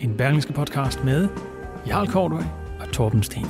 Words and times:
En 0.00 0.16
berlingske 0.16 0.52
podcast 0.52 1.04
med 1.04 1.28
Jarl 1.86 2.06
Kortøj 2.06 2.42
og 2.80 2.92
Torben 2.92 3.22
Steno. 3.22 3.48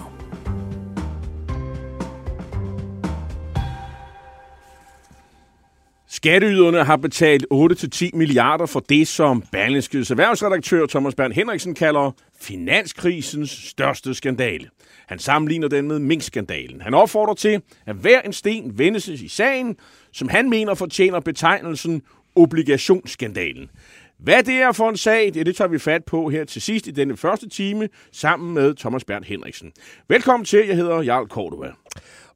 Skatteyderne 6.08 6.84
har 6.84 6.96
betalt 6.96 7.46
8-10 7.54 8.10
milliarder 8.12 8.66
for 8.66 8.80
det, 8.80 9.08
som 9.08 9.42
Berlingskes 9.52 10.10
erhvervsredaktør 10.10 10.86
Thomas 10.86 11.14
Bernd 11.14 11.32
Henriksen 11.32 11.74
kalder 11.74 12.10
finanskrisens 12.40 13.50
største 13.50 14.14
skandale. 14.14 14.68
Han 15.06 15.18
sammenligner 15.18 15.68
den 15.68 15.88
med 15.88 15.98
minkskandalen. 15.98 16.80
Han 16.80 16.94
opfordrer 16.94 17.34
til, 17.34 17.62
at 17.86 17.96
hver 17.96 18.20
en 18.20 18.32
sten 18.32 18.78
vendes 18.78 19.08
i 19.08 19.28
sagen, 19.28 19.76
som 20.12 20.28
han 20.28 20.50
mener 20.50 20.74
fortjener 20.74 21.20
betegnelsen 21.20 22.02
obligationsskandalen. 22.38 23.70
Hvad 24.18 24.42
det 24.42 24.54
er 24.54 24.72
for 24.72 24.88
en 24.88 24.96
sag, 24.96 25.34
det, 25.34 25.46
det 25.46 25.56
tager 25.56 25.68
vi 25.68 25.78
fat 25.78 26.04
på 26.04 26.28
her 26.28 26.44
til 26.44 26.62
sidst 26.62 26.86
i 26.86 26.90
denne 26.90 27.16
første 27.16 27.48
time, 27.48 27.88
sammen 28.12 28.54
med 28.54 28.74
Thomas 28.74 29.04
Bernd 29.04 29.24
Henriksen. 29.24 29.72
Velkommen 30.08 30.44
til, 30.44 30.66
jeg 30.66 30.76
hedder 30.76 31.02
Jarl 31.02 31.26
Cordova. 31.26 31.72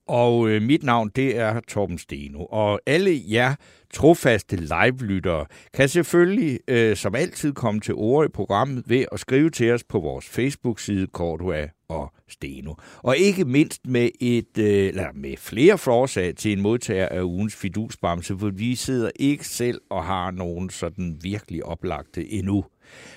Og 0.08 0.48
øh, 0.48 0.62
mit 0.62 0.82
navn, 0.82 1.10
det 1.16 1.38
er 1.38 1.60
Torben 1.60 1.98
Steno. 1.98 2.44
Og 2.44 2.80
alle 2.86 3.20
jer 3.30 3.54
trofaste 3.94 4.56
live-lyttere 4.56 5.46
kan 5.74 5.88
selvfølgelig 5.88 6.58
øh, 6.68 6.96
som 6.96 7.14
altid 7.14 7.52
komme 7.52 7.80
til 7.80 7.94
ord 7.94 8.26
i 8.26 8.28
programmet 8.28 8.84
ved 8.86 9.04
at 9.12 9.20
skrive 9.20 9.50
til 9.50 9.72
os 9.72 9.84
på 9.84 10.00
vores 10.00 10.28
Facebook-side 10.28 11.06
Cordua 11.12 11.68
og 11.92 12.12
Steno. 12.28 12.74
Og 12.96 13.16
ikke 13.16 13.44
mindst 13.44 13.86
med 13.86 14.08
et 14.20 14.58
øh, 14.58 14.88
eller 14.88 15.06
med 15.14 15.36
flere 15.36 15.78
forslag 15.78 16.36
til 16.36 16.52
en 16.52 16.60
modtager 16.60 17.08
af 17.08 17.22
ugens 17.22 17.56
fidusbamse, 17.56 18.38
for 18.38 18.50
vi 18.50 18.74
sidder 18.74 19.10
ikke 19.16 19.48
selv 19.48 19.80
og 19.90 20.04
har 20.04 20.30
nogen 20.30 20.70
sådan 20.70 21.18
virkelig 21.22 21.64
oplagte 21.64 22.32
endnu. 22.32 22.64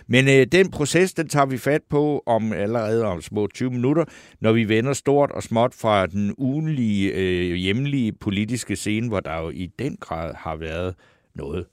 Men 0.08 0.28
øh, 0.28 0.48
den 0.52 0.72
proces, 0.72 1.14
den 1.14 1.28
tager 1.28 1.46
vi 1.46 1.58
fat 1.58 1.82
på 1.90 2.24
om 2.26 2.54
allerede 2.54 3.06
om 3.06 3.22
små 3.22 3.48
20 3.48 3.72
minutter, 3.72 4.06
når 4.42 4.52
vi 4.52 4.70
vender 4.70 4.94
stort 4.94 5.32
og 5.32 5.44
småt 5.44 5.74
fra 5.74 6.06
den 6.06 6.36
ugenlige, 6.38 7.12
øh, 7.12 7.56
hjemlige 7.56 8.12
politiske 8.12 8.76
scene, 8.76 9.08
hvor 9.08 9.20
der 9.20 9.42
jo 9.42 9.50
i 9.50 9.70
den 9.80 9.98
grad 10.00 10.34
har 10.38 10.56
været 10.56 10.96
noget. 11.36 11.66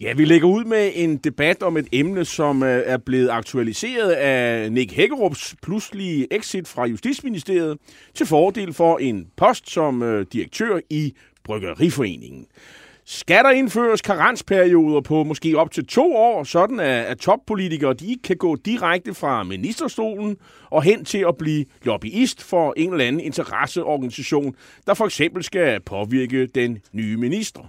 Ja, 0.00 0.12
vi 0.12 0.24
lægger 0.24 0.48
ud 0.48 0.64
med 0.64 0.90
en 0.94 1.16
debat 1.16 1.62
om 1.62 1.76
et 1.76 1.88
emne, 1.92 2.24
som 2.24 2.62
øh, 2.62 2.82
er 2.86 2.96
blevet 2.96 3.30
aktualiseret 3.30 4.10
af 4.10 4.72
Nick 4.72 4.92
Hækkerups 4.92 5.56
pludselige 5.62 6.26
exit 6.34 6.68
fra 6.68 6.86
Justitsministeriet 6.86 7.78
til 8.14 8.26
fordel 8.26 8.72
for 8.72 8.98
en 8.98 9.26
post 9.36 9.70
som 9.70 10.02
øh, 10.02 10.26
direktør 10.32 10.80
i 10.90 11.14
Bryggeriforeningen. 11.44 12.46
Skal 13.04 13.44
der 13.44 13.50
indføres 13.50 14.02
karensperioder 14.02 15.00
på 15.00 15.24
måske 15.24 15.58
op 15.58 15.70
til 15.70 15.86
to 15.86 16.16
år, 16.16 16.44
sådan 16.44 16.80
at, 16.80 17.04
at 17.04 17.18
toppolitikere 17.18 17.94
de 17.94 18.16
kan 18.24 18.36
gå 18.36 18.56
direkte 18.56 19.14
fra 19.14 19.42
ministerstolen 19.44 20.36
og 20.70 20.82
hen 20.82 21.04
til 21.04 21.24
at 21.28 21.36
blive 21.36 21.64
lobbyist 21.82 22.42
for 22.42 22.74
en 22.76 22.92
eller 22.92 23.04
anden 23.04 23.20
interesseorganisation, 23.20 24.54
der 24.86 24.94
for 24.94 25.04
eksempel 25.04 25.44
skal 25.44 25.80
påvirke 25.80 26.46
den 26.46 26.78
nye 26.92 27.16
minister? 27.16 27.60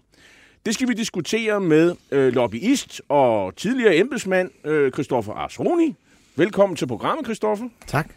Det 0.65 0.73
skal 0.73 0.87
vi 0.87 0.93
diskutere 0.93 1.59
med 1.59 1.95
øh, 2.11 2.33
lobbyist 2.33 3.01
og 3.09 3.55
tidligere 3.55 3.95
embedsmand 3.95 4.51
øh, 4.65 4.91
Christoffer 4.91 5.33
Arsroni. 5.33 5.95
Velkommen 6.35 6.75
til 6.75 6.87
programmet, 6.87 7.25
Christoffer. 7.25 7.65
Tak. 7.87 8.09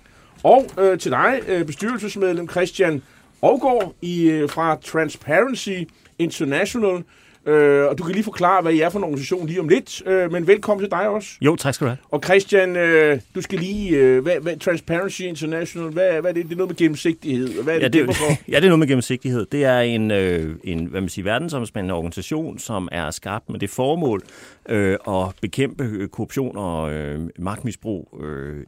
Og 0.42 0.66
øh, 0.78 0.98
til 0.98 1.10
dig, 1.10 1.40
øh, 1.48 1.66
bestyrelsesmedlem 1.66 2.48
Christian 2.48 3.02
Aargaard 3.42 3.94
i, 4.02 4.30
øh, 4.30 4.48
fra 4.48 4.76
Transparency 4.76 5.78
International. 6.18 7.02
Øh, 7.46 7.88
og 7.88 7.98
du 7.98 8.02
kan 8.02 8.14
lige 8.14 8.24
forklare, 8.24 8.62
hvad 8.62 8.72
I 8.72 8.80
er 8.80 8.90
for 8.90 8.98
en 8.98 9.04
organisation 9.04 9.46
lige 9.46 9.60
om 9.60 9.68
lidt. 9.68 10.02
Øh, 10.06 10.32
men 10.32 10.46
velkommen 10.46 10.84
til 10.84 10.90
dig 10.90 11.08
også. 11.08 11.28
Jo, 11.40 11.56
tak 11.56 11.74
skal 11.74 11.84
du 11.84 11.88
have. 11.88 11.98
Og 12.10 12.20
Christian, 12.24 12.76
øh, 12.76 13.20
du 13.34 13.42
skal 13.42 13.58
lige... 13.58 13.96
Øh, 13.96 14.22
hvad, 14.22 14.40
hvad, 14.40 14.56
Transparency 14.56 15.20
International, 15.20 15.90
hvad, 15.90 16.20
hvad 16.20 16.30
er 16.30 16.34
det? 16.34 16.44
Det 16.44 16.52
er 16.52 16.56
noget 16.56 16.70
med 16.70 16.76
gennemsigtighed. 16.76 17.62
Hvad 17.62 17.74
er 17.74 17.78
ja, 17.78 17.84
det, 17.84 17.92
det, 17.92 18.08
det 18.08 18.16
for? 18.16 18.24
ja, 18.52 18.56
det 18.56 18.64
er 18.64 18.68
noget 18.68 18.78
med 18.78 18.88
gennemsigtighed. 18.88 19.46
Det 19.52 19.64
er 19.64 19.80
en, 19.80 20.10
øh, 20.10 20.56
en 20.64 20.86
hvad 20.86 21.00
man 21.00 21.08
siger, 21.08 21.24
verdensomspændende 21.24 21.94
organisation, 21.94 22.58
som 22.58 22.88
er 22.92 23.10
skabt 23.10 23.48
med 23.48 23.58
det 23.60 23.70
formål 23.70 24.22
øh, 24.68 24.98
at 25.08 25.26
bekæmpe 25.40 25.84
øh, 25.84 26.08
korruption 26.08 26.56
og 26.56 26.92
øh, 26.92 27.28
magtmisbrug 27.38 28.20
øh, 28.22 28.64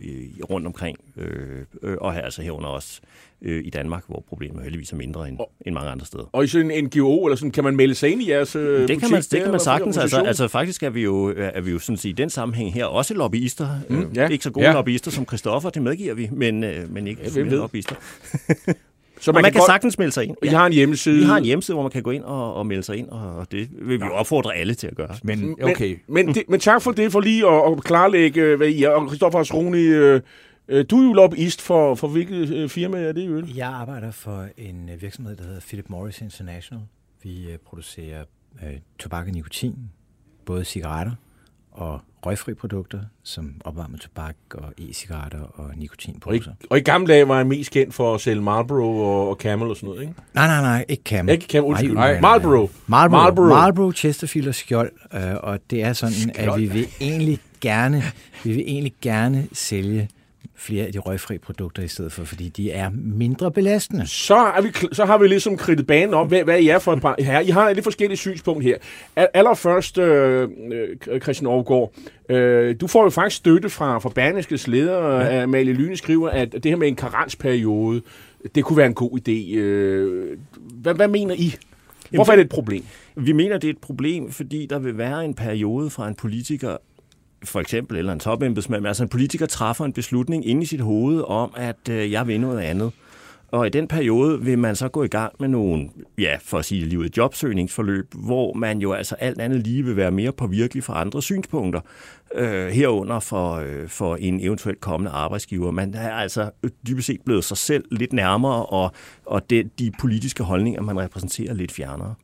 rundt 0.50 0.66
omkring. 0.66 0.98
Øh, 1.16 1.64
øh, 1.82 1.96
og 2.00 2.14
her, 2.14 2.22
altså 2.22 2.42
herunder 2.42 2.68
også 2.68 3.00
øh, 3.44 3.62
i 3.64 3.70
Danmark, 3.70 4.02
hvor 4.08 4.24
problemet 4.28 4.62
heldigvis 4.62 4.92
er 4.92 4.96
mindre 4.96 5.28
end, 5.28 5.38
end 5.66 5.74
mange 5.74 5.90
andre 5.90 6.06
steder. 6.06 6.24
Og 6.32 6.44
i 6.44 6.46
sådan 6.46 6.70
en 6.70 6.84
NGO, 6.84 7.24
eller 7.26 7.36
sådan, 7.36 7.50
kan 7.50 7.64
man 7.64 7.76
melde 7.76 7.94
sig 7.94 8.10
ind 8.12 8.22
i 8.22 8.30
jeres 8.30 8.56
øh, 8.56 8.88
det 8.88 9.00
kan 9.00 9.10
man, 9.10 9.22
det 9.22 9.42
kan 9.42 9.50
man 9.50 9.60
sagtens. 9.60 9.96
Altså, 9.98 10.20
altså 10.20 10.48
faktisk 10.48 10.82
er 10.82 10.90
vi 10.90 11.02
jo, 11.02 11.34
er 11.36 11.60
vi 11.60 11.70
jo 11.70 11.78
sådan 11.78 11.96
set, 11.96 12.08
i 12.08 12.12
den 12.12 12.30
sammenhæng 12.30 12.74
her 12.74 12.84
også 12.84 13.14
lobbyister. 13.14 13.68
Mm, 13.88 14.00
øh, 14.00 14.16
ja. 14.16 14.28
Ikke 14.28 14.44
så 14.44 14.50
gode 14.50 14.66
Ja. 14.66 14.72
lobbyister 14.72 15.10
som 15.10 15.26
Christoffer, 15.26 15.70
det 15.70 15.82
medgiver 15.82 16.14
vi, 16.14 16.28
men, 16.32 16.64
øh, 16.64 16.92
men 16.92 17.06
ikke 17.06 17.22
Ja, 17.36 17.40
ja, 17.40 17.48
lobbyister. 17.48 17.94
Så 19.20 19.32
Man, 19.32 19.42
man 19.42 19.52
kan 19.52 19.58
godt- 19.58 19.66
sagtens 19.70 19.98
melde 19.98 20.12
sig 20.12 20.24
ind. 20.24 20.36
I 20.42 20.46
har 20.48 20.66
en 20.66 20.72
hjemmeside. 20.72 21.18
Vi 21.18 21.24
har 21.24 21.36
en 21.36 21.44
hjemmeside, 21.44 21.74
hvor 21.74 21.82
man 21.82 21.90
kan 21.90 22.02
gå 22.02 22.10
ind 22.10 22.24
og, 22.24 22.54
og 22.54 22.66
melde 22.66 22.82
sig 22.82 22.96
ind, 22.96 23.08
og 23.08 23.46
det 23.52 23.68
vil 23.82 24.00
vi 24.00 24.04
opfordre 24.12 24.54
alle 24.56 24.74
til 24.74 24.86
at 24.86 24.96
gøre. 24.96 25.14
Men 25.22 25.56
okay, 25.62 25.98
Men, 26.08 26.26
men, 26.26 26.34
det, 26.34 26.42
men 26.48 26.60
tak 26.60 26.82
for 26.82 26.92
det, 26.92 27.12
for 27.12 27.20
lige 27.20 27.46
at, 27.48 27.72
at 27.72 27.84
klarlægge, 27.84 28.40
øh, 28.40 28.56
hvad 28.56 28.68
I 28.68 28.82
er. 28.82 28.88
Og 28.88 29.06
Christoffer 29.08 29.38
Asroni, 29.38 29.78
øh, 29.82 30.14
øh, 30.14 30.20
du 30.68 31.00
er 31.00 31.06
jo 31.06 31.12
lobbyist 31.12 31.62
for, 31.62 31.94
for 31.94 32.08
hvilket 32.08 32.50
øh, 32.50 32.68
firma 32.68 32.98
er 33.02 33.12
det 33.12 33.26
øvrigt? 33.26 33.56
Jeg 33.56 33.68
arbejder 33.68 34.10
for 34.10 34.48
en 34.56 34.88
øh, 34.88 35.02
virksomhed, 35.02 35.36
der 35.36 35.44
hedder 35.44 35.60
Philip 35.60 35.88
Morris 35.88 36.20
International. 36.20 36.82
Vi 37.22 37.50
øh, 37.50 37.58
producerer 37.58 38.24
øh, 38.62 38.72
tobak 38.98 39.26
og 39.26 39.32
nikotin, 39.32 39.74
både 40.44 40.64
cigaretter 40.64 41.12
og 41.72 42.00
røgfri 42.26 42.54
produkter, 42.54 43.00
som 43.22 43.54
opvarmet 43.64 44.00
tobak 44.00 44.36
og 44.54 44.72
e-cigaretter 44.78 45.40
og 45.40 45.70
Og 46.24 46.36
i, 46.36 46.42
og 46.70 46.78
i 46.78 46.80
gamle 46.80 47.12
dage 47.12 47.28
var 47.28 47.36
jeg 47.36 47.46
mest 47.46 47.70
kendt 47.70 47.94
for 47.94 48.14
at 48.14 48.20
sælge 48.20 48.42
Marlboro 48.42 48.98
og, 48.98 49.28
og 49.28 49.36
Camel 49.36 49.68
og 49.68 49.76
sådan 49.76 49.88
noget, 49.88 50.02
ikke? 50.02 50.14
Nej, 50.34 50.46
nej, 50.46 50.60
nej, 50.60 50.84
ikke 50.88 51.02
Camel. 51.02 51.32
Ikke 51.32 51.46
Camel, 51.46 51.68
undskyld. 51.68 51.94
Nej, 51.94 52.02
nej, 52.02 52.12
nej. 52.12 52.20
Marlboro. 52.20 52.70
Marlboro. 52.86 53.20
Marlboro. 53.20 53.48
Marlboro, 53.48 53.92
Chesterfield 53.92 54.48
og 54.48 54.54
Skjold, 54.54 54.92
øh, 55.14 55.20
og 55.42 55.58
det 55.70 55.82
er 55.82 55.92
sådan, 55.92 56.32
at 56.34 56.60
vi 56.60 56.66
vil 56.66 56.86
egentlig 57.00 57.38
gerne, 57.60 58.02
vi 58.44 58.52
vil 58.52 58.64
egentlig 58.66 58.94
gerne 59.02 59.48
sælge 59.52 60.08
flere 60.56 60.86
af 60.86 60.92
de 60.92 60.98
røgfri 60.98 61.38
produkter 61.38 61.82
i 61.82 61.88
stedet 61.88 62.12
for, 62.12 62.24
fordi 62.24 62.48
de 62.48 62.70
er 62.70 62.90
mindre 62.94 63.50
belastende. 63.52 64.06
Så, 64.06 64.36
er 64.36 64.62
vi, 64.62 64.68
så 64.92 65.04
har 65.04 65.18
vi 65.18 65.28
ligesom 65.28 65.56
kridtet 65.56 65.86
banen 65.86 66.14
op, 66.14 66.28
hvad, 66.28 66.44
hvad 66.44 66.60
I 66.60 66.68
er 66.68 66.78
for 66.78 66.92
et 66.92 67.02
par 67.02 67.16
her. 67.18 67.40
I 67.40 67.48
har 67.48 67.68
et 67.68 67.76
lidt 67.76 67.84
forskelligt 67.84 68.20
synspunkt 68.20 68.64
her. 68.64 68.76
Al- 69.16 69.28
Allerførst, 69.34 69.98
øh, 69.98 70.48
øh, 70.72 71.20
Christian 71.20 71.50
Aargaard, 71.50 71.92
øh, 72.28 72.76
du 72.80 72.86
får 72.86 73.02
jo 73.02 73.10
faktisk 73.10 73.36
støtte 73.36 73.70
fra, 73.70 73.98
fra 73.98 74.08
Berlingskes 74.14 74.66
leder, 74.66 75.20
ja. 75.20 75.42
Amalie 75.42 75.72
Lyne 75.72 75.96
skriver, 75.96 76.28
at 76.30 76.52
det 76.52 76.64
her 76.64 76.76
med 76.76 76.88
en 76.88 76.96
karensperiode, 76.96 78.02
det 78.54 78.64
kunne 78.64 78.76
være 78.76 78.86
en 78.86 78.94
god 78.94 79.18
idé. 79.28 79.56
Øh, 79.56 80.38
hvad, 80.72 80.94
hvad 80.94 81.08
mener 81.08 81.34
I? 81.34 81.54
Hvorfor 82.10 82.32
er 82.32 82.36
det 82.36 82.44
et 82.44 82.50
problem? 82.50 82.84
Vi 83.16 83.32
mener, 83.32 83.58
det 83.58 83.68
er 83.68 83.72
et 83.72 83.78
problem, 83.78 84.30
fordi 84.30 84.66
der 84.70 84.78
vil 84.78 84.98
være 84.98 85.24
en 85.24 85.34
periode 85.34 85.90
fra 85.90 86.08
en 86.08 86.14
politiker, 86.14 86.76
for 87.44 87.60
eksempel, 87.60 87.96
eller 87.96 88.12
en 88.12 88.20
topembedsmand, 88.20 88.82
men 88.82 88.86
altså 88.86 89.02
en 89.02 89.08
politiker 89.08 89.46
træffer 89.46 89.84
en 89.84 89.92
beslutning 89.92 90.48
inde 90.48 90.62
i 90.62 90.66
sit 90.66 90.80
hoved 90.80 91.22
om, 91.28 91.54
at 91.56 91.88
øh, 91.90 92.12
jeg 92.12 92.26
vil 92.26 92.40
noget 92.40 92.60
andet. 92.60 92.92
Og 93.54 93.66
i 93.66 93.70
den 93.70 93.88
periode 93.88 94.42
vil 94.42 94.58
man 94.58 94.76
så 94.76 94.88
gå 94.88 95.02
i 95.02 95.08
gang 95.08 95.32
med 95.40 95.48
nogle, 95.48 95.88
ja, 96.18 96.36
for 96.42 96.58
at 96.58 96.64
sige 96.64 96.84
livet 96.84 97.16
jobsøgningsforløb, 97.16 98.14
hvor 98.14 98.54
man 98.54 98.78
jo 98.78 98.92
altså 98.92 99.14
alt 99.14 99.40
andet 99.40 99.60
lige 99.66 99.84
vil 99.84 99.96
være 99.96 100.10
mere 100.10 100.32
påvirkelig 100.32 100.84
for 100.84 100.92
andre 100.92 101.22
synspunkter, 101.22 101.80
øh, 102.34 102.68
herunder 102.68 103.20
for, 103.20 103.54
øh, 103.54 103.88
for 103.88 104.16
en 104.16 104.40
eventuelt 104.40 104.80
kommende 104.80 105.10
arbejdsgiver. 105.10 105.70
Man 105.70 105.94
er 105.94 106.12
altså 106.12 106.50
dybest 106.86 107.06
set 107.06 107.20
blevet 107.24 107.44
sig 107.44 107.56
selv 107.56 107.84
lidt 107.90 108.12
nærmere, 108.12 108.66
og, 108.66 108.92
og 109.26 109.50
det, 109.50 109.78
de 109.78 109.92
politiske 110.00 110.42
holdninger, 110.42 110.82
man 110.82 111.00
repræsenterer, 111.00 111.54
lidt 111.54 111.72
fjernere. 111.72 112.14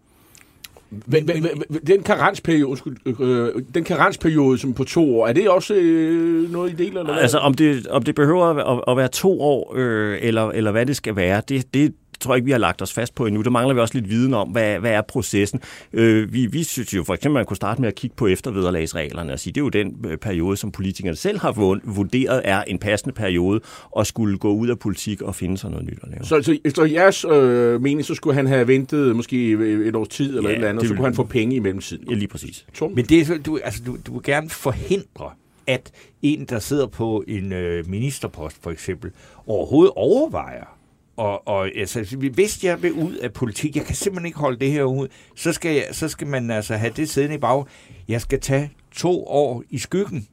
Men, 0.90 1.26
men, 1.26 1.42
men, 1.42 1.81
den 1.87 2.02
karensperiode, 2.02 2.66
undskyld, 2.66 2.96
øh, 3.20 3.62
den 3.75 3.84
karensperiode 3.84 4.58
som 4.58 4.75
på 4.75 4.84
to 4.84 5.20
år, 5.20 5.26
er 5.26 5.32
det 5.32 5.48
også 5.48 5.75
øh, 5.75 6.52
noget, 6.52 6.72
I 6.72 6.75
deler? 6.75 7.00
Eller 7.00 7.12
hvad? 7.12 7.22
Altså, 7.22 7.38
om 7.38 7.54
det, 7.54 7.87
om 7.87 8.02
det 8.02 8.14
behøver 8.14 8.46
at, 8.46 8.84
at 8.88 8.96
være 8.96 9.08
to 9.08 9.40
år, 9.40 9.75
øh, 9.76 10.19
eller, 10.22 10.50
eller 10.50 10.70
hvad 10.70 10.87
det 10.87 10.96
skal 10.96 11.16
være, 11.16 11.42
det, 11.48 11.75
det 11.75 11.94
tror 12.20 12.34
jeg 12.34 12.37
ikke, 12.37 12.44
vi 12.44 12.50
har 12.50 12.58
lagt 12.58 12.82
os 12.82 12.93
fast 12.93 13.14
på 13.14 13.26
endnu. 13.26 13.43
Der 13.43 13.50
mangler 13.50 13.75
vi 13.75 13.81
også 13.81 13.94
lidt 13.94 14.11
viden 14.11 14.34
om, 14.34 14.49
hvad, 14.49 14.78
hvad 14.78 14.90
er 14.90 15.02
processen. 15.02 15.61
Øh, 15.93 16.32
vi, 16.32 16.46
vi 16.46 16.62
synes 16.62 16.94
jo 16.94 17.05
for 17.05 17.14
eksempel, 17.14 17.34
man 17.34 17.46
kunne 17.46 17.56
starte 17.56 17.81
med 17.81 17.88
at 17.88 17.94
kigge 17.94 18.17
på 18.17 18.26
eftervederlagsreglerne 18.26 19.32
og 19.32 19.40
sige, 19.40 19.52
det 19.52 19.61
er 19.61 19.64
jo 19.64 19.69
den 19.69 19.96
øh, 20.06 20.19
periode, 20.19 20.56
som 20.56 20.72
politikerne 20.72 21.17
selv 21.17 21.38
har 21.38 21.52
vurderet 21.84 22.43
er 22.44 22.62
en 22.62 22.78
passende 22.78 23.14
periode 23.14 23.61
og 23.90 24.06
skulle 24.06 24.38
gå 24.38 24.52
ud 24.52 24.69
af 24.69 24.78
politik 24.78 25.22
og 25.22 25.34
finde 25.34 25.58
sig 25.58 25.70
noget 25.70 25.87
nyt 25.87 25.99
at 26.02 26.08
lave. 26.11 26.25
Så, 26.25 26.43
så 26.43 26.58
efter 26.64 26.84
jeres 26.84 27.25
øh, 27.25 27.82
mening, 27.82 28.05
så 28.05 28.14
skulle 28.14 28.34
han 28.34 28.46
have 28.46 28.69
ventet 28.69 29.17
måske 29.17 29.52
et 29.87 29.96
års 29.96 30.08
tid 30.08 30.37
eller 30.37 30.43
ja, 30.43 30.49
et 30.49 30.55
eller 30.55 30.69
andet, 30.69 30.82
og 30.82 30.88
så 30.88 30.94
kunne 30.94 31.06
han 31.06 31.14
få 31.14 31.25
penge 31.25 31.56
i 31.56 31.58
mellemtiden? 31.58 32.11
Ja, 32.11 32.14
lige 32.14 32.28
præcis. 32.28 32.67
Tom? 32.75 32.93
Men 32.93 33.05
det 33.05 33.31
er, 33.31 33.38
du, 33.38 33.58
altså, 33.64 33.82
du, 33.87 33.96
du 34.06 34.12
vil 34.12 34.22
gerne 34.22 34.50
forhindre, 34.50 35.31
at 35.67 35.93
en, 36.22 36.44
der 36.44 36.58
sidder 36.58 36.87
på 36.87 37.25
en 37.28 37.52
øh, 37.52 37.88
ministerpost 37.88 38.62
for 38.62 38.70
eksempel, 38.70 39.11
overhovedet 39.46 39.93
overvejer 39.96 40.80
og, 41.16 41.48
og 41.48 41.68
altså, 41.76 42.16
hvis 42.34 42.64
jeg 42.64 42.82
vil 42.82 42.92
ud 42.92 43.14
af 43.14 43.32
politik, 43.32 43.76
jeg 43.76 43.84
kan 43.84 43.94
simpelthen 43.94 44.26
ikke 44.26 44.38
holde 44.38 44.58
det 44.58 44.70
her 44.70 44.82
ud, 44.82 45.08
så 45.36 45.52
skal, 45.52 45.74
jeg, 45.74 45.84
så 45.92 46.08
skal 46.08 46.26
man 46.26 46.50
altså 46.50 46.74
have 46.74 46.92
det 46.96 47.08
siddende 47.08 47.34
i 47.34 47.38
bag. 47.38 47.64
Jeg 48.08 48.20
skal 48.20 48.40
tage 48.40 48.70
to 48.92 49.24
år 49.26 49.62
i 49.70 49.78
skyggen. 49.78 50.26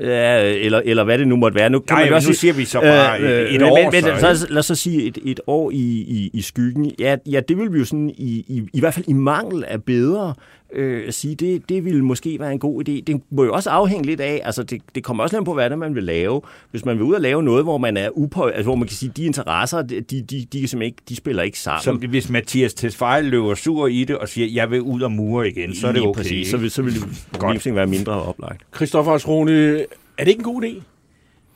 Ja, 0.00 0.42
eller, 0.42 0.82
eller 0.84 1.04
hvad 1.04 1.18
det 1.18 1.28
nu 1.28 1.36
måtte 1.36 1.54
være. 1.54 1.70
Nu, 1.70 1.78
kan 1.78 1.94
Nej, 1.96 2.04
man 2.04 2.14
også 2.14 2.28
nu 2.28 2.34
siger 2.34 2.54
vi 2.54 2.64
så 2.64 2.80
bare 2.80 3.20
øh, 3.20 3.30
et, 3.30 3.54
et 3.54 3.60
men, 3.60 3.70
år. 3.70 3.90
Men, 3.90 4.02
så, 4.02 4.36
så, 4.36 4.46
lad 4.50 4.58
os 4.58 4.66
så 4.66 4.74
sige 4.74 5.02
et, 5.02 5.18
et 5.24 5.40
år 5.46 5.70
i, 5.70 5.76
i, 5.76 6.30
i 6.32 6.42
skyggen. 6.42 6.92
Ja, 6.98 7.16
ja, 7.26 7.40
det 7.40 7.58
vil 7.58 7.72
vi 7.72 7.78
jo 7.78 7.84
sådan 7.84 8.10
i, 8.10 8.44
i, 8.48 8.62
i 8.72 8.80
hvert 8.80 8.94
fald 8.94 9.08
i 9.08 9.12
mangel 9.12 9.64
af 9.64 9.82
bedre 9.82 10.34
øh, 10.72 11.12
sige, 11.12 11.34
det, 11.34 11.68
det 11.68 11.84
ville 11.84 12.04
måske 12.04 12.40
være 12.40 12.52
en 12.52 12.58
god 12.58 12.88
idé. 12.88 12.92
Det 13.06 13.20
må 13.30 13.44
jo 13.44 13.52
også 13.52 13.70
afhænge 13.70 14.06
lidt 14.06 14.20
af, 14.20 14.40
altså 14.44 14.62
det, 14.62 14.82
det 14.94 15.04
kommer 15.04 15.22
også 15.22 15.36
lidt 15.36 15.44
på, 15.44 15.54
hvad 15.54 15.70
det 15.70 15.78
man 15.78 15.94
vil 15.94 16.04
lave. 16.04 16.40
Hvis 16.70 16.84
man 16.84 16.96
vil 16.96 17.02
ud 17.02 17.14
og 17.14 17.20
lave 17.20 17.42
noget, 17.42 17.64
hvor 17.64 17.78
man 17.78 17.96
er 17.96 18.08
upå, 18.12 18.46
altså 18.46 18.62
hvor 18.62 18.74
man 18.74 18.88
kan 18.88 18.96
sige, 18.96 19.12
de 19.16 19.24
interesser, 19.24 19.82
de, 19.82 20.00
de, 20.00 20.22
de, 20.22 20.46
de, 20.52 20.84
ikke, 20.84 20.96
de 21.08 21.16
spiller 21.16 21.42
ikke 21.42 21.58
sammen. 21.58 22.00
Så 22.00 22.06
hvis 22.08 22.30
Mathias 22.30 22.74
Tesfaye 22.74 23.22
løber 23.22 23.54
sur 23.54 23.86
i 23.86 24.04
det 24.04 24.16
og 24.16 24.28
siger, 24.28 24.48
jeg 24.48 24.70
vil 24.70 24.80
ud 24.80 25.00
og 25.00 25.12
mure 25.12 25.48
igen, 25.48 25.74
så 25.74 25.88
er 25.88 25.92
det 25.92 26.02
okay. 26.02 26.22
Præcis, 26.22 26.48
så 26.48 26.56
vil, 26.56 26.70
så 26.70 26.82
vil 26.82 26.94
det 26.94 27.74
være 27.74 27.86
mindre 27.86 28.22
oplagt. 28.22 28.62
Christoffer 28.76 29.12
Asrone, 29.12 29.80
er 29.80 30.24
det 30.24 30.28
ikke 30.28 30.40
en 30.40 30.44
god 30.44 30.62
idé? 30.62 30.82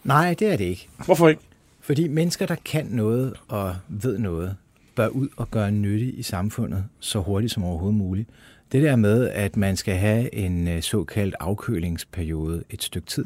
Nej, 0.04 0.34
det 0.34 0.52
er 0.52 0.56
det 0.56 0.64
ikke. 0.64 0.88
Hvorfor 1.04 1.28
ikke? 1.28 1.42
Fordi 1.80 2.08
mennesker, 2.08 2.46
der 2.46 2.56
kan 2.64 2.86
noget 2.90 3.34
og 3.48 3.74
ved 3.88 4.18
noget, 4.18 4.56
bør 4.94 5.08
ud 5.08 5.28
og 5.36 5.50
gøre 5.50 5.70
nytte 5.70 6.06
i 6.06 6.22
samfundet 6.22 6.84
så 7.00 7.18
hurtigt 7.18 7.52
som 7.52 7.64
overhovedet 7.64 7.98
muligt. 7.98 8.28
Det 8.72 8.82
der 8.82 8.96
med, 8.96 9.28
at 9.28 9.56
man 9.56 9.76
skal 9.76 9.94
have 9.94 10.34
en 10.34 10.68
øh, 10.68 10.82
såkaldt 10.82 11.34
afkølingsperiode 11.40 12.64
et 12.70 12.82
stykke 12.82 13.06
tid, 13.06 13.24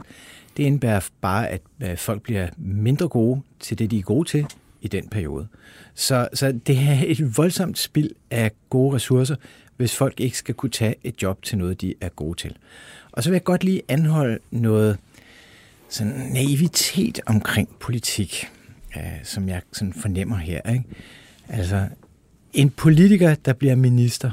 det 0.56 0.62
indebærer 0.62 1.08
bare, 1.20 1.48
at 1.48 1.60
øh, 1.82 1.96
folk 1.96 2.22
bliver 2.22 2.48
mindre 2.56 3.08
gode 3.08 3.40
til 3.60 3.78
det, 3.78 3.90
de 3.90 3.98
er 3.98 4.02
gode 4.02 4.28
til 4.28 4.46
i 4.81 4.88
den 4.88 5.08
periode. 5.08 5.48
Så, 5.94 6.28
så 6.34 6.52
det 6.66 6.78
er 6.78 7.02
et 7.06 7.37
voldsomt 7.37 7.78
spild 7.78 8.10
af 8.31 8.50
gode 8.70 8.94
ressourcer, 8.94 9.37
hvis 9.76 9.96
folk 9.96 10.20
ikke 10.20 10.38
skal 10.38 10.54
kunne 10.54 10.70
tage 10.70 10.94
et 11.04 11.22
job 11.22 11.43
til 11.43 11.58
noget, 11.58 11.81
de 11.81 11.94
er 12.00 12.08
gode 12.08 12.38
til. 12.38 12.56
Og 13.12 13.22
så 13.22 13.31
vil 13.31 13.34
jeg 13.34 13.44
godt 13.44 13.64
lige 13.64 13.82
anholde 13.88 14.38
noget 14.50 14.98
sådan 15.88 16.31
naivitet 16.32 17.20
omkring 17.26 17.69
politik, 17.81 18.48
øh, 18.96 19.02
som 19.22 19.48
jeg 19.48 19.62
sådan 19.72 19.93
fornemmer 19.93 20.37
her. 20.37 20.70
Ikke? 20.72 20.84
Altså, 21.48 21.88
en 22.52 22.70
politiker, 22.70 23.34
der 23.34 23.52
bliver 23.52 23.75
minister, 23.75 24.31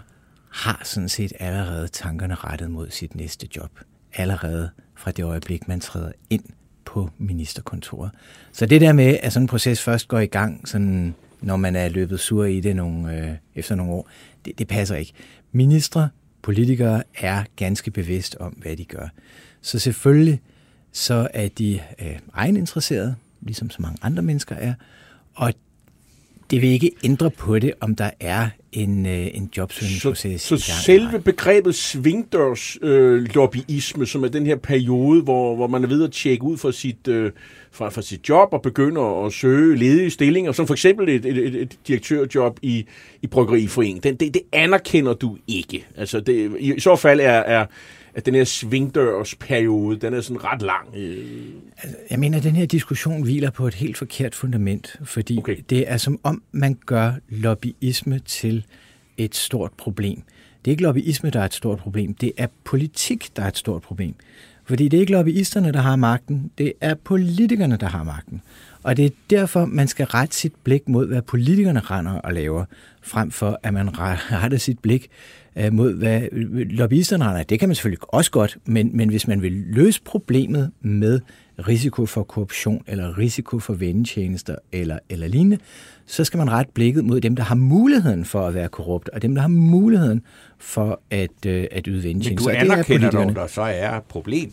har 0.54 0.82
sådan 0.84 1.10
set 1.10 1.34
allerede 1.40 1.88
tankerne 1.88 2.36
rettet 2.36 2.72
mod 2.72 2.90
sit 2.90 3.16
næste 3.16 3.48
job. 3.56 3.80
Allerede 4.14 4.70
fra 4.96 5.12
det 5.12 5.24
øjeblik, 5.24 5.68
man 5.68 5.80
træder 5.80 6.12
ind 6.30 6.44
på 6.86 7.10
ministerkontoret. 7.18 8.12
Så 8.52 8.66
det 8.66 8.82
der 8.82 8.94
med, 8.94 9.18
at 9.24 9.34
sådan 9.34 9.44
en 9.44 9.48
proces 9.48 9.82
først 9.82 10.08
går 10.08 10.20
i 10.20 10.26
gang, 10.26 10.68
sådan, 10.68 11.16
når 11.42 11.56
man 11.56 11.76
er 11.76 11.90
løbet 11.90 12.20
sur 12.20 12.46
i 12.46 12.60
det 12.60 12.76
nogle, 12.76 13.18
øh, 13.18 13.36
efter 13.56 13.76
nogle 13.76 13.94
år, 13.94 14.10
det, 14.46 14.60
det 14.60 14.68
passer 14.68 14.96
ikke. 14.96 15.14
Ministre, 15.52 16.10
politikere 16.42 17.04
er 17.18 17.44
ganske 17.56 17.92
bevidst 17.92 18.36
om, 18.36 18.52
hvad 18.52 18.78
de 18.78 18.86
gør. 18.86 19.08
Så 19.62 19.80
selvfølgelig 19.80 20.42
så 20.92 21.28
er 21.34 21.48
de 21.48 21.80
øh, 22.00 22.20
egeninteresserede, 22.34 23.16
ligesom 23.42 23.70
så 23.70 23.82
mange 23.82 23.98
andre 24.02 24.24
mennesker 24.24 24.56
er, 24.56 24.74
og 25.34 25.54
det 26.54 26.62
vil 26.62 26.70
ikke 26.70 26.92
ændre 27.04 27.32
på 27.32 27.60
det, 27.60 27.74
om 27.80 27.96
der 27.96 28.10
er 28.20 28.50
en, 28.72 29.06
øh, 29.06 29.28
en 29.34 29.50
jobsøgningsproces 29.58 30.42
Så, 30.42 30.58
så 30.58 30.72
selve 30.86 31.20
begrebet 31.20 31.76
svingdørs 31.76 32.78
øh, 32.82 33.28
lobbyisme, 33.36 34.06
som 34.06 34.24
er 34.24 34.28
den 34.28 34.46
her 34.46 34.56
periode, 34.56 35.22
hvor, 35.22 35.56
hvor 35.56 35.68
man 35.68 35.84
er 35.84 35.88
ved 35.88 36.04
at 36.04 36.12
tjekke 36.12 36.44
ud 36.44 36.58
for 36.58 36.72
sit, 36.72 37.08
øh, 37.08 37.32
fra, 37.72 37.90
fra 37.90 38.02
sit 38.02 38.30
job 38.30 38.50
og 38.52 38.62
begynder 38.62 39.26
at 39.26 39.34
søge 39.34 39.78
ledige 39.78 40.10
stillinger, 40.10 40.52
som 40.52 40.68
for 40.68 40.74
eksempel 40.74 41.10
et, 41.10 41.26
et, 41.26 41.38
et, 41.38 41.56
et 41.56 41.78
direktørjob 41.88 42.60
i, 42.62 42.86
i 43.22 43.28
Bryggeriforeningen, 43.28 44.04
det, 44.04 44.20
det, 44.20 44.34
det 44.34 44.42
anerkender 44.52 45.14
du 45.14 45.38
ikke. 45.48 45.86
Altså 45.98 46.20
det, 46.20 46.52
i, 46.60 46.74
i 46.74 46.80
så 46.80 46.96
fald 46.96 47.20
er, 47.20 47.26
er 47.26 47.66
at 48.16 48.26
den 48.26 48.36
her 48.36 48.44
svingdørsperiode, 48.44 49.98
den 49.98 50.14
er 50.14 50.22
sådan 50.22 50.44
ret 50.44 50.62
lang. 50.62 50.96
Altså, 51.84 51.98
jeg 52.10 52.20
mener, 52.20 52.38
at 52.38 52.44
den 52.44 52.56
her 52.56 52.66
diskussion 52.66 53.24
hviler 53.24 53.50
på 53.50 53.68
et 53.68 53.74
helt 53.74 53.98
forkert 53.98 54.36
fundament, 54.36 54.96
fordi 55.04 55.38
okay. 55.38 55.58
det 55.70 55.92
er 55.92 55.98
som 55.98 56.20
om, 56.24 56.44
man 56.52 56.78
gør 56.86 57.14
lobbyisme 57.30 58.20
til 58.20 58.66
et 59.18 59.36
stort 59.36 59.72
problem. 59.78 60.22
Det 60.66 60.72
er 60.72 60.74
ikke 60.74 60.84
lobbyisme, 60.84 61.30
der 61.30 61.40
er 61.40 61.46
et 61.46 61.54
stort 61.54 61.80
problem. 61.80 62.14
Det 62.14 62.32
er 62.38 62.48
politik, 62.64 63.30
der 63.36 63.44
er 63.44 63.48
et 63.48 63.58
stort 63.58 63.82
problem. 63.82 64.16
Fordi 64.66 64.88
det 64.88 64.98
er 64.98 65.02
ikke 65.02 65.12
lobbyisterne, 65.12 65.72
der 65.72 65.82
har 65.82 65.96
magten. 65.96 66.52
Det 66.58 66.74
er 66.82 66.96
politikerne, 66.96 67.78
der 67.78 67.88
har 67.88 68.04
magten. 68.04 68.42
Og 68.84 68.98
det 68.98 69.06
er 69.06 69.10
derfor, 69.30 69.66
man 69.66 69.88
skal 69.88 70.06
rette 70.06 70.36
sit 70.36 70.54
blik 70.64 70.90
mod, 70.90 71.08
hvad 71.08 71.22
politikerne 71.22 71.80
render 71.80 72.12
og 72.12 72.34
laver, 72.34 72.66
frem 73.02 73.32
for 73.32 73.60
at 73.64 73.74
man 73.74 73.90
retter 74.00 74.58
sit 74.58 74.80
blik 74.80 75.10
øh, 75.56 75.74
mod, 75.74 75.94
hvad 75.94 76.22
lobbyisterne 76.66 77.26
render. 77.26 77.44
Det 77.44 77.60
kan 77.60 77.70
man 77.70 77.76
selvfølgelig 77.76 78.00
også 78.08 78.32
godt, 78.32 78.58
men, 78.66 78.98
men 78.98 79.10
hvis 79.10 79.28
man 79.28 79.42
vil 79.42 79.52
løse 79.52 80.02
problemet 80.04 80.72
med 80.82 81.20
risiko 81.68 82.06
for 82.06 82.24
korruption 82.24 82.84
eller 82.88 83.18
risiko 83.18 83.60
for 83.60 83.74
vendetjenester 83.74 84.56
eller, 84.72 85.00
eller 85.10 85.28
lignende, 85.28 85.58
så 86.06 86.24
skal 86.24 86.38
man 86.38 86.52
rette 86.52 86.72
blikket 86.74 87.06
mod 87.06 87.22
dem, 87.22 87.36
der 87.36 87.44
har 87.44 87.56
muligheden 87.56 88.26
for 88.26 88.48
at 88.48 88.54
være 88.54 88.70
korrupt, 88.70 89.10
og 89.10 89.22
dem, 89.22 89.36
der 89.36 89.42
har 89.42 89.50
muligheden 89.50 90.22
for 90.58 91.02
at, 91.10 91.46
øh, 91.46 91.68
at 91.72 91.86
yde 91.88 92.04
vendetjenester. 92.04 92.52
Men 92.52 92.68
du 92.68 92.74
anerkender 92.74 93.12
dog, 93.12 93.36
der 93.36 93.48
så 93.48 93.62
er 93.62 93.98
et 93.98 94.04
problem. 94.04 94.52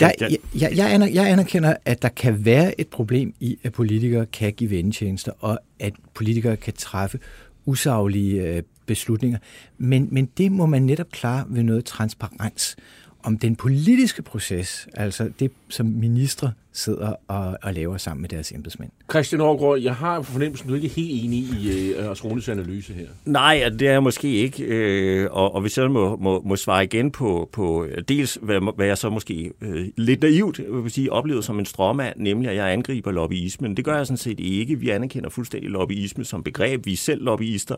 Jeg, 0.00 0.14
jeg, 0.20 0.30
jeg, 0.54 0.72
jeg, 0.76 1.10
jeg 1.14 1.30
anerkender, 1.30 1.74
at 1.84 2.02
der 2.02 2.08
kan 2.08 2.44
være 2.44 2.80
et 2.80 2.88
problem 2.88 3.34
i, 3.40 3.58
at 3.64 3.72
politikere 3.72 4.26
kan 4.26 4.52
give 4.52 4.70
vendetjenester, 4.70 5.32
og 5.40 5.58
at 5.80 5.92
politikere 6.14 6.56
kan 6.56 6.72
træffe 6.72 7.18
usaglige 7.66 8.42
øh, 8.42 8.62
beslutninger. 8.88 9.38
Men, 9.78 10.08
men 10.10 10.26
det 10.26 10.52
må 10.52 10.66
man 10.66 10.82
netop 10.82 11.10
klare 11.12 11.44
ved 11.48 11.62
noget 11.62 11.84
transparens 11.84 12.76
om 13.22 13.38
den 13.38 13.56
politiske 13.56 14.22
proces, 14.22 14.88
altså 14.94 15.30
det, 15.40 15.50
som 15.68 15.86
ministre 15.86 16.52
sidder 16.72 17.14
og, 17.28 17.58
og 17.62 17.74
laver 17.74 17.96
sammen 17.96 18.20
med 18.20 18.28
deres 18.28 18.52
embedsmænd. 18.52 18.90
Christian 19.10 19.40
Aargaard, 19.40 19.78
jeg 19.78 19.94
har 19.94 20.22
fornemmelsen, 20.22 20.68
du 20.68 20.74
er 20.74 20.76
ikke 20.82 20.88
helt 20.88 21.24
enig 21.24 21.38
i 21.38 21.92
Asrones 21.92 22.48
analyse 22.48 22.92
her. 22.92 23.06
Nej, 23.24 23.68
det 23.78 23.88
er 23.88 23.92
jeg 23.92 24.02
måske 24.02 24.28
ikke. 24.28 24.64
Øh, 24.64 25.28
og, 25.30 25.54
og 25.54 25.60
hvis 25.60 25.78
jeg 25.78 25.90
må, 25.90 26.16
må, 26.16 26.42
må 26.42 26.56
svare 26.56 26.84
igen 26.84 27.10
på, 27.10 27.48
på 27.52 27.86
dels, 28.08 28.38
hvad, 28.42 28.74
hvad 28.76 28.86
jeg 28.86 28.98
så 28.98 29.10
måske 29.10 29.52
øh, 29.60 29.86
lidt 29.96 30.22
naivt 30.22 30.60
vil 30.82 30.90
sige, 30.90 31.12
oplevede 31.12 31.42
som 31.42 31.58
en 31.58 31.66
stråmand, 31.66 32.16
nemlig 32.20 32.50
at 32.50 32.56
jeg 32.56 32.72
angriber 32.72 33.10
lobbyismen. 33.10 33.76
Det 33.76 33.84
gør 33.84 33.96
jeg 33.96 34.06
sådan 34.06 34.16
set 34.16 34.40
ikke. 34.40 34.78
Vi 34.78 34.90
anerkender 34.90 35.30
fuldstændig 35.30 35.70
lobbyisme 35.70 36.24
som 36.24 36.42
begreb. 36.42 36.86
Vi 36.86 36.92
er 36.92 36.96
selv 36.96 37.24
lobbyister, 37.24 37.74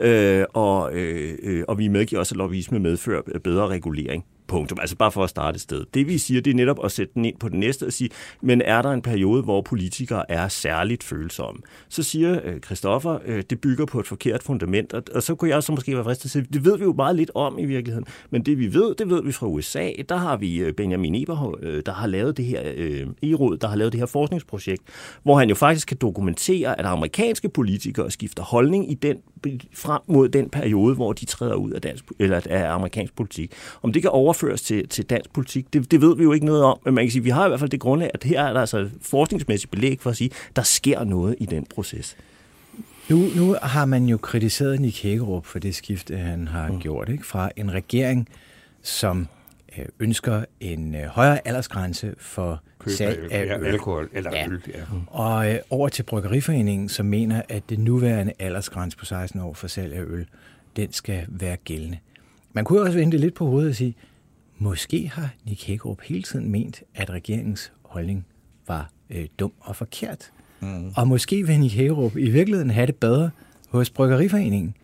øh, 0.00 0.44
og, 0.52 0.94
øh, 0.94 1.64
og 1.68 1.78
vi 1.78 1.88
medgiver 1.88 2.20
også, 2.20 2.34
at 2.34 2.36
lobbyisme 2.36 2.78
medfører 2.78 3.22
bedre 3.44 3.66
regulering. 3.66 4.24
Punktum. 4.48 4.78
Altså 4.80 4.96
bare 4.96 5.12
for 5.12 5.24
at 5.24 5.30
starte 5.30 5.56
et 5.56 5.60
sted. 5.60 5.84
Det 5.94 6.08
vi 6.08 6.18
siger, 6.18 6.40
det 6.40 6.50
er 6.50 6.54
netop 6.54 6.84
at 6.84 6.92
sætte 6.92 7.14
den 7.14 7.24
ind 7.24 7.36
på 7.38 7.48
den 7.48 7.60
næste 7.60 7.86
og 7.86 7.92
sige, 7.92 8.10
men 8.40 8.62
er 8.62 8.82
der 8.82 8.90
en 8.90 9.02
periode, 9.02 9.42
hvor 9.42 9.60
politikere 9.60 10.30
er 10.30 10.48
særligt 10.48 11.04
følsomme? 11.04 11.60
Så 11.88 12.02
siger 12.02 12.40
øh, 12.44 12.60
Christoffer, 12.60 13.18
øh, 13.24 13.42
det 13.50 13.60
bygger 13.60 13.86
på 13.86 14.00
et 14.00 14.06
forkert 14.06 14.42
fundament, 14.42 14.92
og, 14.92 15.02
og 15.14 15.22
så 15.22 15.34
kunne 15.34 15.50
jeg 15.50 15.62
så 15.62 15.72
måske 15.72 15.94
være 15.94 16.04
fristet 16.04 16.30
til 16.30 16.38
at 16.38 16.44
sige, 16.44 16.52
det 16.52 16.64
ved 16.64 16.78
vi 16.78 16.84
jo 16.84 16.92
meget 16.92 17.16
lidt 17.16 17.30
om 17.34 17.58
i 17.58 17.64
virkeligheden, 17.64 18.06
men 18.30 18.42
det 18.42 18.58
vi 18.58 18.74
ved, 18.74 18.94
det 18.94 19.10
ved 19.10 19.22
vi 19.22 19.32
fra 19.32 19.46
USA. 19.46 19.90
Der 20.08 20.16
har 20.16 20.36
vi 20.36 20.56
øh, 20.56 20.72
Benjamin 20.72 21.14
Eberhov, 21.14 21.58
øh, 21.62 21.82
der 21.86 21.92
har 21.92 22.06
lavet 22.06 22.36
det 22.36 22.44
her, 22.44 22.62
øh, 22.76 23.06
råd, 23.22 23.56
der 23.56 23.68
har 23.68 23.76
lavet 23.76 23.92
det 23.92 24.00
her 24.00 24.06
forskningsprojekt, 24.06 24.82
hvor 25.22 25.38
han 25.38 25.48
jo 25.48 25.54
faktisk 25.54 25.88
kan 25.88 25.96
dokumentere, 25.96 26.78
at 26.78 26.86
amerikanske 26.86 27.48
politikere 27.48 28.10
skifter 28.10 28.42
holdning 28.42 28.90
i 28.90 28.94
den 28.94 29.16
frem 29.72 30.00
mod 30.06 30.28
den 30.28 30.48
periode, 30.48 30.94
hvor 30.94 31.12
de 31.12 31.24
træder 31.24 31.54
ud 31.54 31.70
af, 31.70 31.80
dansk, 31.80 32.04
eller 32.18 32.40
af 32.50 32.72
amerikansk 32.72 33.16
politik. 33.16 33.52
Om 33.82 33.92
det 33.92 34.02
kan 34.02 34.10
overføres 34.10 34.62
til, 34.62 34.88
til 34.88 35.04
dansk 35.04 35.32
politik, 35.32 35.72
det, 35.72 35.90
det 35.90 36.00
ved 36.00 36.16
vi 36.16 36.22
jo 36.22 36.32
ikke 36.32 36.46
noget 36.46 36.62
om, 36.62 36.78
men 36.84 36.94
man 36.94 37.04
kan 37.04 37.12
sige, 37.12 37.22
vi 37.22 37.30
har 37.30 37.44
i 37.44 37.48
hvert 37.48 37.60
fald 37.60 37.70
det 37.70 37.80
grundlag, 37.80 38.10
at 38.14 38.24
her 38.24 38.42
er 38.42 38.52
der 38.52 38.60
altså 38.60 38.90
forskningsmæssigt 39.02 39.70
belæg 39.70 40.00
for 40.00 40.10
at 40.10 40.16
sige, 40.16 40.30
der 40.56 40.62
sker 40.62 41.04
noget 41.04 41.36
i 41.38 41.46
den 41.46 41.66
proces. 41.74 42.16
Nu, 43.08 43.26
nu 43.36 43.56
har 43.62 43.84
man 43.84 44.04
jo 44.04 44.16
kritiseret 44.16 44.80
Nick 44.80 45.02
Hækkerup 45.02 45.46
for 45.46 45.58
det 45.58 45.74
skifte, 45.74 46.16
han 46.16 46.48
har 46.48 46.68
mm. 46.68 46.80
gjort, 46.80 47.08
ikke? 47.08 47.26
fra 47.26 47.50
en 47.56 47.72
regering, 47.72 48.28
som 48.82 49.28
ønsker 50.00 50.44
en 50.60 50.94
øh, 50.94 51.02
højere 51.06 51.48
aldersgrænse 51.48 52.14
for 52.18 52.62
Køb 52.78 52.92
salg 52.92 53.32
af 53.32 53.46
ja, 53.46 53.58
øl. 53.58 53.66
alkohol 53.66 54.08
eller 54.12 54.30
Ja. 54.36 54.46
øl. 54.48 54.60
Ja. 54.74 54.80
Og 55.06 55.52
øh, 55.52 55.58
over 55.70 55.88
til 55.88 56.02
Bryggeriforeningen, 56.02 56.88
som 56.88 57.06
mener, 57.06 57.42
at 57.48 57.62
det 57.68 57.78
nuværende 57.78 58.32
aldersgrænse 58.38 58.96
på 58.96 59.04
16 59.04 59.40
år 59.40 59.54
for 59.54 59.66
salg 59.68 59.92
af 59.94 60.02
øl, 60.02 60.26
den 60.76 60.92
skal 60.92 61.24
være 61.28 61.56
gældende. 61.56 61.98
Man 62.52 62.64
kunne 62.64 62.80
også 62.80 62.98
vente 62.98 63.16
lidt 63.18 63.34
på 63.34 63.46
hovedet 63.46 63.68
og 63.70 63.74
sige, 63.76 63.94
måske 64.58 65.10
har 65.14 65.28
Nick 65.44 65.66
Hækkerup 65.66 66.00
hele 66.02 66.22
tiden 66.22 66.50
ment, 66.50 66.82
at 66.94 67.10
regeringens 67.10 67.72
holdning 67.82 68.26
var 68.68 68.90
øh, 69.10 69.26
dum 69.38 69.52
og 69.60 69.76
forkert. 69.76 70.30
Mm. 70.60 70.92
Og 70.96 71.08
måske 71.08 71.46
vil 71.46 71.60
Nick 71.60 71.74
Hækkerup 71.74 72.16
i 72.16 72.30
virkeligheden 72.30 72.70
have 72.70 72.86
det 72.86 72.96
bedre 72.96 73.30
hos 73.68 73.90
Bryggeriforeningen. 73.90 74.74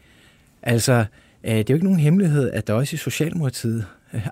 Altså, 0.62 1.04
øh, 1.44 1.50
det 1.52 1.58
er 1.58 1.64
jo 1.70 1.74
ikke 1.74 1.84
nogen 1.86 2.00
hemmelighed, 2.00 2.50
at 2.50 2.66
der 2.66 2.72
også 2.74 2.94
i 2.94 2.96
Socialdemokratiet 2.96 3.78
øh, 3.78 3.84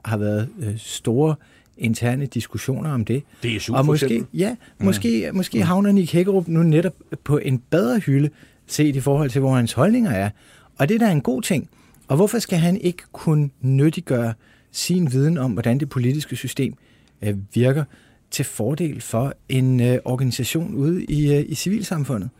har 0.04 0.16
været 0.16 0.48
øh, 0.60 0.78
store 0.78 1.34
interne 1.78 2.26
diskussioner 2.26 2.90
om 2.90 3.04
det. 3.04 3.22
Det 3.42 3.56
er 3.56 3.60
super, 3.60 3.78
Og 3.78 3.86
måske, 3.86 4.24
ja, 4.34 4.56
måske, 4.78 5.28
mm. 5.30 5.36
måske 5.36 5.62
havner 5.62 5.92
Nick 5.92 6.12
Hækkerup 6.12 6.48
nu 6.48 6.62
netop 6.62 6.94
på 7.24 7.38
en 7.38 7.62
bedre 7.70 7.98
hylde, 7.98 8.30
set 8.66 8.96
i 8.96 9.00
forhold 9.00 9.30
til, 9.30 9.40
hvor 9.40 9.54
hans 9.54 9.72
holdninger 9.72 10.10
er. 10.10 10.30
Og 10.78 10.88
det 10.88 10.94
er 10.94 10.98
da 11.06 11.12
en 11.12 11.20
god 11.20 11.42
ting. 11.42 11.68
Og 12.08 12.16
hvorfor 12.16 12.38
skal 12.38 12.58
han 12.58 12.76
ikke 12.76 13.02
kunne 13.12 13.50
nyttiggøre 13.60 14.34
sin 14.72 15.12
viden 15.12 15.38
om, 15.38 15.52
hvordan 15.52 15.80
det 15.80 15.88
politiske 15.88 16.36
system 16.36 16.74
øh, 17.22 17.34
virker 17.54 17.84
til 18.30 18.44
fordel 18.44 19.00
for 19.00 19.34
en 19.48 19.80
øh, 19.80 19.98
organisation 20.04 20.74
ude 20.74 21.04
i, 21.04 21.34
øh, 21.34 21.44
i 21.48 21.54
civilsamfundet? 21.54 22.30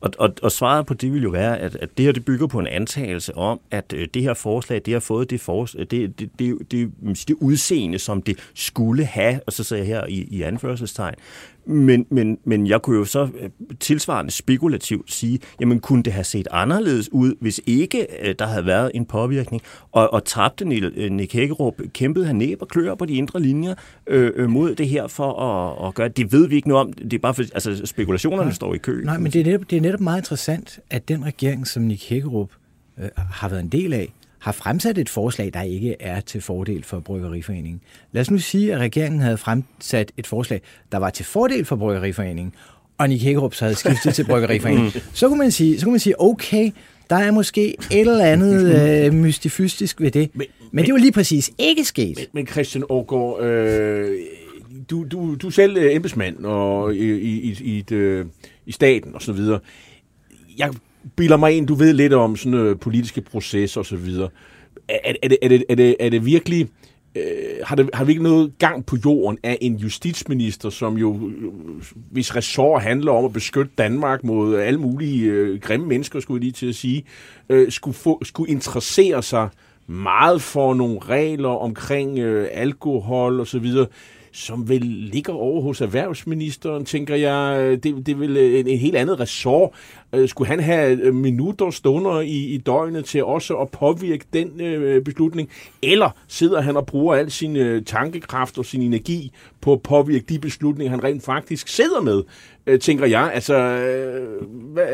Og, 0.00 0.10
og, 0.18 0.34
og 0.42 0.52
svaret 0.52 0.86
på 0.86 0.94
det 0.94 1.12
vil 1.12 1.22
jo 1.22 1.30
være, 1.30 1.58
at, 1.58 1.76
at 1.76 1.98
det 1.98 2.04
her 2.04 2.12
det 2.12 2.24
bygger 2.24 2.46
på 2.46 2.58
en 2.58 2.66
antagelse 2.66 3.36
om, 3.36 3.60
at 3.70 3.92
øh, 3.96 4.08
det 4.14 4.22
her 4.22 4.34
forslag, 4.34 4.82
det 4.84 4.92
har 4.92 5.00
fået 5.00 5.30
det, 5.30 5.40
for, 5.40 5.62
øh, 5.78 5.86
det, 5.86 5.90
det, 5.90 6.18
det, 6.18 6.30
det, 6.38 6.70
det, 6.70 7.28
det 7.28 7.36
udseende, 7.40 7.98
som 7.98 8.22
det 8.22 8.50
skulle 8.54 9.04
have, 9.04 9.40
og 9.46 9.52
så 9.52 9.64
sagde 9.64 9.80
jeg 9.80 9.86
her 9.86 10.06
i, 10.06 10.28
i 10.30 10.42
anførselstegn. 10.42 11.14
Men, 11.66 12.06
men, 12.10 12.38
men 12.44 12.66
jeg 12.66 12.82
kunne 12.82 12.98
jo 12.98 13.04
så 13.04 13.28
øh, 13.40 13.50
tilsvarende 13.80 14.30
spekulativt 14.30 15.12
sige, 15.12 15.38
jamen 15.60 15.80
kunne 15.80 16.02
det 16.02 16.12
have 16.12 16.24
set 16.24 16.48
anderledes 16.50 17.12
ud, 17.12 17.34
hvis 17.40 17.60
ikke 17.66 18.06
øh, 18.22 18.34
der 18.38 18.46
havde 18.46 18.66
været 18.66 18.90
en 18.94 19.06
påvirkning, 19.06 19.62
og, 19.92 20.12
og 20.12 20.24
tabte 20.24 20.64
Nick, 20.64 20.84
øh, 20.96 21.10
Nick 21.10 21.32
Hækkerup, 21.32 21.74
kæmpede 21.92 22.26
han 22.26 22.36
næb 22.36 22.62
og 22.62 22.68
klør 22.68 22.94
på 22.94 23.04
de 23.04 23.14
indre 23.14 23.40
linjer 23.40 23.74
øh, 24.06 24.50
mod 24.50 24.74
det 24.74 24.88
her 24.88 25.06
for 25.06 25.40
at, 25.40 25.88
at 25.88 25.94
gøre 25.94 26.08
det. 26.08 26.32
ved 26.32 26.48
vi 26.48 26.56
ikke 26.56 26.68
noget 26.68 26.86
om, 26.86 26.92
det 26.92 27.12
er 27.12 27.18
bare 27.18 27.34
for, 27.34 27.42
altså 27.42 27.86
spekulationerne 27.86 28.44
Nej. 28.44 28.52
står 28.52 28.74
i 28.74 28.78
kø. 28.78 29.04
Nej, 29.04 29.18
men 29.18 29.32
det 29.32 29.40
er, 29.40 29.44
netop, 29.44 29.70
det 29.70 29.76
er 29.76 29.80
netop 29.80 30.00
meget 30.00 30.18
interessant, 30.18 30.80
at 30.90 31.08
den 31.08 31.24
regering, 31.24 31.66
som 31.66 31.82
Nick 31.82 32.08
Hækkerup 32.08 32.50
øh, 32.98 33.08
har 33.16 33.48
været 33.48 33.62
en 33.62 33.68
del 33.68 33.92
af, 33.92 34.12
har 34.46 34.52
fremsat 34.52 34.98
et 34.98 35.08
forslag, 35.08 35.50
der 35.54 35.62
ikke 35.62 35.96
er 36.00 36.20
til 36.20 36.40
fordel 36.40 36.84
for 36.84 37.00
Bryggeriforeningen. 37.00 37.80
Lad 38.12 38.20
os 38.20 38.30
nu 38.30 38.38
sige, 38.38 38.72
at 38.74 38.78
regeringen 38.78 39.20
havde 39.20 39.36
fremsat 39.36 40.12
et 40.16 40.26
forslag, 40.26 40.60
der 40.92 40.98
var 40.98 41.10
til 41.10 41.24
fordel 41.24 41.64
for 41.64 41.76
Bryggeriforeningen, 41.76 42.52
og 42.98 43.08
Nick 43.08 43.22
Hækkerup 43.22 43.54
så 43.54 43.64
havde 43.64 43.76
skiftet 43.76 44.14
til 44.14 44.24
Bryggeriforeningen. 44.24 44.92
Så 45.12 45.28
kunne 45.28 45.38
man 45.38 45.50
sige, 45.50 45.78
så 45.78 45.86
kunne 45.86 45.92
man 45.92 46.00
sige 46.00 46.20
okay, 46.20 46.70
der 47.10 47.16
er 47.16 47.30
måske 47.30 47.76
et 47.90 48.00
eller 48.00 48.24
andet 48.24 49.04
øh, 49.06 49.14
mystifystisk 49.14 50.00
ved 50.00 50.10
det. 50.10 50.30
Men, 50.34 50.46
men 50.72 50.84
det 50.84 50.90
er 50.90 50.94
jo 50.94 51.00
lige 51.00 51.12
præcis 51.12 51.50
ikke 51.58 51.84
sket. 51.84 52.28
Men 52.32 52.46
Christian 52.46 52.84
Aargaard, 52.90 53.42
øh, 53.42 54.18
du, 54.90 55.04
du, 55.04 55.34
du 55.34 55.46
er 55.46 55.50
selv 55.50 55.76
øh, 55.76 55.94
embedsmand 55.94 56.44
og 56.44 56.94
i, 56.94 57.12
i, 57.12 57.40
i, 57.40 57.58
i, 57.60 57.78
et, 57.78 57.92
øh, 57.92 58.26
i 58.66 58.72
staten 58.72 59.14
og 59.14 59.22
så 59.22 59.32
videre. 59.32 59.60
Jeg 60.58 60.70
bilder 61.16 61.36
mig 61.36 61.56
ind, 61.56 61.66
du 61.66 61.74
ved 61.74 61.92
lidt 61.92 62.12
om 62.12 62.36
sådan 62.36 62.58
øh, 62.58 62.78
politiske 62.78 63.20
processer 63.20 63.80
og 63.80 63.86
så 63.86 63.96
videre. 63.96 64.28
Er, 64.88 65.12
er, 65.22 65.28
det, 65.28 65.38
er, 65.42 65.48
det, 65.48 65.64
er, 65.68 65.74
det, 65.74 65.96
er 66.00 66.08
det 66.08 66.26
virkelig... 66.26 66.68
Øh, 67.16 67.22
har, 67.64 67.76
det, 67.76 67.90
har 67.94 68.04
vi 68.04 68.12
ikke 68.12 68.22
noget 68.22 68.52
gang 68.58 68.86
på 68.86 68.96
jorden 69.04 69.38
af 69.42 69.58
en 69.60 69.76
justitsminister, 69.76 70.70
som 70.70 70.96
jo, 70.96 71.14
øh, 71.14 71.52
hvis 72.10 72.36
ressort 72.36 72.82
handler 72.82 73.12
om 73.12 73.24
at 73.24 73.32
beskytte 73.32 73.72
Danmark 73.78 74.24
mod 74.24 74.56
alle 74.56 74.80
mulige 74.80 75.24
øh, 75.24 75.60
grimme 75.60 75.86
mennesker, 75.86 76.20
skulle 76.20 76.38
jeg 76.38 76.42
lige 76.42 76.52
til 76.52 76.68
at 76.68 76.74
sige, 76.74 77.04
øh, 77.48 77.72
skulle, 77.72 77.94
få, 77.94 78.24
skulle 78.24 78.52
interessere 78.52 79.22
sig 79.22 79.48
meget 79.86 80.42
for 80.42 80.74
nogle 80.74 80.98
regler 80.98 81.48
omkring 81.48 82.18
øh, 82.18 82.48
alkohol 82.52 83.40
og 83.40 83.46
så 83.46 83.58
videre, 83.58 83.86
som 84.36 84.68
vel 84.68 84.82
ligger 84.86 85.32
over 85.32 85.62
hos 85.62 85.80
erhvervsministeren, 85.80 86.84
tænker 86.84 87.14
jeg. 87.14 87.60
Øh, 87.60 87.72
det, 87.72 88.06
det 88.06 88.08
er 88.08 88.16
vel 88.16 88.36
øh, 88.36 88.60
en, 88.60 88.66
en 88.68 88.78
helt 88.78 88.96
andet 88.96 89.20
ressort. 89.20 89.70
Øh, 90.12 90.28
skulle 90.28 90.48
han 90.48 90.60
have 90.60 91.12
minutter, 91.12 91.70
stunder 91.70 92.20
i, 92.20 92.44
i 92.44 92.58
døgnet 92.58 93.04
til 93.04 93.24
også 93.24 93.56
at 93.56 93.70
påvirke 93.70 94.24
den 94.32 94.60
øh, 94.60 95.04
beslutning? 95.04 95.48
Eller 95.82 96.10
sidder 96.28 96.60
han 96.60 96.76
og 96.76 96.86
bruger 96.86 97.14
al 97.14 97.30
sin 97.30 97.56
øh, 97.56 97.84
tankekraft 97.84 98.58
og 98.58 98.64
sin 98.64 98.82
energi 98.82 99.32
på 99.60 99.72
at 99.72 99.82
påvirke 99.82 100.24
de 100.28 100.38
beslutninger, 100.38 100.90
han 100.90 101.04
rent 101.04 101.24
faktisk 101.24 101.68
sidder 101.68 102.00
med, 102.00 102.22
øh, 102.66 102.80
tænker 102.80 103.06
jeg. 103.06 103.30
Altså, 103.34 103.54
øh, 103.54 104.26
hvad, 104.72 104.86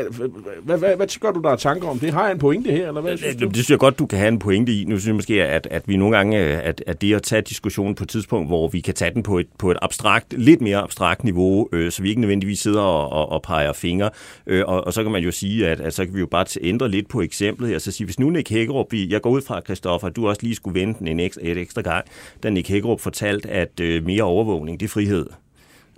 hvad, 0.63 0.77
hvad, 0.77 0.95
hvad, 0.95 1.19
gør 1.19 1.31
du 1.31 1.41
der 1.41 1.55
tanker 1.55 1.87
om 1.87 1.99
det? 1.99 2.13
Har 2.13 2.23
jeg 2.23 2.31
en 2.31 2.39
pointe 2.39 2.71
her, 2.71 2.87
eller 2.87 3.01
hvad 3.01 3.17
synes 3.17 3.33
Det, 3.35 3.41
du? 3.41 3.47
det 3.47 3.55
synes 3.55 3.69
jeg 3.69 3.79
godt, 3.79 3.99
du 3.99 4.05
kan 4.05 4.19
have 4.19 4.27
en 4.27 4.39
pointe 4.39 4.71
i. 4.73 4.83
Nu 4.85 4.95
synes 4.97 5.07
jeg 5.07 5.15
måske, 5.15 5.43
at, 5.43 5.67
at 5.71 5.83
vi 5.87 5.97
nogle 5.97 6.17
gange, 6.17 6.37
at, 6.39 6.83
at 6.87 7.01
det 7.01 7.13
at 7.15 7.21
tage 7.23 7.41
diskussionen 7.41 7.95
på 7.95 8.03
et 8.03 8.09
tidspunkt, 8.09 8.47
hvor 8.49 8.67
vi 8.67 8.79
kan 8.79 8.93
tage 8.93 9.13
den 9.13 9.23
på 9.23 9.39
et, 9.39 9.47
på 9.57 9.71
et 9.71 9.77
abstrakt, 9.81 10.33
lidt 10.37 10.61
mere 10.61 10.77
abstrakt 10.77 11.23
niveau, 11.23 11.69
øh, 11.73 11.91
så 11.91 12.01
vi 12.01 12.09
ikke 12.09 12.21
nødvendigvis 12.21 12.59
sidder 12.59 12.81
og, 12.81 13.09
og, 13.11 13.29
og 13.31 13.41
peger 13.41 13.73
fingre. 13.73 14.09
Øh, 14.47 14.63
og, 14.67 14.87
og 14.87 14.93
så 14.93 15.03
kan 15.03 15.11
man 15.11 15.23
jo 15.23 15.31
sige, 15.31 15.67
at, 15.67 15.79
at 15.81 15.93
så 15.93 16.05
kan 16.05 16.13
vi 16.15 16.19
jo 16.19 16.25
bare 16.27 16.45
ændre 16.61 16.89
lidt 16.89 17.09
på 17.09 17.21
eksemplet 17.21 17.69
her. 17.69 17.79
Så 17.79 17.91
sige, 17.91 18.05
hvis 18.05 18.19
nu 18.19 18.29
Nick 18.29 18.49
Hækkerup, 18.49 18.91
vi- 18.91 19.09
jeg 19.11 19.21
går 19.21 19.29
ud 19.29 19.41
fra, 19.41 19.61
Christoffer, 19.65 20.07
at 20.07 20.15
du 20.15 20.27
også 20.27 20.41
lige 20.43 20.55
skulle 20.55 20.79
vente 20.79 21.05
en 21.07 21.19
ekstra, 21.19 21.41
et 21.43 21.57
ekstra 21.57 21.81
gang, 21.81 22.05
da 22.43 22.49
Nick 22.49 22.69
Hækkerup 22.69 22.99
fortalte, 22.99 23.49
at 23.49 23.79
øh, 23.81 24.05
mere 24.05 24.23
overvågning, 24.23 24.79
det 24.79 24.85
er 24.85 24.89
frihed. 24.89 25.25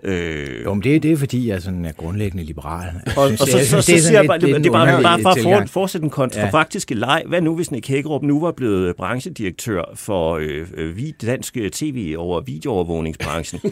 Øh, 0.04 0.64
Jo, 0.66 0.74
men 0.74 0.84
det, 0.84 1.04
det 1.04 1.12
er 1.12 1.18
fordi, 1.18 1.50
jeg 1.50 1.62
sådan 1.62 1.86
er 1.86 1.92
grundlæggende 1.92 2.44
liberal. 2.44 2.90
Og, 3.18 3.28
synes, 3.28 3.42
og 3.42 3.48
så, 3.48 3.58
jeg 3.58 3.66
så, 3.66 3.82
så, 3.82 3.92
det 3.92 3.98
er 3.98 4.02
så 4.02 4.08
siger 4.08 4.20
jeg 4.20 4.28
bare, 4.28 4.40
det 4.40 4.48
det, 4.64 4.66
er 4.66 4.72
bare, 4.72 5.04
bare 5.04 5.22
for 5.22 5.30
at 5.30 5.70
for, 5.70 5.74
fortsætte 5.74 6.02
den 6.04 6.10
kontrafaktiske 6.10 6.96
leg. 6.96 7.24
Hvad 7.28 7.42
nu, 7.42 7.56
hvis 7.56 7.72
Nick 7.72 7.88
Hækkerup 7.88 8.24
nu 8.24 8.42
var 8.42 8.52
blevet 8.52 8.96
branchedirektør 8.96 9.82
for 9.96 10.36
øh, 10.36 10.68
øh, 10.78 10.98
vid- 10.98 11.25
dansk 11.25 11.58
tv 11.72 12.16
over 12.18 12.42
videoovervågningsbranchen? 12.42 13.62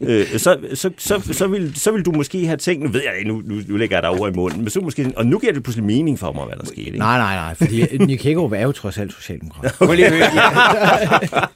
øh, 0.00 0.26
så, 0.26 0.56
så, 0.74 0.90
så, 0.98 1.28
så, 1.32 1.46
vil, 1.46 1.72
så 1.76 1.90
vil 1.92 2.02
du 2.04 2.12
måske 2.12 2.46
have 2.46 2.56
tænkt, 2.56 2.82
nu 2.84 2.88
ved 2.90 3.00
jeg 3.04 3.12
ikke, 3.18 3.28
nu, 3.28 3.42
nu, 3.44 3.60
nu 3.68 3.76
lægger 3.76 3.96
jeg 3.96 4.02
dig 4.02 4.10
over 4.10 4.28
i 4.28 4.32
munden, 4.32 4.60
men 4.60 4.70
så 4.70 4.80
måske, 4.80 5.12
og 5.16 5.26
nu 5.26 5.38
giver 5.38 5.52
det 5.52 5.62
pludselig 5.62 5.84
mening 5.86 6.18
for 6.18 6.32
mig, 6.32 6.44
hvad 6.44 6.56
der 6.56 6.66
skete. 6.66 6.80
Ikke? 6.80 6.98
Nej, 6.98 7.18
nej, 7.18 7.34
nej, 7.34 7.54
fordi 7.54 7.96
Nick 8.06 8.22
Hækkerup 8.24 8.52
er 8.52 8.62
jo 8.62 8.72
trods 8.72 8.98
alt 8.98 9.12
socialdemokrat. 9.12 9.74
Høre. 9.80 9.98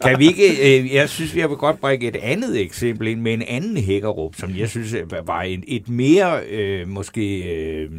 kan 0.11 0.19
vi 0.19 0.27
ikke, 0.27 0.79
øh, 0.81 0.95
jeg 0.95 1.09
synes, 1.09 1.35
vi 1.35 1.41
har 1.41 1.49
godt 1.49 1.81
brække 1.81 2.09
et 2.09 2.17
andet 2.23 2.61
eksempel 2.61 3.09
ind 3.09 3.21
med 3.21 3.33
en 3.35 3.43
anden 3.49 3.77
hækkerup, 3.89 4.35
som 4.35 4.57
jeg 4.57 4.69
synes 4.69 4.95
øh, 4.95 5.29
var 5.29 5.43
en, 5.43 5.65
et 5.67 5.89
mere, 5.89 6.45
øh, 6.47 6.89
måske, 6.89 7.55
øh, 7.55 7.91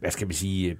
hvad 0.00 0.10
skal 0.10 0.26
man 0.26 0.34
sige, 0.34 0.76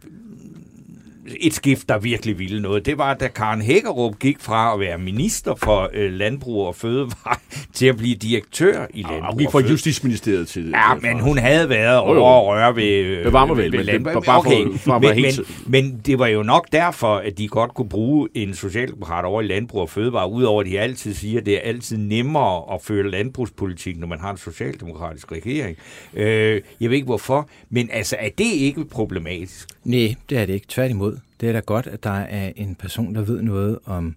et 1.41 1.55
skift, 1.55 1.89
der 1.89 1.99
virkelig 1.99 2.39
ville 2.39 2.63
noget. 2.63 2.87
Det 2.87 2.99
var, 2.99 3.15
da 3.15 3.29
Karen 3.29 3.63
Hækkerup 3.63 4.19
gik 4.19 4.37
fra 4.41 4.75
at 4.75 4.81
være 4.81 4.99
minister 4.99 5.55
for 5.55 5.91
øh, 5.95 6.13
landbrug 6.13 6.67
og 6.67 6.75
fødevare 6.77 7.37
til 7.75 7.87
at 7.87 7.97
blive 7.97 8.15
direktør 8.15 8.87
i 8.95 9.03
landbrug 9.03 9.23
Og 9.31 9.39
gik 9.39 9.47
og 9.47 9.53
fra 9.53 9.59
Fødevare. 9.59 9.71
Justitsministeriet 9.73 10.49
til... 10.49 10.69
Ja, 10.71 10.95
men 10.95 11.21
hun 11.21 11.39
havde 11.39 11.69
været 11.69 11.97
Jo, 12.09 12.15
jo. 12.15 12.21
over 12.21 12.53
at 12.53 12.59
røre 12.59 12.77
ved... 12.77 12.85
øh, 13.05 13.25
Bevar 13.25 13.47
mig 13.47 13.57
vel, 13.57 13.73
ved 13.73 13.79
men 13.79 13.87
landbrug. 13.87 14.15
det- 14.15 14.25
bare 14.27 14.39
okay. 14.39 14.79
for 14.79 14.99
men, 14.99 15.15
helt- 15.15 15.41
men, 15.67 15.85
men 15.91 16.01
det 16.07 16.19
var 16.19 16.27
jo 16.27 16.43
nok 16.43 16.69
derfor, 16.73 17.15
at 17.17 17.39
de 17.39 17.49
godt 17.49 17.75
kunne 17.75 17.89
bruge 17.89 18.29
en 18.35 18.55
socialdemokrat 18.55 19.25
over 19.25 19.43
i 19.43 19.47
landbrug 19.47 19.81
og 19.81 19.91
fødevare, 19.91 20.31
udover 20.31 20.61
at 20.61 20.67
de 20.67 20.81
altid 20.81 21.15
siger, 21.15 21.41
at 21.41 21.47
det 21.47 21.55
er 21.55 21.61
altid 21.61 21.97
nemmere 21.97 22.75
at 22.75 22.83
føre 22.83 23.11
landbrugspolitik, 23.11 23.99
når 23.99 24.07
man 24.07 24.21
har 24.21 24.31
en 24.31 24.37
socialdemokratisk 24.39 25.33
regering. 25.33 25.77
Øh, 26.15 26.61
jeg 26.81 26.91
ved 26.91 26.97
ikke 26.97 27.07
hvorfor, 27.07 27.49
men 27.71 27.89
altså, 27.93 28.17
er 28.19 28.29
det 28.39 28.45
ikke 28.45 28.85
problematisk? 28.85 29.69
Nej, 29.85 30.15
det 30.31 30.39
er 30.39 30.47
det 30.47 30.53
ikke. 30.55 30.67
Tværtimod. 30.69 31.16
Det 31.41 31.49
er 31.49 31.53
da 31.53 31.61
godt, 31.61 31.87
at 31.87 32.05
der 32.05 32.11
er 32.11 32.53
en 32.57 32.75
person, 32.75 33.15
der 33.15 33.21
ved 33.21 33.43
noget 33.43 33.79
om 33.85 34.17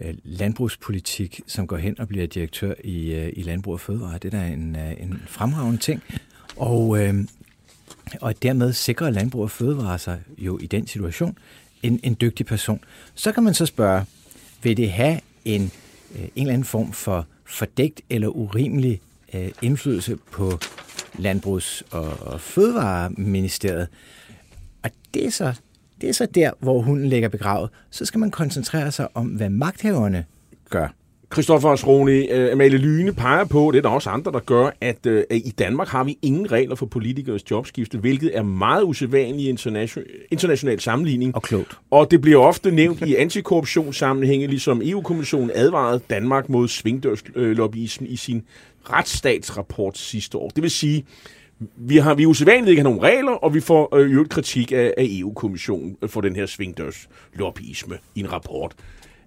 øh, 0.00 0.14
landbrugspolitik, 0.24 1.40
som 1.46 1.66
går 1.66 1.76
hen 1.76 2.00
og 2.00 2.08
bliver 2.08 2.26
direktør 2.26 2.74
i, 2.84 3.14
øh, 3.14 3.32
i 3.36 3.42
Landbrug 3.42 3.74
og 3.74 3.80
Fødevare. 3.80 4.18
Det 4.18 4.34
er 4.34 4.38
da 4.38 4.46
en, 4.46 4.76
øh, 4.76 4.92
en 5.00 5.22
fremragende 5.26 5.80
ting. 5.80 6.02
Og, 6.56 6.98
øh, 7.02 7.14
og 8.20 8.42
dermed 8.42 8.72
sikrer 8.72 9.10
Landbrug 9.10 9.42
og 9.42 9.50
Fødevare 9.50 9.98
sig 9.98 10.20
jo 10.38 10.58
i 10.58 10.66
den 10.66 10.86
situation 10.86 11.38
en, 11.82 12.00
en 12.02 12.16
dygtig 12.20 12.46
person. 12.46 12.80
Så 13.14 13.32
kan 13.32 13.42
man 13.42 13.54
så 13.54 13.66
spørge, 13.66 14.04
vil 14.62 14.76
det 14.76 14.92
have 14.92 15.20
en, 15.44 15.70
øh, 16.14 16.22
en 16.22 16.30
eller 16.36 16.52
anden 16.52 16.64
form 16.64 16.92
for 16.92 17.26
fordægt 17.44 18.00
eller 18.10 18.28
urimelig 18.28 19.00
øh, 19.34 19.50
indflydelse 19.62 20.16
på 20.16 20.58
Landbrugs- 21.18 21.82
og, 21.90 22.20
og 22.20 22.40
Fødevareministeriet? 22.40 23.88
Og 24.82 24.90
det 25.14 25.26
er, 25.26 25.30
så, 25.30 25.54
det 26.02 26.08
er 26.08 26.12
så 26.12 26.26
der, 26.26 26.50
hvor 26.60 26.80
hunden 26.80 27.08
ligger 27.08 27.28
begravet. 27.28 27.70
Så 27.90 28.04
skal 28.04 28.18
man 28.18 28.30
koncentrere 28.30 28.92
sig 28.92 29.08
om, 29.14 29.26
hvad 29.26 29.50
magthaverne 29.50 30.24
gør. 30.70 30.88
Christoffer 31.32 31.68
Osroni, 31.68 32.32
uh, 32.32 32.52
Amalie 32.52 32.78
Lyne 32.78 33.12
peger 33.12 33.44
på, 33.44 33.70
det 33.72 33.78
er 33.78 33.82
der 33.82 33.88
også 33.88 34.10
andre, 34.10 34.32
der 34.32 34.38
gør, 34.38 34.70
at 34.80 35.06
uh, 35.06 35.14
i 35.30 35.54
Danmark 35.58 35.88
har 35.88 36.04
vi 36.04 36.18
ingen 36.22 36.52
regler 36.52 36.74
for 36.74 36.86
politikers 36.86 37.50
jobskifte, 37.50 37.98
hvilket 37.98 38.36
er 38.36 38.42
meget 38.42 38.82
usædvanligt 38.82 39.46
i 39.46 39.48
international, 39.48 40.06
international 40.30 40.80
sammenligning. 40.80 41.36
Og 41.36 41.42
klogt. 41.42 41.78
Og 41.90 42.10
det 42.10 42.20
bliver 42.20 42.40
ofte 42.40 42.70
nævnt 42.70 43.00
i 43.00 43.16
antikorruptionssammenhænge, 43.16 44.46
ligesom 44.46 44.82
EU-kommissionen 44.84 45.50
advarede 45.54 46.00
Danmark 46.10 46.48
mod 46.48 46.68
svingdørslobbyismen 46.68 48.10
i 48.10 48.16
sin 48.16 48.42
retsstatsrapport 48.90 49.98
sidste 49.98 50.38
år. 50.38 50.48
Det 50.48 50.62
vil 50.62 50.70
sige, 50.70 51.04
vi 51.76 51.96
har 51.96 52.14
vi 52.14 52.26
usædvanligt 52.26 52.70
ikke 52.70 52.82
har 52.82 52.90
nogen 52.90 53.02
regler, 53.02 53.32
og 53.32 53.54
vi 53.54 53.60
får 53.60 53.96
øh, 53.96 54.10
øvrigt 54.10 54.30
kritik 54.30 54.72
af, 54.72 54.94
af 54.98 55.06
EU-kommissionen 55.10 55.96
for 56.06 56.20
den 56.20 56.36
her 56.36 56.46
svingdørslobbyisme 56.46 57.98
i 58.14 58.20
en 58.20 58.32
rapport. 58.32 58.74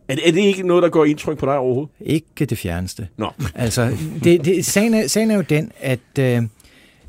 Er, 0.07 0.15
er 0.25 0.31
det 0.31 0.41
ikke 0.41 0.63
noget, 0.63 0.83
der 0.83 0.89
går 0.89 1.05
indtryk 1.05 1.37
på 1.37 1.45
dig 1.45 1.57
overhovedet? 1.57 1.93
Ikke 1.99 2.45
det 2.45 2.57
fjerneste. 2.57 3.07
Nå. 3.17 3.31
Altså, 3.55 3.97
det, 4.23 4.45
det, 4.45 4.65
sagen, 4.65 4.93
er, 4.93 5.07
sagen 5.07 5.31
er 5.31 5.35
jo 5.35 5.41
den, 5.41 5.71
at, 5.79 5.99
øh, 6.19 6.43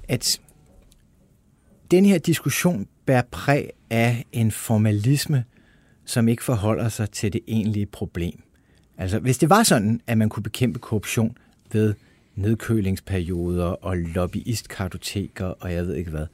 at 0.08 0.40
den 1.90 2.04
her 2.04 2.18
diskussion 2.18 2.86
bærer 3.06 3.22
præg 3.30 3.70
af 3.90 4.24
en 4.32 4.50
formalisme, 4.50 5.44
som 6.04 6.28
ikke 6.28 6.44
forholder 6.44 6.88
sig 6.88 7.10
til 7.10 7.32
det 7.32 7.40
egentlige 7.48 7.86
problem. 7.86 8.42
Altså, 8.98 9.18
hvis 9.18 9.38
det 9.38 9.50
var 9.50 9.62
sådan, 9.62 10.00
at 10.06 10.18
man 10.18 10.28
kunne 10.28 10.42
bekæmpe 10.42 10.78
korruption 10.78 11.36
ved 11.72 11.94
nedkølingsperioder 12.36 13.64
og 13.64 13.96
lobbyistkartoteker 13.96 15.46
og 15.46 15.72
jeg 15.72 15.86
ved 15.86 15.94
ikke 15.94 16.10
hvad, 16.10 16.26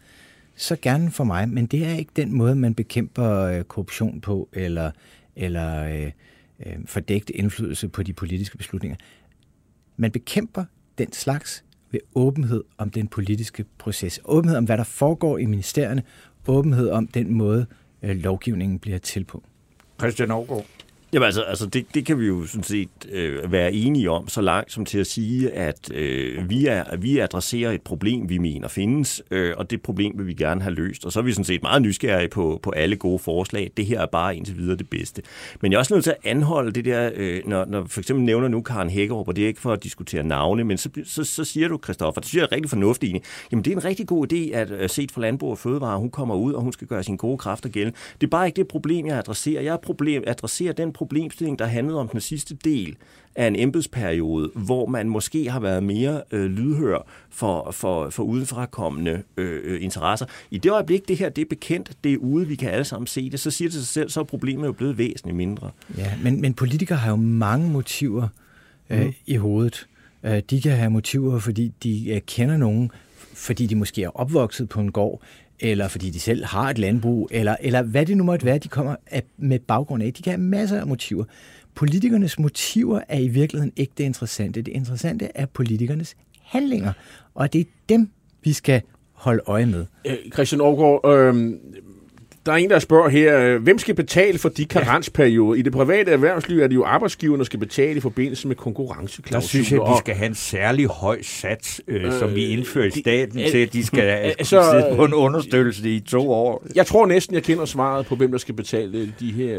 så 0.56 0.76
gerne 0.82 1.10
for 1.10 1.24
mig, 1.24 1.48
men 1.48 1.66
det 1.66 1.86
er 1.86 1.94
ikke 1.94 2.12
den 2.16 2.32
måde, 2.32 2.54
man 2.54 2.74
bekæmper 2.74 3.30
øh, 3.30 3.64
korruption 3.64 4.20
på, 4.20 4.48
eller, 4.52 4.90
eller 5.36 5.84
øh, 5.84 6.10
øh, 6.66 6.76
fordækt 6.86 7.30
indflydelse 7.30 7.88
på 7.88 8.02
de 8.02 8.12
politiske 8.12 8.56
beslutninger. 8.56 8.96
Man 9.96 10.10
bekæmper 10.10 10.64
den 10.98 11.12
slags 11.12 11.64
ved 11.90 12.00
åbenhed 12.14 12.64
om 12.78 12.90
den 12.90 13.08
politiske 13.08 13.64
proces. 13.78 14.20
Åbenhed 14.24 14.56
om, 14.56 14.64
hvad 14.64 14.78
der 14.78 14.84
foregår 14.84 15.38
i 15.38 15.46
ministerierne. 15.46 16.02
Åbenhed 16.46 16.90
om 16.90 17.06
den 17.06 17.34
måde, 17.34 17.66
øh, 18.02 18.16
lovgivningen 18.16 18.78
bliver 18.78 18.98
til 18.98 19.24
på. 19.24 19.42
Christian 20.00 20.30
Aargaard. 20.30 20.66
Jamen 21.14 21.26
altså, 21.26 21.42
altså 21.42 21.66
det, 21.66 21.86
det 21.94 22.06
kan 22.06 22.20
vi 22.20 22.26
jo 22.26 22.46
sådan 22.46 22.62
set 22.62 22.88
øh, 23.12 23.52
være 23.52 23.72
enige 23.72 24.10
om, 24.10 24.28
så 24.28 24.40
langt 24.40 24.72
som 24.72 24.84
til 24.84 24.98
at 24.98 25.06
sige, 25.06 25.50
at 25.50 25.90
øh, 25.94 26.50
vi, 26.50 26.66
er, 26.66 26.96
vi 26.96 27.18
adresserer 27.18 27.72
et 27.72 27.82
problem, 27.82 28.28
vi 28.28 28.38
mener 28.38 28.68
findes, 28.68 29.22
øh, 29.30 29.54
og 29.56 29.70
det 29.70 29.82
problem 29.82 30.18
vil 30.18 30.26
vi 30.26 30.34
gerne 30.34 30.62
have 30.62 30.74
løst. 30.74 31.04
Og 31.04 31.12
så 31.12 31.20
er 31.20 31.24
vi 31.24 31.32
sådan 31.32 31.44
set 31.44 31.62
meget 31.62 31.82
nysgerrige 31.82 32.28
på, 32.28 32.60
på 32.62 32.70
alle 32.70 32.96
gode 32.96 33.18
forslag. 33.18 33.70
Det 33.76 33.86
her 33.86 34.00
er 34.00 34.06
bare 34.06 34.36
indtil 34.36 34.56
videre 34.56 34.76
det 34.76 34.90
bedste. 34.90 35.22
Men 35.60 35.72
jeg 35.72 35.76
er 35.76 35.80
også 35.80 35.94
nødt 35.94 36.04
til 36.04 36.10
at 36.10 36.30
anholde 36.30 36.72
det 36.72 36.84
der, 36.84 37.10
øh, 37.14 37.40
når, 37.46 37.64
når 37.64 37.84
for 37.86 38.00
eksempel 38.00 38.24
nævner 38.24 38.48
nu 38.48 38.62
Karen 38.62 38.90
Hækkerup, 38.90 39.28
og 39.28 39.36
det 39.36 39.44
er 39.44 39.48
ikke 39.48 39.60
for 39.60 39.72
at 39.72 39.82
diskutere 39.82 40.22
navne, 40.22 40.64
men 40.64 40.78
så, 40.78 40.88
så, 41.04 41.24
så 41.24 41.44
siger 41.44 41.68
du, 41.68 41.80
Christoffer, 41.84 42.20
det 42.20 42.28
synes 42.28 42.40
jeg 42.40 42.48
er 42.50 42.52
rigtig 42.52 42.70
fornuftigt 42.70 43.10
egentlig. 43.10 43.28
Jamen 43.52 43.64
det 43.64 43.72
er 43.72 43.76
en 43.76 43.84
rigtig 43.84 44.06
god 44.06 44.32
idé, 44.32 44.54
at 44.54 44.70
øh, 44.70 44.88
set 44.88 45.12
fra 45.12 45.20
Landbrug 45.20 45.50
og 45.50 45.58
Fødevare, 45.58 45.98
hun 45.98 46.10
kommer 46.10 46.34
ud, 46.34 46.52
og 46.52 46.62
hun 46.62 46.72
skal 46.72 46.86
gøre 46.86 47.02
sine 47.02 47.18
gode 47.18 47.38
kræfter 47.38 47.68
gældende. 47.68 47.98
Det 48.20 48.26
er 48.26 48.30
bare 48.30 48.46
ikke 48.46 48.56
det 48.56 48.68
problem, 48.68 49.06
jeg 49.06 49.18
adresserer. 49.18 49.62
Jeg 49.62 49.78
problem, 49.82 50.24
adresserer 50.26 50.72
den 50.72 50.92
problemstilling, 51.02 51.58
der 51.58 51.66
handlede 51.66 52.00
om 52.00 52.08
den 52.08 52.20
sidste 52.20 52.54
del 52.64 52.96
af 53.34 53.46
en 53.46 53.56
embedsperiode, 53.56 54.50
hvor 54.54 54.86
man 54.86 55.08
måske 55.08 55.50
har 55.50 55.60
været 55.60 55.82
mere 55.82 56.22
øh, 56.30 56.44
lydhør 56.44 57.06
for, 57.30 57.70
for, 57.70 58.10
for 58.10 58.22
udenfrakommende 58.22 59.22
øh, 59.36 59.82
interesser. 59.82 60.26
I 60.50 60.58
det 60.58 60.72
øjeblik, 60.72 61.08
det 61.08 61.16
her 61.16 61.28
det 61.28 61.42
er 61.42 61.46
bekendt, 61.50 61.92
det 62.04 62.12
er 62.12 62.16
ude, 62.16 62.46
vi 62.46 62.54
kan 62.54 62.70
alle 62.70 62.84
sammen 62.84 63.06
se 63.06 63.30
det, 63.30 63.40
så 63.40 63.50
siger 63.50 63.68
det 63.68 63.74
sig 63.74 63.86
selv, 63.86 64.10
så 64.10 64.20
er 64.20 64.24
problemet 64.24 64.66
jo 64.66 64.72
blevet 64.72 64.98
væsentligt 64.98 65.36
mindre. 65.36 65.70
Ja, 65.98 66.12
men, 66.22 66.40
men 66.40 66.54
politikere 66.54 66.98
har 66.98 67.10
jo 67.10 67.16
mange 67.16 67.70
motiver 67.70 68.28
øh, 68.90 69.04
mm. 69.04 69.12
i 69.26 69.36
hovedet. 69.36 69.86
Øh, 70.24 70.42
de 70.50 70.60
kan 70.60 70.72
have 70.72 70.90
motiver, 70.90 71.38
fordi 71.38 71.72
de 71.82 72.10
øh, 72.10 72.20
kender 72.20 72.56
nogen, 72.56 72.90
fordi 73.34 73.66
de 73.66 73.74
måske 73.74 74.02
er 74.02 74.20
opvokset 74.20 74.68
på 74.68 74.80
en 74.80 74.92
gård, 74.92 75.22
eller 75.62 75.88
fordi 75.88 76.10
de 76.10 76.20
selv 76.20 76.44
har 76.44 76.70
et 76.70 76.78
landbrug, 76.78 77.28
eller, 77.30 77.56
eller 77.60 77.82
hvad 77.82 78.06
det 78.06 78.16
nu 78.16 78.24
måtte 78.24 78.46
være, 78.46 78.58
de 78.58 78.68
kommer 78.68 78.96
af, 79.06 79.22
med 79.36 79.58
baggrund 79.58 80.02
af. 80.02 80.12
De 80.12 80.22
kan 80.22 80.30
have 80.30 80.40
masser 80.40 80.80
af 80.80 80.86
motiver. 80.86 81.24
Politikernes 81.74 82.38
motiver 82.38 83.00
er 83.08 83.18
i 83.18 83.28
virkeligheden 83.28 83.72
ikke 83.76 83.92
det 83.98 84.04
interessante. 84.04 84.62
Det 84.62 84.72
interessante 84.72 85.28
er 85.34 85.46
politikernes 85.46 86.16
handlinger, 86.42 86.92
og 87.34 87.52
det 87.52 87.60
er 87.60 87.64
dem, 87.88 88.10
vi 88.44 88.52
skal 88.52 88.82
holde 89.12 89.42
øje 89.46 89.66
med. 89.66 89.86
Øh, 90.06 90.16
Christian 90.32 90.60
Aargaard, 90.60 91.18
øh, 91.18 91.54
der 92.46 92.52
er 92.52 92.56
en, 92.56 92.70
der 92.70 92.78
spørger 92.78 93.08
her, 93.08 93.40
øh, 93.40 93.62
hvem 93.62 93.78
skal 93.78 93.94
betale 93.94 94.38
for 94.38 94.48
de 94.48 94.64
karensperioder? 94.64 95.54
I 95.54 95.62
det 95.62 95.72
private 95.72 96.10
erhvervsliv 96.10 96.58
er 96.58 96.66
det 96.66 96.74
jo 96.74 96.84
arbejdsgiverne, 96.84 97.38
der 97.38 97.44
skal 97.44 97.58
betale 97.58 97.96
i 97.96 98.00
forbindelse 98.00 98.48
med 98.48 98.56
konkurrenceklausuler. 98.56 99.40
Der 99.40 99.46
synes 99.46 99.72
jeg, 99.72 99.82
at 99.82 99.88
vi 99.88 99.98
skal 99.98 100.14
have 100.14 100.26
en 100.26 100.34
særlig 100.34 100.86
høj 100.86 101.22
sats, 101.22 101.80
øh, 101.88 102.04
øh, 102.04 102.12
som 102.12 102.34
vi 102.34 102.46
indfører 102.46 102.86
i 102.86 103.00
staten, 103.00 103.40
øh, 103.40 103.50
til 103.50 103.58
at 103.58 103.72
de 103.72 103.86
skal 103.86 104.04
øh, 104.24 104.24
altså, 104.24 104.62
sidde 104.72 104.96
på 104.96 105.04
en 105.04 105.14
understøttelse 105.14 105.90
i 105.90 106.00
to 106.00 106.30
år. 106.30 106.66
Jeg 106.74 106.86
tror 106.86 107.06
næsten, 107.06 107.34
jeg 107.34 107.42
kender 107.42 107.64
svaret 107.64 108.06
på, 108.06 108.16
hvem 108.16 108.30
der 108.30 108.38
skal 108.38 108.54
betale 108.54 109.12
de 109.20 109.32
her... 109.32 109.58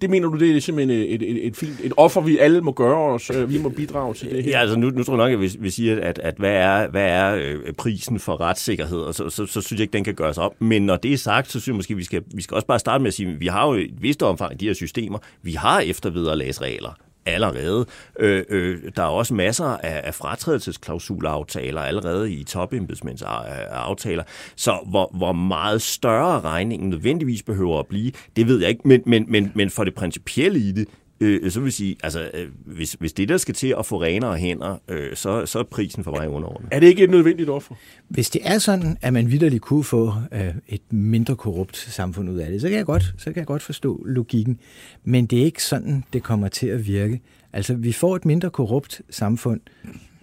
Det 0.00 0.10
mener 0.10 0.28
du, 0.28 0.38
det 0.38 0.56
er 0.56 0.60
simpelthen 0.60 0.98
et, 0.98 1.22
et, 1.22 1.46
et, 1.46 1.56
fint, 1.56 1.80
et 1.82 1.92
offer, 1.96 2.20
vi 2.20 2.38
alle 2.38 2.60
må 2.60 2.72
gøre 2.72 2.96
os. 2.96 3.30
Vi 3.48 3.58
må 3.58 3.68
bidrage 3.68 4.14
til 4.14 4.30
det 4.30 4.44
her. 4.44 4.50
Ja, 4.50 4.60
altså 4.60 4.78
nu, 4.78 4.90
nu 4.90 5.02
tror 5.02 5.14
jeg 5.14 5.30
nok, 5.30 5.32
at 5.32 5.40
vi, 5.40 5.56
vi 5.60 5.70
siger, 5.70 6.00
at, 6.02 6.18
at 6.18 6.34
hvad 6.38 6.52
er, 6.52 6.90
hvad 6.90 7.06
er 7.06 7.58
prisen 7.78 8.18
for 8.18 8.40
retssikkerhed? 8.40 8.98
Og 8.98 9.14
så, 9.14 9.30
så, 9.30 9.46
så, 9.46 9.52
så 9.52 9.60
synes 9.60 9.78
jeg 9.78 9.82
ikke, 9.84 9.92
den 9.92 10.04
kan 10.04 10.14
gøres 10.14 10.38
op. 10.38 10.54
Men 10.58 10.82
når 10.82 10.96
det 10.96 11.12
er 11.12 11.16
sagt, 11.16 11.50
så 11.50 11.60
synes 11.60 11.68
jeg 11.68 11.87
måske, 11.96 11.96
vi 11.96 12.04
skal, 12.04 12.36
vi 12.36 12.42
skal 12.42 12.54
også 12.54 12.66
bare 12.66 12.78
starte 12.78 13.02
med 13.02 13.08
at 13.08 13.14
sige, 13.14 13.28
at 13.28 13.40
vi 13.40 13.46
har 13.46 13.66
jo 13.66 13.72
et 13.72 14.02
vist 14.02 14.22
omfang 14.22 14.60
de 14.60 14.66
her 14.66 14.74
systemer. 14.74 15.18
Vi 15.42 15.52
har 15.52 15.80
eftervederlagsregler 15.80 16.94
allerede. 17.26 17.86
Øh, 18.20 18.44
øh, 18.48 18.78
der 18.96 19.02
er 19.02 19.06
også 19.06 19.34
masser 19.34 19.64
af, 19.64 20.00
af 20.04 20.14
fratrædelsesklausulaftaler 20.14 21.80
allerede 21.80 22.32
i 22.32 22.44
topembedsmænds 22.44 23.22
øh, 23.22 23.28
aftaler. 23.70 24.22
Så 24.56 24.78
hvor, 24.86 25.10
hvor 25.14 25.32
meget 25.32 25.82
større 25.82 26.40
regningen 26.40 26.90
nødvendigvis 26.90 27.42
behøver 27.42 27.78
at 27.78 27.86
blive, 27.86 28.12
det 28.36 28.46
ved 28.46 28.60
jeg 28.60 28.68
ikke. 28.68 28.88
Men, 28.88 29.02
men, 29.06 29.24
men, 29.28 29.52
men 29.54 29.70
for 29.70 29.84
det 29.84 29.94
principielle 29.94 30.58
i 30.58 30.72
det, 30.72 30.88
øh, 31.20 31.50
så 31.50 31.60
vil 31.60 31.72
sige, 31.72 31.96
altså, 32.02 32.30
øh, 32.34 32.48
hvis, 32.64 32.92
hvis 32.92 33.12
det 33.12 33.28
der 33.28 33.36
skal 33.36 33.54
til 33.54 33.74
at 33.78 33.86
få 33.86 34.02
renere 34.02 34.36
hænder, 34.36 34.76
øh, 34.88 35.16
så, 35.16 35.46
så 35.46 35.58
er 35.58 35.62
prisen 35.62 36.04
for 36.04 36.10
mig 36.10 36.28
underordnet. 36.28 36.68
Er 36.72 36.80
det 36.80 36.86
ikke 36.86 37.04
et 37.04 37.10
nødvendigt 37.10 37.48
offer? 37.48 37.74
Hvis 38.08 38.30
det 38.30 38.40
er 38.44 38.58
sådan, 38.58 38.96
at 39.02 39.12
man 39.12 39.30
vidderligt 39.30 39.62
kunne 39.62 39.84
få 39.84 40.12
øh, 40.32 40.54
et 40.68 40.92
mindre 40.92 41.36
korrupt 41.36 41.76
samfund 41.76 42.30
ud 42.30 42.38
af 42.38 42.50
det, 42.50 42.60
så 42.60 42.68
kan, 42.68 42.76
jeg 42.76 42.86
godt, 42.86 43.14
så 43.18 43.24
kan 43.24 43.36
jeg 43.36 43.46
godt 43.46 43.62
forstå 43.62 44.04
logikken. 44.06 44.60
Men 45.04 45.26
det 45.26 45.40
er 45.40 45.44
ikke 45.44 45.64
sådan, 45.64 46.04
det 46.12 46.22
kommer 46.22 46.48
til 46.48 46.66
at 46.66 46.86
virke. 46.86 47.20
Altså, 47.52 47.74
vi 47.74 47.92
får 47.92 48.16
et 48.16 48.24
mindre 48.24 48.50
korrupt 48.50 49.02
samfund, 49.10 49.60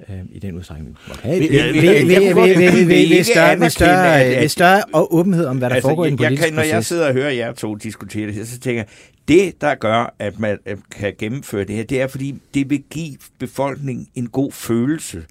øh, 0.10 0.18
i 0.32 0.40
den 0.40 0.56
udstrækning. 0.56 0.98
Ved 1.24 1.34
større 4.48 4.84
og 4.94 5.16
åbenhed 5.16 5.46
om, 5.46 5.58
hvad 5.58 5.70
der 5.70 5.76
altså, 5.76 5.90
foregår 5.90 6.06
i 6.06 6.10
den 6.10 6.18
politiske 6.18 6.56
Når 6.56 6.64
jeg 6.64 6.86
sidder 6.86 7.08
og 7.08 7.14
hører 7.14 7.32
jer 7.32 7.54
to 7.54 7.76
diskutere 7.76 8.28
det, 8.28 8.48
så 8.48 8.60
tænker 8.60 8.80
jeg, 8.80 8.88
det, 9.28 9.62
der 9.62 9.76
gør, 9.76 10.16
at 10.20 10.40
man 10.40 10.58
kan 10.92 11.14
gennemføre 11.20 11.64
det 11.64 11.76
her, 11.76 11.84
det 11.84 12.02
er, 12.02 12.08
fordi 12.08 12.36
det 12.54 12.70
vil 12.70 12.84
give 12.90 13.18
befolkningen 13.40 14.08
en 14.16 14.30
god 14.30 14.52
følelse. 14.52 15.24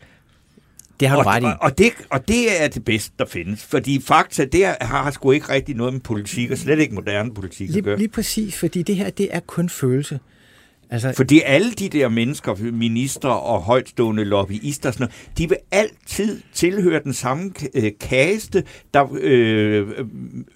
Det 1.00 1.08
har 1.08 1.16
du 1.16 1.22
ret 1.22 1.42
i. 1.42 1.44
Og, 1.44 1.56
og, 1.60 1.78
det, 1.78 1.92
og 2.10 2.28
det 2.28 2.62
er 2.62 2.68
det 2.68 2.84
bedste, 2.84 3.12
der 3.18 3.26
findes. 3.26 3.64
Fordi 3.64 4.00
fakta, 4.00 4.44
det 4.44 4.66
har 4.80 5.10
sgu 5.10 5.30
ikke 5.30 5.52
rigtig 5.52 5.76
noget 5.76 5.92
med 5.92 6.00
politik, 6.00 6.50
og 6.50 6.58
slet 6.58 6.78
ikke 6.78 6.94
moderne 6.94 7.34
politik 7.34 7.68
lige, 7.68 7.78
at 7.78 7.84
gøre. 7.84 7.98
Lige 7.98 8.08
præcis, 8.08 8.58
fordi 8.58 8.82
det 8.82 8.96
her, 8.96 9.10
det 9.10 9.28
er 9.30 9.40
kun 9.40 9.68
følelse. 9.68 10.18
Altså, 10.94 11.12
Fordi 11.16 11.40
alle 11.44 11.72
de 11.72 11.88
der 11.88 12.08
mennesker, 12.08 12.72
minister 12.72 13.28
og 13.28 13.62
højtstående 13.62 14.24
lobbyister, 14.24 14.90
sådan 14.90 15.04
noget, 15.04 15.38
de 15.38 15.48
vil 15.48 15.58
altid 15.70 16.40
tilhøre 16.52 17.02
den 17.04 17.12
samme 17.12 17.52
øh, 17.74 17.92
kaste, 18.00 18.64
der 18.94 19.16
øh, 19.20 19.88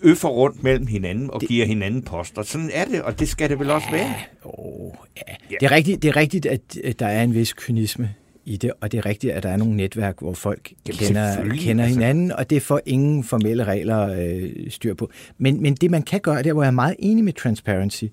øffer 0.03 0.29
rundt 0.29 0.63
mellem 0.63 0.87
hinanden 0.87 1.31
og 1.31 1.41
det, 1.41 1.49
giver 1.49 1.67
hinanden 1.67 2.03
poster. 2.03 2.43
Sådan 2.43 2.71
er 2.73 2.85
det, 2.85 3.03
og 3.03 3.19
det 3.19 3.29
skal 3.29 3.51
det 3.51 3.59
vel 3.59 3.71
også 3.71 3.91
være. 3.91 4.15
Oh, 4.45 4.93
ja. 5.17 5.57
Det, 5.61 5.67
er 5.67 5.71
rigtigt, 5.71 6.03
det 6.03 6.09
er 6.09 6.17
rigtigt, 6.17 6.47
at 6.47 6.99
der 6.99 7.07
er 7.07 7.23
en 7.23 7.35
vis 7.35 7.53
kynisme 7.53 8.15
i 8.45 8.57
det, 8.57 8.73
og 8.81 8.93
det 8.93 8.99
er 8.99 9.07
rigtigt, 9.07 9.33
at 9.33 9.43
der 9.43 9.49
er 9.49 9.57
nogle 9.57 9.77
netværk, 9.77 10.19
hvor 10.21 10.33
folk 10.33 10.73
Jamen, 10.89 10.99
kender, 10.99 11.57
kender 11.57 11.85
altså. 11.85 11.99
hinanden, 11.99 12.33
og 12.33 12.51
det 12.51 12.63
får 12.63 12.81
ingen 12.87 13.25
formelle 13.25 13.65
regler 13.65 14.15
øh, 14.19 14.71
styr 14.71 14.95
på. 14.95 15.11
Men, 15.39 15.63
men 15.63 15.75
det, 15.75 15.91
man 15.91 16.03
kan 16.03 16.21
gøre, 16.21 16.43
der 16.43 16.53
hvor 16.53 16.63
jeg 16.63 16.69
er 16.69 16.73
meget 16.73 16.97
enig 16.99 17.25
med 17.25 17.33
Transparency, 17.33 18.05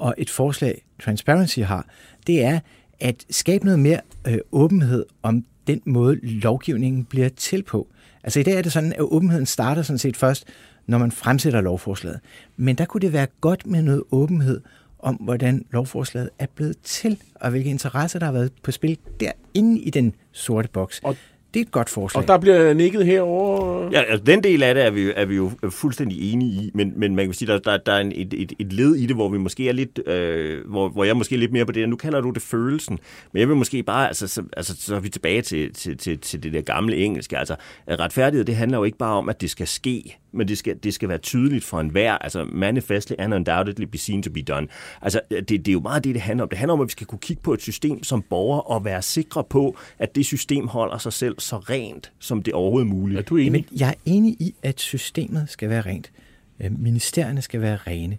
og 0.00 0.14
et 0.18 0.30
forslag, 0.30 0.84
Transparency 1.02 1.58
har, 1.58 1.86
det 2.26 2.44
er 2.44 2.60
at 3.00 3.24
skabe 3.30 3.64
noget 3.64 3.78
mere 3.78 4.00
øh, 4.26 4.38
åbenhed 4.52 5.06
om 5.22 5.44
den 5.66 5.82
måde, 5.86 6.18
lovgivningen 6.22 7.04
bliver 7.04 7.28
til 7.28 7.62
på. 7.62 7.88
Altså 8.24 8.40
i 8.40 8.42
dag 8.42 8.54
er 8.54 8.62
det 8.62 8.72
sådan, 8.72 8.92
at 8.92 9.00
åbenheden 9.00 9.46
starter 9.46 9.82
sådan 9.82 9.98
set 9.98 10.16
først, 10.16 10.44
når 10.86 10.98
man 10.98 11.12
fremsætter 11.12 11.60
lovforslaget. 11.60 12.20
Men 12.56 12.76
der 12.76 12.84
kunne 12.84 13.00
det 13.00 13.12
være 13.12 13.26
godt 13.40 13.66
med 13.66 13.82
noget 13.82 14.02
åbenhed 14.10 14.60
om, 14.98 15.14
hvordan 15.14 15.64
lovforslaget 15.70 16.30
er 16.38 16.46
blevet 16.54 16.76
til, 16.82 17.18
og 17.34 17.50
hvilke 17.50 17.70
interesser, 17.70 18.18
der 18.18 18.26
har 18.26 18.32
været 18.32 18.52
på 18.62 18.70
spil 18.70 18.98
derinde 19.20 19.80
i 19.80 19.90
den 19.90 20.14
sorte 20.32 20.68
boks. 20.68 21.00
Og 21.04 21.16
det 21.54 21.60
er 21.60 21.64
et 21.64 21.70
godt 21.70 21.88
forslag. 21.88 22.22
Og 22.22 22.28
der 22.28 22.38
bliver 22.38 22.74
nikket 22.74 23.06
herover. 23.06 23.88
Ja, 23.92 24.02
altså, 24.02 24.24
den 24.24 24.42
del 24.44 24.62
af 24.62 24.74
det 24.74 24.84
er 24.84 24.90
vi, 24.90 25.12
er 25.16 25.24
vi 25.24 25.36
jo 25.36 25.50
fuldstændig 25.70 26.32
enige 26.32 26.50
i, 26.50 26.70
men, 26.74 26.92
men 26.96 27.16
man 27.16 27.26
kan 27.26 27.34
sige, 27.34 27.52
der, 27.52 27.58
der, 27.58 27.76
der 27.76 27.92
er 27.92 28.00
en, 28.00 28.12
et, 28.14 28.34
et, 28.34 28.52
et 28.58 28.72
led 28.72 28.94
i 28.94 29.06
det, 29.06 29.16
hvor 29.16 29.28
vi 29.28 29.38
måske 29.38 29.68
er 29.68 29.72
lidt, 29.72 30.08
øh, 30.08 30.66
hvor, 30.66 30.88
hvor 30.88 31.04
jeg 31.04 31.16
måske 31.16 31.34
er 31.34 31.38
lidt 31.38 31.52
mere 31.52 31.66
på 31.66 31.72
det, 31.72 31.88
nu 31.88 31.96
kalder 31.96 32.20
du 32.20 32.30
det 32.30 32.42
følelsen, 32.42 32.98
men 33.32 33.40
jeg 33.40 33.48
vil 33.48 33.56
måske 33.56 33.82
bare, 33.82 34.06
altså 34.08 34.28
så, 34.28 34.42
altså, 34.56 34.76
så 34.78 34.94
er 34.94 35.00
vi 35.00 35.08
tilbage 35.08 35.42
til, 35.42 35.74
til, 35.74 35.98
til, 35.98 36.18
til 36.18 36.42
det 36.42 36.52
der 36.52 36.60
gamle 36.60 36.96
engelske, 36.96 37.38
altså 37.38 37.56
retfærdighed, 37.88 38.44
det 38.44 38.56
handler 38.56 38.78
jo 38.78 38.84
ikke 38.84 38.98
bare 38.98 39.16
om, 39.16 39.28
at 39.28 39.40
det 39.40 39.50
skal 39.50 39.66
ske, 39.66 40.18
men 40.32 40.48
det 40.48 40.58
skal, 40.58 40.76
det 40.82 40.94
skal 40.94 41.08
være 41.08 41.18
tydeligt 41.18 41.64
for 41.64 41.80
enhver, 41.80 42.12
altså 42.12 42.44
manifestly 42.44 43.12
and 43.18 43.34
undoubtedly 43.34 43.84
be 43.84 43.98
seen 43.98 44.22
to 44.22 44.30
be 44.30 44.42
done. 44.42 44.68
Altså, 45.02 45.20
det, 45.30 45.48
det 45.48 45.68
er 45.68 45.72
jo 45.72 45.80
meget 45.80 46.04
det, 46.04 46.14
det 46.14 46.22
handler 46.22 46.42
om. 46.42 46.48
Det 46.48 46.58
handler 46.58 46.72
om, 46.72 46.80
at 46.80 46.86
vi 46.86 46.90
skal 46.90 47.06
kunne 47.06 47.18
kigge 47.18 47.42
på 47.42 47.54
et 47.54 47.62
system 47.62 48.02
som 48.02 48.22
borger 48.22 48.60
og 48.60 48.84
være 48.84 49.02
sikre 49.02 49.44
på, 49.44 49.76
at 49.98 50.14
det 50.14 50.26
system 50.26 50.68
holder 50.68 50.98
sig 50.98 51.12
selv 51.12 51.34
så 51.38 51.56
rent, 51.56 52.12
som 52.18 52.42
det 52.42 52.54
overhovedet 52.54 52.86
er 52.86 52.94
muligt. 52.94 53.18
Er 53.18 53.22
du 53.22 53.36
enig? 53.36 53.46
Jamen, 53.46 53.80
jeg 53.80 53.88
er 53.88 53.94
enig 54.04 54.32
i, 54.32 54.54
at 54.62 54.80
systemet 54.80 55.46
skal 55.48 55.68
være 55.68 55.80
rent. 55.80 56.12
Øh, 56.60 56.78
Ministerierne 56.78 57.42
skal 57.42 57.60
være 57.60 57.76
rene. 57.76 58.18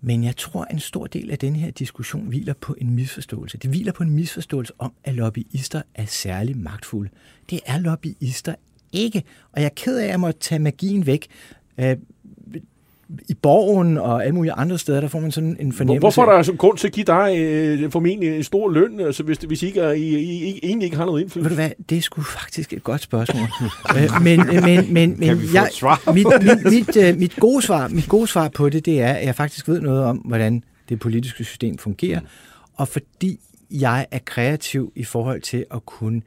Men 0.00 0.24
jeg 0.24 0.36
tror, 0.36 0.64
at 0.64 0.72
en 0.72 0.80
stor 0.80 1.06
del 1.06 1.30
af 1.30 1.38
den 1.38 1.56
her 1.56 1.70
diskussion 1.70 2.26
hviler 2.26 2.54
på 2.54 2.74
en 2.78 2.90
misforståelse. 2.90 3.58
Det 3.58 3.70
hviler 3.70 3.92
på 3.92 4.02
en 4.02 4.10
misforståelse 4.10 4.72
om, 4.78 4.92
at 5.04 5.14
lobbyister 5.14 5.82
er 5.94 6.04
særlig 6.06 6.56
magtfulde. 6.56 7.10
Det 7.50 7.60
er 7.66 7.78
lobbyister 7.78 8.54
ikke. 8.92 9.22
Og 9.52 9.60
jeg 9.60 9.64
er 9.66 9.74
ked 9.76 9.98
af, 9.98 10.04
at 10.04 10.10
jeg 10.10 10.20
må 10.20 10.32
tage 10.32 10.58
magien 10.58 11.06
væk. 11.06 11.26
Øh, 11.80 11.96
I 13.28 13.34
borgen 13.34 13.98
og 13.98 14.22
alle 14.22 14.34
mulige 14.34 14.52
andre 14.52 14.78
steder, 14.78 15.00
der 15.00 15.08
får 15.08 15.20
man 15.20 15.30
sådan 15.30 15.56
en 15.60 15.72
fornemmelse. 15.72 16.00
Hvorfor 16.00 16.22
er 16.22 16.26
der 16.26 16.32
altså 16.32 16.52
grund 16.52 16.78
til 16.78 16.86
at 16.86 16.92
give 16.92 17.04
dig 17.04 17.38
øh, 17.38 17.90
formentlig 17.90 18.36
en 18.36 18.44
stor 18.44 18.70
løn, 18.70 19.00
altså 19.00 19.22
hvis, 19.22 19.38
hvis 19.38 19.62
I, 19.62 19.66
ikke 19.66 19.80
er, 19.80 19.90
I, 19.92 20.02
I, 20.02 20.46
I 20.48 20.60
egentlig 20.62 20.84
ikke 20.84 20.96
har 20.96 21.04
noget 21.04 21.18
Ved 21.18 21.22
indflydelse? 21.24 21.50
du 21.50 21.54
hvad, 21.54 21.70
det 21.90 21.98
er 21.98 22.02
sgu 22.02 22.22
faktisk 22.22 22.72
et 22.72 22.82
godt 22.82 23.00
spørgsmål. 23.00 23.46
Øh, 23.96 24.22
men 24.22 24.46
men, 24.46 24.92
men, 24.94 25.20
men 25.20 25.28
Kan 25.28 25.40
vi 25.40 25.46
få 25.46 25.54
jeg, 25.54 25.64
et 25.66 25.72
svar? 25.72 26.12
mit, 26.12 26.26
mit, 26.42 26.72
mit, 26.72 26.96
øh, 26.96 27.18
mit, 27.18 27.36
gode 27.36 27.62
svar, 27.62 27.88
mit 27.88 28.08
gode 28.08 28.26
svar 28.26 28.48
på 28.48 28.68
det, 28.68 28.86
det 28.86 29.00
er, 29.00 29.12
at 29.12 29.26
jeg 29.26 29.34
faktisk 29.34 29.68
ved 29.68 29.80
noget 29.80 30.04
om, 30.04 30.16
hvordan 30.16 30.62
det 30.88 31.00
politiske 31.00 31.44
system 31.44 31.78
fungerer, 31.78 32.20
og 32.74 32.88
fordi 32.88 33.40
jeg 33.70 34.06
er 34.10 34.18
kreativ 34.24 34.92
i 34.96 35.04
forhold 35.04 35.40
til 35.40 35.64
at 35.74 35.86
kunne 35.86 36.22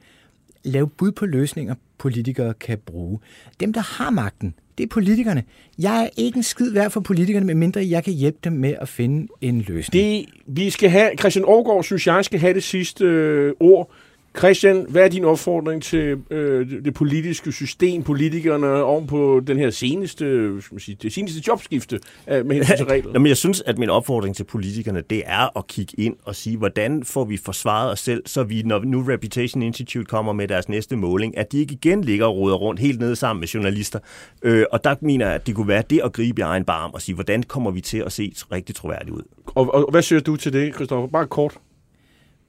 lave 0.64 0.88
bud 0.88 1.12
på 1.12 1.26
løsninger, 1.26 1.74
politikere 1.98 2.54
kan 2.54 2.78
bruge. 2.86 3.18
Dem, 3.60 3.72
der 3.72 3.80
har 3.80 4.10
magten, 4.10 4.54
det 4.78 4.84
er 4.84 4.88
politikerne. 4.88 5.42
Jeg 5.78 6.02
er 6.04 6.08
ikke 6.16 6.36
en 6.36 6.42
skid 6.42 6.72
værd 6.72 6.90
for 6.90 7.00
politikerne, 7.00 7.46
medmindre 7.46 7.88
jeg 7.88 8.04
kan 8.04 8.12
hjælpe 8.12 8.38
dem 8.44 8.52
med 8.52 8.74
at 8.80 8.88
finde 8.88 9.28
en 9.40 9.60
løsning. 9.60 10.04
Det, 10.04 10.26
vi 10.46 10.70
skal 10.70 10.90
have, 10.90 11.10
Christian 11.18 11.44
Aargaard, 11.44 11.84
synes 11.84 12.06
jeg, 12.06 12.24
skal 12.24 12.40
have 12.40 12.54
det 12.54 12.62
sidste 12.62 13.04
øh, 13.04 13.52
ord. 13.60 13.90
Christian, 14.38 14.86
hvad 14.88 15.04
er 15.04 15.08
din 15.08 15.24
opfordring 15.24 15.82
til 15.82 16.18
øh, 16.30 16.70
det- 16.84 16.94
politiske 16.94 17.52
system, 17.52 18.02
politikerne 18.02 18.82
oven 18.82 19.06
på 19.06 19.40
den 19.46 19.58
her 19.58 19.70
seneste, 19.70 20.24
skal 20.62 20.74
man 20.74 20.80
sige, 20.80 20.96
det 21.02 21.12
seneste 21.12 21.42
jobskifte 21.48 21.98
øh, 22.30 22.46
med 22.46 22.56
hensyn 22.56 22.76
til 22.76 22.86
regler? 22.94 23.10
Jamen, 23.12 23.26
jeg 23.26 23.36
synes, 23.36 23.62
at 23.66 23.78
min 23.78 23.90
opfordring 23.90 24.36
til 24.36 24.44
politikerne, 24.44 25.02
det 25.10 25.22
er 25.26 25.58
at 25.58 25.66
kigge 25.66 25.92
ind 26.00 26.16
og 26.24 26.34
sige, 26.36 26.56
hvordan 26.56 27.04
får 27.04 27.24
vi 27.24 27.36
forsvaret 27.36 27.92
os 27.92 28.00
selv, 28.00 28.22
så 28.26 28.42
vi, 28.42 28.62
når 28.62 28.78
nu 28.84 29.04
Reputation 29.08 29.62
Institute 29.62 30.04
kommer 30.04 30.32
med 30.32 30.48
deres 30.48 30.68
næste 30.68 30.96
måling, 30.96 31.38
at 31.38 31.52
de 31.52 31.58
ikke 31.60 31.72
igen 31.74 32.04
ligger 32.04 32.26
og 32.26 32.36
roder 32.36 32.56
rundt 32.56 32.80
helt 32.80 33.00
nede 33.00 33.16
sammen 33.16 33.40
med 33.40 33.48
journalister. 33.48 33.98
Øh, 34.42 34.64
og 34.72 34.84
der 34.84 34.94
mener 35.00 35.26
jeg, 35.26 35.34
at 35.34 35.46
det 35.46 35.54
kunne 35.54 35.68
være 35.68 35.82
det 35.90 36.00
at 36.04 36.12
gribe 36.12 36.40
i 36.40 36.42
egen 36.42 36.64
barm 36.64 36.90
og 36.94 37.02
sige, 37.02 37.14
hvordan 37.14 37.42
kommer 37.42 37.70
vi 37.70 37.80
til 37.80 37.98
at 37.98 38.12
se 38.12 38.32
rigtig 38.52 38.74
troværdigt 38.74 39.10
ud? 39.10 39.22
Og, 39.46 39.74
og 39.74 39.90
hvad 39.90 40.02
siger 40.02 40.20
du 40.20 40.36
til 40.36 40.52
det, 40.52 40.74
Christoffer? 40.74 41.08
Bare 41.08 41.26
kort. 41.26 41.54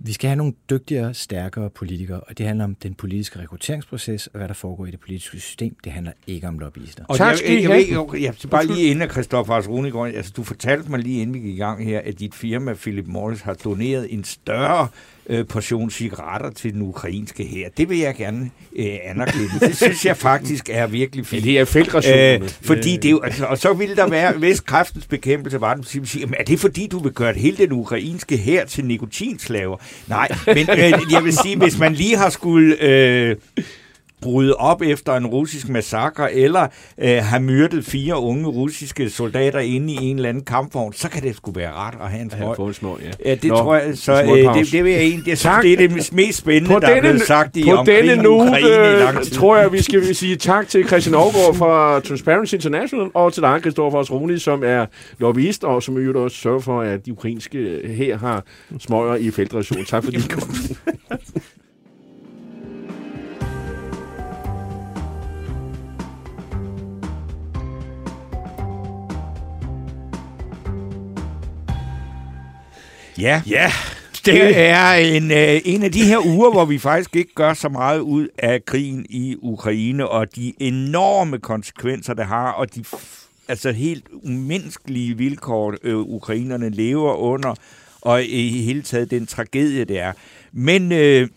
Vi 0.06 0.14
skal 0.14 0.28
have 0.28 0.38
nogle 0.38 0.54
dygtigere, 0.70 1.14
stærkere 1.14 1.70
politikere, 1.70 2.20
og 2.20 2.38
det 2.38 2.46
handler 2.46 2.66
om 2.66 2.76
den 2.76 2.94
politiske 2.94 3.40
rekrutteringsproces, 3.40 4.28
og 4.28 4.38
hvad 4.38 4.48
der 4.48 4.54
foregår 4.54 4.86
i 4.86 4.92
det 4.92 5.00
politiske 5.00 5.40
system. 5.40 5.76
Det 5.84 5.92
handler 5.92 6.12
ikke 6.28 6.48
om 6.48 6.60
lobbyister. 6.60 7.04
Og 7.08 7.18
Tak 7.18 7.30
jeg, 7.30 7.38
skal 7.38 7.52
I 7.52 7.54
jeg, 7.54 7.62
jeg, 7.62 7.70
have. 7.70 8.08
jeg, 8.14 8.22
jeg, 8.22 8.34
jeg, 8.44 8.50
bare 8.50 8.66
lige 8.66 8.88
inden, 8.88 9.10
Christoffer 9.10 9.54
Asrunegård, 9.54 10.08
altså 10.10 10.34
du 10.38 10.44
fortalte 10.44 10.92
mig 10.92 11.00
lige 11.00 11.22
inden 11.22 11.34
vi 11.34 11.40
gik 11.40 11.54
i 11.54 11.58
gang 11.58 11.86
her, 11.86 12.02
at 12.06 12.20
dit 12.20 12.36
firma, 12.36 12.74
Philip 12.74 13.08
Morris, 13.08 13.42
har 13.42 13.54
doneret 13.54 14.14
en 14.14 14.24
større 14.24 14.88
øh, 15.30 15.46
portion 15.48 15.90
cigaretter 15.90 16.50
til 16.50 16.74
den 16.74 16.82
ukrainske 16.82 17.44
her. 17.44 17.70
Det 17.78 17.90
vil 17.90 17.98
jeg 17.98 18.16
gerne 18.16 18.50
øh, 18.76 18.96
anerkende. 19.04 19.50
Det 19.60 19.76
synes 19.78 20.06
jeg 20.06 20.18
faktisk 20.18 20.70
er 20.72 20.88
virkelig 20.88 21.24
Ja, 21.26 21.28
fint. 21.36 21.44
det 21.44 21.60
er 21.60 21.66
feltrationen. 21.66 22.44
Øh, 22.44 22.50
fordi 22.62 22.98
det 22.98 23.06
er 23.06 23.10
jo, 23.12 23.20
altså, 23.22 23.46
og 23.46 23.58
så 23.58 23.74
ville 23.74 23.96
der 23.96 24.08
være, 24.08 24.34
hvis 24.34 24.60
kræftens 24.60 25.06
bekæmpelse 25.08 25.62
var, 25.62 25.74
den 25.74 25.84
sige, 25.84 26.20
jamen, 26.20 26.36
er 26.40 26.44
det 26.44 26.60
fordi, 26.60 26.88
du 26.88 27.00
vil 27.00 27.12
gøre 27.12 27.34
hele 27.34 27.58
den 27.58 27.72
ukrainske 27.72 28.38
her 28.38 28.66
til 28.66 28.86
nikotinslaver? 28.86 29.78
Nej, 30.08 30.28
men 30.48 30.58
øh, 30.70 30.94
jeg 31.12 31.24
vil 31.24 31.34
sige, 31.44 31.58
hvis 31.58 31.80
man 31.80 31.94
lige 31.94 32.18
har 32.18 32.30
skulle 32.30 32.82
øh, 32.82 33.36
bryde 34.24 34.56
op 34.56 34.82
efter 34.82 35.14
en 35.14 35.26
russisk 35.26 35.70
massakre, 35.70 36.34
eller 36.34 36.68
øh, 36.98 37.18
have 37.24 37.42
myrdet 37.44 37.86
fire 37.86 38.20
unge 38.20 38.48
russiske 38.48 39.10
soldater 39.10 39.60
inde 39.60 39.94
i 39.94 39.98
en 40.06 40.16
eller 40.16 40.30
anden 40.30 40.44
kampvogn, 40.46 40.94
så 40.94 41.10
kan 41.10 41.24
det 41.24 41.36
sgu 41.36 41.52
være 41.52 41.72
ret 41.74 41.94
at 42.04 42.10
have 42.10 42.22
en 42.22 42.32
Ja, 42.34 42.38
smøg. 42.38 42.56
få 42.56 42.68
en 42.68 42.74
smøg, 42.74 42.96
ja. 43.04 43.12
Ja, 43.30 43.36
det 43.36 43.44
Nå, 43.44 43.58
tror 43.58 43.76
jeg, 43.76 43.98
så 43.98 44.24
øh, 44.24 44.56
det, 44.58 44.72
det 44.72 44.84
vil 44.84 44.92
jeg 44.92 45.02
egentlig, 45.02 45.28
jeg 45.28 45.38
synes, 45.38 45.56
det 45.62 45.74
er 45.74 45.78
det 45.78 46.14
mest 46.14 46.38
spændende, 46.38 46.74
På 46.76 46.80
der 46.80 46.88
er 46.88 46.94
denne, 46.94 47.02
blevet 47.02 47.22
sagt 47.28 47.58
i 47.58 47.64
på 47.64 47.72
omkring 47.72 48.08
denne 48.08 48.24
note, 48.24 48.50
Ukraine 48.50 48.68
i 48.98 49.02
lang 49.02 49.24
tid. 49.24 49.32
tror 49.36 49.58
jeg, 49.58 49.72
vi 49.74 49.82
skal 49.82 50.16
sige 50.16 50.36
tak 50.36 50.68
til 50.68 50.88
Christian 50.88 51.16
Aargaard 51.16 51.56
fra 51.56 52.00
Transparency 52.00 52.54
International, 52.54 53.08
og 53.14 53.34
til 53.34 53.44
dig, 53.44 53.60
Christoffer 53.62 54.00
Asroni, 54.00 54.40
som 54.40 54.64
er 54.66 54.86
lobbyist, 55.20 55.64
og 55.64 55.84
som 55.84 55.98
øvrigt 55.98 56.18
også 56.18 56.38
sørger 56.38 56.60
for, 56.60 56.82
at 56.82 57.06
de 57.06 57.12
ukrainske 57.12 57.82
her 57.98 58.18
har 58.18 58.44
smøger 58.80 59.16
i 59.16 59.32
feltration. 59.32 59.86
Tak 59.86 60.04
fordi 60.04 60.18
I 60.18 60.22
kom. 60.30 60.42
Ja, 73.18 73.42
Ja, 73.48 73.72
det 74.26 74.58
er 74.60 74.92
en, 74.94 75.32
øh, 75.32 75.62
en 75.66 75.84
af 75.84 75.92
de 75.92 76.06
her 76.06 76.26
uger, 76.26 76.52
hvor 76.52 76.66
vi 76.66 76.78
faktisk 76.78 77.16
ikke 77.16 77.34
gør 77.36 77.54
så 77.54 77.70
meget 77.70 78.00
ud 78.00 78.28
af 78.38 78.66
krigen 78.66 79.06
i 79.10 79.36
Ukraine, 79.42 80.10
og 80.10 80.36
de 80.36 80.54
enorme 80.60 81.40
konsekvenser, 81.40 82.14
det 82.14 82.26
har, 82.26 82.52
og 82.52 82.76
de 82.76 82.84
altså 83.48 83.72
helt 83.72 84.06
umenneskelige 84.24 85.18
vilkår, 85.18 85.76
øh, 85.84 85.98
ukrainerne 85.98 86.70
lever 86.70 87.14
under, 87.14 87.56
og 88.02 88.24
i 88.24 88.62
hele 88.62 88.82
taget 88.82 89.12
den 89.12 89.26
tragedie, 89.26 89.86
det 89.86 90.00
er. 90.00 90.14
Men 90.52 90.92
øh, 90.92 91.28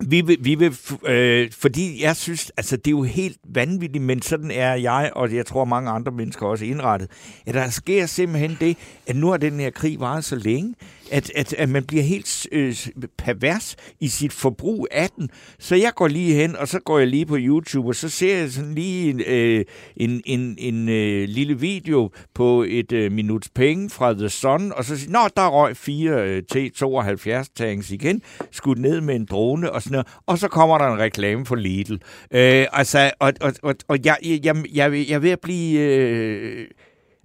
vi 0.00 0.20
vil, 0.20 0.38
vi 0.40 0.54
vil 0.54 0.76
øh, 1.06 1.50
fordi 1.52 2.02
jeg 2.02 2.16
synes, 2.16 2.52
altså 2.56 2.76
det 2.76 2.86
er 2.86 2.90
jo 2.90 3.02
helt 3.02 3.38
vanvittigt, 3.44 4.04
men 4.04 4.22
sådan 4.22 4.50
er 4.50 4.74
jeg, 4.74 5.10
og 5.14 5.34
jeg 5.34 5.46
tror 5.46 5.64
mange 5.64 5.90
andre 5.90 6.12
mennesker 6.12 6.46
også 6.46 6.64
indrettet, 6.64 7.10
at 7.46 7.54
der 7.54 7.70
sker 7.70 8.06
simpelthen 8.06 8.56
det, 8.60 8.76
at 9.06 9.16
nu 9.16 9.30
har 9.30 9.36
den 9.36 9.60
her 9.60 9.70
krig 9.70 10.00
varet 10.00 10.24
så 10.24 10.36
længe, 10.36 10.74
at, 11.10 11.32
at, 11.34 11.52
at 11.52 11.68
man 11.68 11.84
bliver 11.84 12.02
helt 12.02 12.46
øh, 12.52 12.76
pervers 13.18 13.76
i 14.00 14.08
sit 14.08 14.32
forbrug 14.32 14.88
af 14.90 15.08
den. 15.16 15.30
Så 15.58 15.76
jeg 15.76 15.92
går 15.94 16.08
lige 16.08 16.34
hen, 16.34 16.56
og 16.56 16.68
så 16.68 16.80
går 16.80 16.98
jeg 16.98 17.08
lige 17.08 17.26
på 17.26 17.36
YouTube, 17.38 17.88
og 17.88 17.94
så 17.94 18.08
ser 18.08 18.38
jeg 18.38 18.50
sådan 18.50 18.74
lige 18.74 19.10
en, 19.10 19.20
øh, 19.26 19.64
en, 19.96 20.22
en, 20.26 20.56
en 20.58 20.88
øh, 20.88 21.28
lille 21.28 21.60
video 21.60 22.10
på 22.34 22.64
et 22.68 22.92
øh, 22.92 23.12
minuts 23.12 23.48
penge 23.48 23.90
fra 23.90 24.12
The 24.12 24.28
Sun, 24.28 24.72
og 24.72 24.84
så 24.84 24.96
siger 24.96 25.12
Nå, 25.12 25.28
der 25.36 25.48
røg 25.48 25.76
fire 25.76 26.28
øh, 26.28 26.42
T-72 26.54 27.44
tanks 27.56 27.90
igen, 27.90 28.22
skudt 28.50 28.78
ned 28.78 29.00
med 29.00 29.16
en 29.16 29.24
drone 29.24 29.72
og 29.72 29.82
sådan 29.82 29.92
noget, 29.92 30.06
og 30.26 30.38
så 30.38 30.48
kommer 30.48 30.78
der 30.78 30.86
en 30.86 30.98
reklame 30.98 31.46
for 31.46 31.56
Lidl. 31.56 31.94
Øh, 32.30 32.66
altså, 32.72 33.10
og, 33.18 33.32
og, 33.40 33.52
og, 33.62 33.74
og 33.88 33.98
jeg, 34.04 34.16
jeg, 34.22 34.44
jeg, 34.44 34.56
jeg, 34.74 34.92
jeg 35.08 35.14
er 35.14 35.18
ved 35.18 35.30
at 35.30 35.40
blive... 35.40 35.80
Øh, 35.80 36.66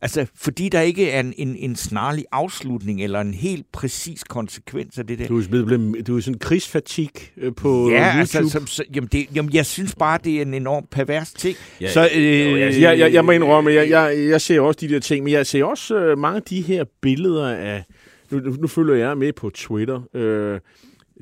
Altså, 0.04 0.26
fordi 0.36 0.70
der 0.70 0.82
ikke 0.82 1.10
er 1.10 1.20
en, 1.20 1.34
en, 1.38 1.56
en 1.56 1.76
snarlig 1.76 2.26
afslutning 2.32 3.04
eller 3.04 3.22
en 3.22 3.34
helt 3.34 3.66
præcis 3.72 4.24
konsekvens 4.24 4.98
af 4.98 5.08
det 5.08 5.20
der. 5.20 5.28
du 5.28 5.38
er, 5.40 5.66
blevet, 5.66 6.08
du 6.08 6.18
er 6.18 6.22
sådan 6.22 6.40
krigsfatig 6.40 7.10
øh, 7.38 7.56
på 7.56 7.90
ja, 7.90 8.08
YouTube. 8.08 8.20
altså, 8.20 8.50
som, 8.50 8.68
så, 8.68 8.84
jamen, 8.96 9.10
det, 9.12 9.36
jamen, 9.36 9.54
jeg 9.54 9.66
synes 9.66 9.96
bare, 9.96 10.20
det 10.24 10.38
er 10.38 10.42
en 10.42 10.54
enormt 10.54 10.90
pervers 10.90 11.34
ting. 11.34 11.58
Ja, 11.82 11.92
så, 11.92 12.10
øh, 12.16 12.60
jeg, 12.60 12.82
jeg, 12.82 13.00
jeg, 13.00 13.14
jeg 13.14 13.26
må 13.26 13.32
indrømme, 13.32 13.74
jeg, 13.74 13.90
jeg, 13.90 14.30
jeg 14.30 14.42
ser 14.42 14.60
også 14.60 14.78
de 14.82 14.90
der 14.90 15.00
ting, 15.00 15.24
men 15.24 15.34
jeg 15.34 15.46
ser 15.46 15.64
også 15.64 15.96
øh, 15.96 16.18
mange 16.18 16.36
af 16.36 16.44
de 16.44 16.62
her 16.62 16.84
billeder 17.02 17.50
af... 17.50 17.84
Nu, 18.32 18.40
nu, 18.40 18.68
følger 18.68 18.96
jeg 18.96 19.18
med 19.18 19.34
på 19.34 19.50
Twitter. 19.50 20.16
Øh, 20.16 20.60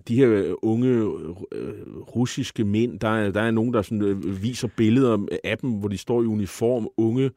de 0.07 0.15
her 0.15 0.29
øh, 0.29 0.53
unge 0.61 0.89
øh, 1.51 1.73
russiske 2.15 2.63
mænd, 2.63 2.99
der 2.99 3.09
er, 3.09 3.31
der 3.31 3.41
er 3.41 3.51
nogen, 3.51 3.73
der 3.73 3.81
sådan, 3.81 4.01
øh, 4.01 4.43
viser 4.43 4.67
billeder 4.77 5.17
af 5.43 5.57
dem, 5.57 5.69
hvor 5.69 5.87
de 5.87 5.97
står 5.97 6.23
i 6.23 6.25
uniform, 6.25 6.87
unge, 6.97 7.31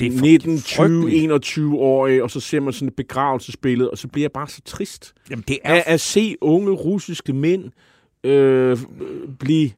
det 0.00 0.06
er 0.06 0.20
19, 0.20 0.62
20, 0.62 0.76
frygteligt. 0.76 1.48
21-årige, 1.48 2.22
og 2.22 2.30
så 2.30 2.40
ser 2.40 2.60
man 2.60 2.72
sådan 2.72 2.88
et 2.88 2.94
begravelsesbillede, 2.94 3.90
og 3.90 3.98
så 3.98 4.08
bliver 4.08 4.24
jeg 4.24 4.32
bare 4.32 4.48
så 4.48 4.60
trist 4.64 5.14
Jamen, 5.30 5.44
det 5.48 5.58
er 5.64 5.74
at, 5.74 5.82
at 5.86 6.00
se 6.00 6.36
unge 6.40 6.72
russiske 6.72 7.32
mænd 7.32 7.70
øh, 8.24 8.78
blive 9.38 9.70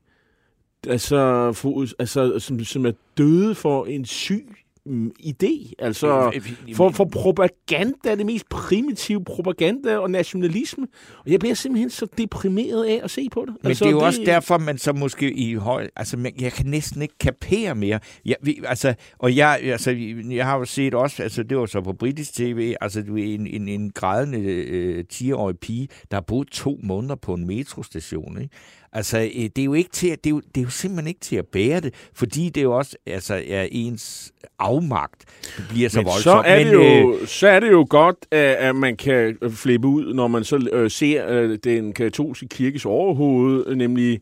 altså, 0.87 1.53
for, 1.53 1.87
altså 1.99 2.39
som, 2.39 2.65
som 2.65 2.87
er 2.87 2.93
døde 3.19 3.55
for 3.55 3.85
en 3.85 4.05
syg 4.05 4.47
mm, 4.89 5.11
idé. 5.21 5.73
Altså, 5.79 6.41
for, 6.75 6.91
for 6.91 7.05
propaganda, 7.05 8.15
det 8.15 8.27
mest 8.27 8.49
primitive 8.49 9.25
propaganda 9.25 9.97
og 9.97 10.11
nationalisme. 10.11 10.87
Og 11.25 11.31
jeg 11.31 11.41
bliver 11.41 11.55
simpelthen 11.55 11.91
så 11.91 12.07
deprimeret 12.19 12.85
af 12.85 13.01
at 13.05 13.11
se 13.11 13.29
på 13.33 13.41
det. 13.41 13.55
Men 13.63 13.69
altså, 13.69 13.85
det 13.85 13.91
er 13.91 13.93
jo 13.93 13.99
det... 13.99 14.07
også 14.07 14.23
derfor, 14.27 14.59
man 14.59 14.79
så 14.79 14.93
måske 14.93 15.33
i 15.33 15.55
høj... 15.55 15.89
Altså, 15.97 16.17
man, 16.17 16.33
jeg 16.41 16.53
kan 16.53 16.67
næsten 16.67 17.03
ikke 17.03 17.19
kapere 17.19 17.75
mere. 17.75 18.01
Jeg, 18.25 18.37
vi, 18.43 18.61
altså, 18.65 18.95
og 19.19 19.37
jeg, 19.37 19.61
altså, 19.63 19.91
jeg 20.31 20.47
har 20.47 20.59
jo 20.59 20.65
set 20.65 20.95
også, 20.95 21.23
altså, 21.23 21.43
det 21.43 21.59
var 21.59 21.67
så 21.67 21.81
på 21.81 21.93
britisk 21.93 22.35
tv, 22.35 22.75
altså, 22.81 23.03
du 23.03 23.17
en, 23.17 23.47
en, 23.47 23.69
en 23.69 23.91
grædende 23.91 24.39
øh, 24.39 25.05
10-årig 25.13 25.59
pige, 25.59 25.89
der 26.11 26.17
har 26.17 26.23
boet 26.23 26.49
to 26.49 26.79
måneder 26.83 27.15
på 27.15 27.35
en 27.35 27.47
metrostation, 27.47 28.43
ikke? 28.43 28.55
Altså, 28.93 29.19
øh, 29.19 29.43
det 29.57 29.59
er 29.59 29.65
jo 29.65 29.75
ikke 29.75 29.91
til 29.91 30.09
at, 30.09 30.25
det 30.25 30.31
er 30.31 30.35
jo, 30.35 30.41
det 30.55 30.61
er 30.61 30.65
jo 30.65 30.71
simpelthen 30.71 31.09
ikke 31.09 31.21
til 31.21 31.37
at 31.37 31.47
bære 31.47 31.81
det, 31.81 31.95
fordi 32.15 32.49
det 32.49 32.63
jo 32.63 32.77
også 32.77 32.97
altså, 33.07 33.43
er 33.49 33.69
ens 33.71 34.33
afmagt, 34.59 35.25
det 35.57 35.65
bliver 35.69 35.89
så 35.89 35.99
Men 35.99 36.07
voldsomt. 36.07 36.45
så 36.47 36.51
er, 36.51 36.65
det 36.65 36.67
Men, 36.67 36.75
jo, 36.75 37.15
øh, 37.15 37.27
så 37.27 37.49
er 37.49 37.61
det 37.61 37.71
jo 37.71 37.87
godt, 37.91 38.17
at, 38.31 38.55
at 38.55 38.77
man 38.77 38.97
kan 38.97 39.37
flippe 39.51 39.89
ud, 39.89 40.15
når 40.15 40.29
man 40.29 40.45
så 40.45 40.69
øh, 40.73 40.91
ser 40.91 41.27
øh, 41.29 41.59
den 41.65 41.93
katolske 41.93 42.49
kirkes 42.49 42.85
overhoved, 42.85 43.65
øh, 43.67 43.77
nemlig 43.77 44.21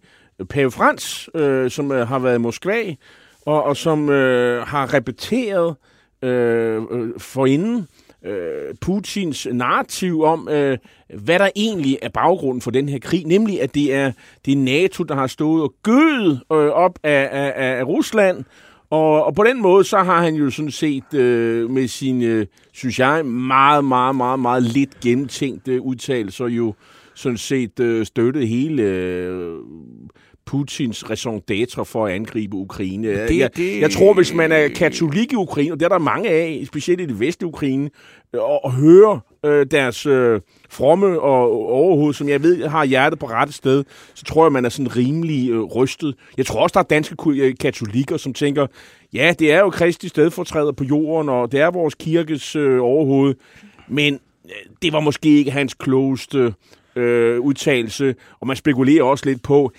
Pave 0.49 0.71
Frans, 0.71 1.29
øh, 1.35 1.71
som 1.71 1.93
øh, 1.93 2.09
har 2.09 2.19
været 2.19 2.35
i 2.35 2.39
Moskva, 2.39 2.95
og, 3.47 3.63
og 3.63 3.77
som 3.77 4.11
øh, 4.11 4.67
har 4.67 4.95
repeteret 4.95 5.75
øh, 6.23 6.83
øh, 6.91 7.09
forinden 7.19 7.77
øh, 7.77 7.85
Øh, 8.27 8.75
Putins 8.81 9.49
narrativ 9.53 10.23
om, 10.23 10.49
øh, 10.49 10.79
hvad 11.15 11.39
der 11.39 11.49
egentlig 11.57 11.99
er 12.03 12.09
baggrunden 12.09 12.61
for 12.61 12.71
den 12.71 12.89
her 12.89 12.99
krig, 12.99 13.25
nemlig 13.27 13.63
at 13.63 13.75
det 13.75 13.95
er, 13.95 14.13
det 14.45 14.53
er 14.53 14.57
NATO, 14.57 15.05
der 15.05 15.15
har 15.15 15.27
stået 15.27 15.63
og 15.63 15.75
gødet 15.83 16.41
øh, 16.53 16.69
op 16.69 16.99
af, 17.03 17.29
af, 17.33 17.79
af 17.79 17.85
Rusland, 17.85 18.45
og, 18.91 19.25
og 19.25 19.35
på 19.35 19.45
den 19.45 19.63
måde, 19.63 19.85
så 19.85 19.99
har 19.99 20.23
han 20.23 20.35
jo 20.35 20.51
sådan 20.51 20.71
set 20.71 21.15
øh, 21.15 21.71
med 21.71 21.89
sine, 21.89 22.25
øh, 22.25 22.47
synes 22.73 22.99
jeg, 22.99 23.27
meget, 23.27 23.85
meget, 23.85 24.17
meget, 24.17 24.41
meget 24.41 24.63
lidt 24.63 25.01
gennemtænkte 25.01 25.81
udtalelser 25.81 26.47
jo 26.47 26.75
sådan 27.15 27.39
set 27.39 27.81
øh, 27.81 28.07
støttet 28.07 28.49
hele 28.49 28.83
øh, 28.83 29.55
Putins 30.47 31.11
raison 31.11 31.43
d'être 31.51 31.83
for 31.83 32.07
at 32.07 32.13
angribe 32.15 32.55
Ukraine. 32.57 33.09
Det- 33.29 33.39
jeg, 33.39 33.57
det- 33.57 33.81
jeg 33.81 33.91
tror, 33.91 34.15
hvis 34.15 34.35
man 34.35 34.53
er 34.53 34.69
katolik 34.69 35.33
i 35.33 35.37
Ukraine, 35.37 35.73
og 35.73 35.81
det 35.81 35.85
er 35.85 35.89
der 35.89 35.99
mange 35.99 36.29
af, 36.29 36.63
specielt 36.67 37.01
i 37.01 37.07
det 37.07 37.21
vestlige 37.21 37.49
Ukraine, 37.49 37.91
og, 38.33 38.65
og 38.65 38.73
høre 38.73 39.21
øh, 39.45 39.67
deres 39.71 40.07
øh, 40.07 40.41
fromme 40.71 41.21
og 41.21 41.53
overhoved, 41.73 42.15
som 42.15 42.29
jeg 42.29 42.43
ved 42.43 42.67
har 42.67 42.85
hjertet 42.85 43.19
på 43.19 43.27
rette 43.27 43.53
sted, 43.53 43.85
så 44.15 44.25
tror 44.25 44.45
jeg, 44.45 44.53
man 44.53 44.65
er 44.65 44.69
sådan 44.69 44.97
rimelig 44.97 45.51
øh, 45.51 45.61
rystet. 45.63 46.15
Jeg 46.37 46.47
tror 46.47 46.63
også, 46.63 46.73
der 46.75 46.81
er 46.81 46.85
danske 46.85 47.17
øh, 47.31 47.55
katolikker, 47.61 48.17
som 48.17 48.35
tænker, 48.35 48.67
ja, 49.13 49.35
det 49.39 49.53
er 49.53 49.59
jo 49.61 49.71
Kristi 49.71 50.09
stedfortræder 50.09 50.73
på 50.73 50.85
jorden, 50.85 51.29
og 51.29 51.53
det 51.53 51.61
er 51.61 51.71
vores 51.71 51.95
kirkes 51.95 52.57
øh, 52.57 52.83
overhoved, 52.83 53.35
men 53.89 54.15
øh, 54.45 54.51
det 54.83 54.93
var 54.93 55.01
måske 55.01 55.39
ikke 55.39 55.51
hans 55.51 55.75
klogeste 55.75 56.55
øh, 56.97 57.41
udtalelse, 57.41 58.15
og 58.41 58.47
man 58.47 58.57
spekulerer 58.57 59.03
også 59.05 59.27
lidt 59.27 59.43
på, 59.43 59.73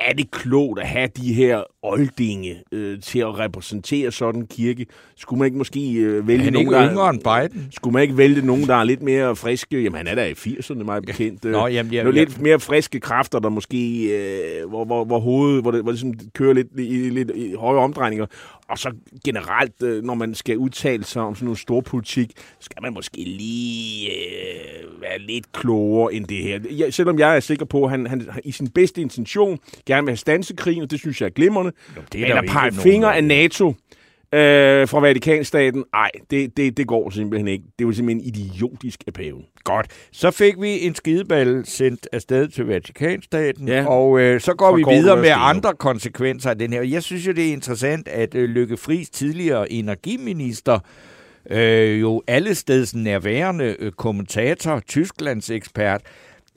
er 0.00 0.12
det 0.12 0.30
klogt 0.30 0.80
at 0.80 0.86
have 0.88 1.08
de 1.16 1.32
her 1.34 1.62
oldinge 1.82 2.56
øh, 2.72 3.00
til 3.00 3.18
at 3.18 3.38
repræsentere 3.38 4.12
sådan 4.12 4.40
en 4.40 4.46
kirke? 4.46 4.86
Skulle 5.16 5.38
man 5.38 5.46
ikke 5.46 5.58
måske 5.58 5.92
øh, 5.92 6.28
vælge 6.28 6.38
han 6.44 6.48
er 6.48 6.52
nogen, 6.52 6.66
ikke 6.68 6.74
der... 6.74 6.90
yngre 6.90 7.10
end 7.10 7.50
Biden. 7.52 7.68
Skulle 7.72 7.92
man 7.92 8.02
ikke 8.02 8.16
vælge 8.16 8.46
nogen, 8.46 8.66
der 8.66 8.74
er 8.74 8.84
lidt 8.84 9.02
mere 9.02 9.36
friske? 9.36 9.82
Jamen, 9.82 9.96
han 9.96 10.06
er 10.06 10.14
da 10.14 10.26
i 10.26 10.32
80'erne, 10.32 10.82
meget 10.84 11.06
bekendt. 11.06 11.44
Nå, 11.44 11.66
jamen, 11.66 11.92
jeg- 11.92 12.04
Nogle 12.04 12.18
jeg- 12.18 12.26
lidt 12.28 12.40
mere 12.40 12.60
friske 12.60 13.00
kræfter, 13.00 13.38
der 13.38 13.48
måske, 13.48 14.02
øh, 14.18 14.68
hvor, 14.68 14.84
hvor, 14.84 15.04
hvor 15.04 15.18
hovedet, 15.20 15.62
hvor 15.62 15.70
det, 15.70 15.82
hvor 15.82 15.90
det 15.92 16.00
sådan 16.00 16.20
kører 16.34 16.52
lidt 16.54 16.68
i, 16.78 17.10
lidt 17.10 17.30
i 17.34 17.54
høje 17.54 17.78
omdrejninger. 17.78 18.26
Og 18.70 18.78
så 18.78 18.92
generelt, 19.24 19.82
øh, 19.82 20.04
når 20.04 20.14
man 20.14 20.34
skal 20.34 20.58
udtale 20.58 21.04
sig 21.04 21.22
om 21.22 21.34
sådan 21.34 21.44
noget 21.44 21.58
stor 21.58 21.80
politik, 21.80 22.30
skal 22.60 22.82
man 22.82 22.92
måske 22.92 23.16
lige 23.16 24.10
øh, 24.10 25.02
være 25.02 25.18
lidt 25.18 25.52
klogere 25.52 26.14
end 26.14 26.24
det 26.24 26.42
her. 26.42 26.60
Jeg, 26.70 26.94
selvom 26.94 27.18
jeg 27.18 27.36
er 27.36 27.40
sikker 27.40 27.64
på, 27.64 27.84
at 27.84 27.90
han, 27.90 28.06
han 28.06 28.28
i 28.44 28.52
sin 28.52 28.68
bedste 28.68 29.00
intention 29.00 29.58
gerne 29.86 30.02
vil 30.04 30.10
have 30.10 30.16
stanset 30.16 30.56
krigen, 30.56 30.82
og 30.82 30.90
det 30.90 30.98
synes 30.98 31.20
jeg 31.20 31.26
er 31.26 31.30
glimrende. 31.30 31.72
Jo, 31.96 32.02
det 32.12 32.20
Men 32.20 32.30
er 32.30 32.34
der 32.34 32.42
at 32.42 32.48
pege 32.48 32.72
fingre 32.72 33.16
af 33.16 33.24
NATO 33.24 33.74
øh, 34.34 34.88
fra 34.88 35.00
Vatikanstaten, 35.00 35.84
nej, 35.92 36.10
det, 36.30 36.56
det, 36.56 36.76
det 36.76 36.86
går 36.86 37.10
simpelthen 37.10 37.48
ikke. 37.48 37.64
Det 37.78 37.84
er 37.84 37.88
jo 37.88 37.92
simpelthen 37.92 38.34
idiotisk 38.34 39.04
af 39.06 39.12
paven. 39.12 39.42
Godt. 39.64 39.86
Så 40.12 40.30
fik 40.30 40.54
vi 40.60 40.86
en 40.86 40.94
skideball 40.94 41.66
sendt 41.66 42.08
afsted 42.12 42.48
til 42.48 42.66
Vatikanstaten, 42.66 43.68
Ja. 43.68 43.86
og 43.86 44.20
øh, 44.20 44.40
så 44.40 44.54
går 44.54 44.68
Fra 44.70 44.76
vi 44.76 44.84
videre 44.96 45.16
med 45.20 45.32
andre 45.34 45.72
konsekvenser 45.74 46.50
af 46.50 46.58
den 46.58 46.72
her. 46.72 46.82
Jeg 46.82 47.02
synes 47.02 47.26
jo, 47.26 47.32
det 47.32 47.48
er 47.48 47.52
interessant, 47.52 48.08
at 48.08 48.34
øh, 48.34 48.48
Lykke 48.48 48.76
Friis, 48.76 49.10
tidligere 49.10 49.72
energiminister, 49.72 50.78
øh, 51.50 52.00
jo 52.00 52.22
allesteds 52.26 52.94
nærværende 52.94 53.76
øh, 53.78 53.92
kommentator, 53.92 54.80
Tysklands 54.88 55.50
ekspert, 55.50 56.00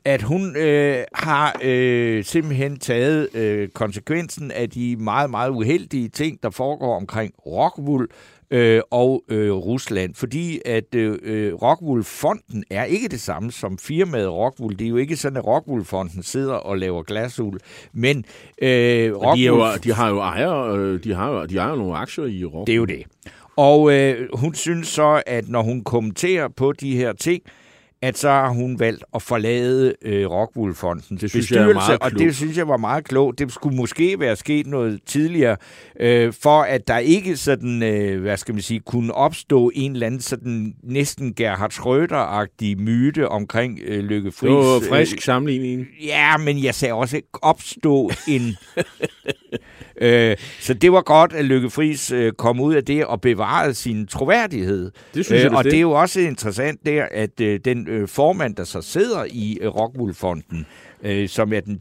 at 0.05 0.21
hun 0.21 0.57
øh, 0.57 1.03
har 1.13 1.55
øh, 1.63 2.23
simpelthen 2.23 2.79
taget 2.79 3.35
øh, 3.35 3.69
konsekvensen 3.69 4.51
af 4.51 4.69
de 4.69 4.95
meget, 4.99 5.29
meget 5.29 5.49
uheldige 5.49 6.09
ting, 6.09 6.43
der 6.43 6.49
foregår 6.49 6.95
omkring 6.95 7.33
Rockwool 7.45 8.09
øh, 8.51 8.81
og 8.91 9.23
øh, 9.29 9.51
Rusland. 9.51 10.15
Fordi 10.15 10.59
at 10.65 10.95
øh, 10.95 11.17
øh, 11.23 11.53
Rockwool-fonden 11.53 12.63
er 12.69 12.83
ikke 12.83 13.07
det 13.07 13.19
samme 13.21 13.51
som 13.51 13.77
firmaet 13.77 14.29
Rockwool. 14.31 14.71
Det 14.79 14.85
er 14.85 14.89
jo 14.89 14.97
ikke 14.97 15.15
sådan, 15.15 15.37
at 15.37 15.45
Rockwool-fonden 15.45 16.23
sidder 16.23 16.53
og 16.53 16.77
laver 16.77 17.03
glasuld. 17.03 17.59
Men 17.93 18.25
øh, 18.61 18.67
De, 18.69 18.73
er 18.73 19.07
jo, 19.07 19.15
Rockwool 19.23 19.83
de 19.83 19.93
har 19.93 20.09
jo 20.09 20.19
ejer, 20.19 20.73
øh, 20.73 21.03
de 21.03 21.13
har 21.13 21.31
jo, 21.31 21.45
de 21.45 21.57
ejer 21.57 21.75
nogle 21.75 21.97
aktier 21.97 22.25
i 22.25 22.45
Rock. 22.45 22.67
det 22.67 22.73
er 22.73 22.77
jo 22.77 22.85
det. 22.85 23.03
Og 23.55 23.93
øh, 23.93 24.29
hun 24.33 24.55
synes 24.55 24.87
så, 24.87 25.21
at 25.25 25.49
når 25.49 25.61
hun 25.61 25.83
kommenterer 25.83 26.47
på 26.47 26.71
de 26.71 26.95
her 26.95 27.13
ting, 27.13 27.43
at 28.03 28.17
så 28.17 28.29
har 28.29 28.49
hun 28.49 28.79
valgt 28.79 29.03
at 29.15 29.21
forlade 29.21 29.93
øh, 30.01 30.27
Rockwool-fondens 30.29 31.21
Det 31.21 31.29
synes 31.29 31.51
jeg 31.51 31.69
er 31.69 31.73
meget 31.73 31.99
og 31.99 32.11
det 32.11 32.35
synes 32.35 32.57
jeg 32.57 32.67
var 32.67 32.77
meget 32.77 33.03
klogt. 33.03 33.39
Det 33.39 33.53
skulle 33.53 33.75
måske 33.75 34.19
være 34.19 34.35
sket 34.35 34.67
noget 34.67 34.99
tidligere, 35.05 35.57
øh, 35.99 36.33
for 36.41 36.61
at 36.61 36.87
der 36.87 36.97
ikke 36.97 37.37
sådan, 37.37 37.83
øh, 37.83 38.21
hvad 38.21 38.37
skal 38.37 38.53
man 38.55 38.61
sige, 38.61 38.79
kunne 38.79 39.13
opstå 39.13 39.71
en 39.75 39.93
eller 39.93 40.07
anden 40.07 40.21
sådan 40.21 40.73
næsten 40.83 41.33
Gerhard 41.33 41.71
Schröder-agtig 41.73 42.81
myte 42.81 43.29
omkring 43.29 43.79
øh, 43.85 44.03
Lykke 44.03 44.31
Det 44.41 44.49
var 44.49 44.79
Friis. 44.79 44.89
frisk 44.89 45.21
sammenligning. 45.21 45.87
Ja, 46.05 46.37
men 46.37 46.63
jeg 46.63 46.75
sagde 46.75 46.93
også 46.93 47.21
opstå 47.41 48.11
en... 48.27 48.41
øh, 50.01 50.37
så 50.59 50.73
det 50.73 50.91
var 50.91 51.01
godt, 51.01 51.33
at 51.33 51.45
Lykke 51.45 51.69
Friis 51.69 52.11
øh, 52.11 52.31
kom 52.31 52.59
ud 52.59 52.73
af 52.73 52.85
det 52.85 53.05
og 53.05 53.21
bevarede 53.21 53.73
sin 53.73 54.07
troværdighed. 54.07 54.91
Det 55.13 55.25
synes 55.25 55.43
jeg 55.43 55.51
og 55.51 55.57
bestemt. 55.57 55.71
det 55.71 55.77
er 55.77 55.81
jo 55.81 55.91
også 55.91 56.19
interessant 56.19 56.85
der, 56.85 57.07
at 57.11 57.41
øh, 57.41 57.59
den 57.65 57.87
øh, 57.87 58.07
formand, 58.07 58.55
der 58.55 58.63
så 58.63 58.81
sidder 58.81 59.25
i 59.29 59.57
øh, 59.61 59.67
Rockwool-fonden, 59.67 60.65
øh, 61.03 61.29
som 61.29 61.53
er 61.53 61.59
den 61.59 61.79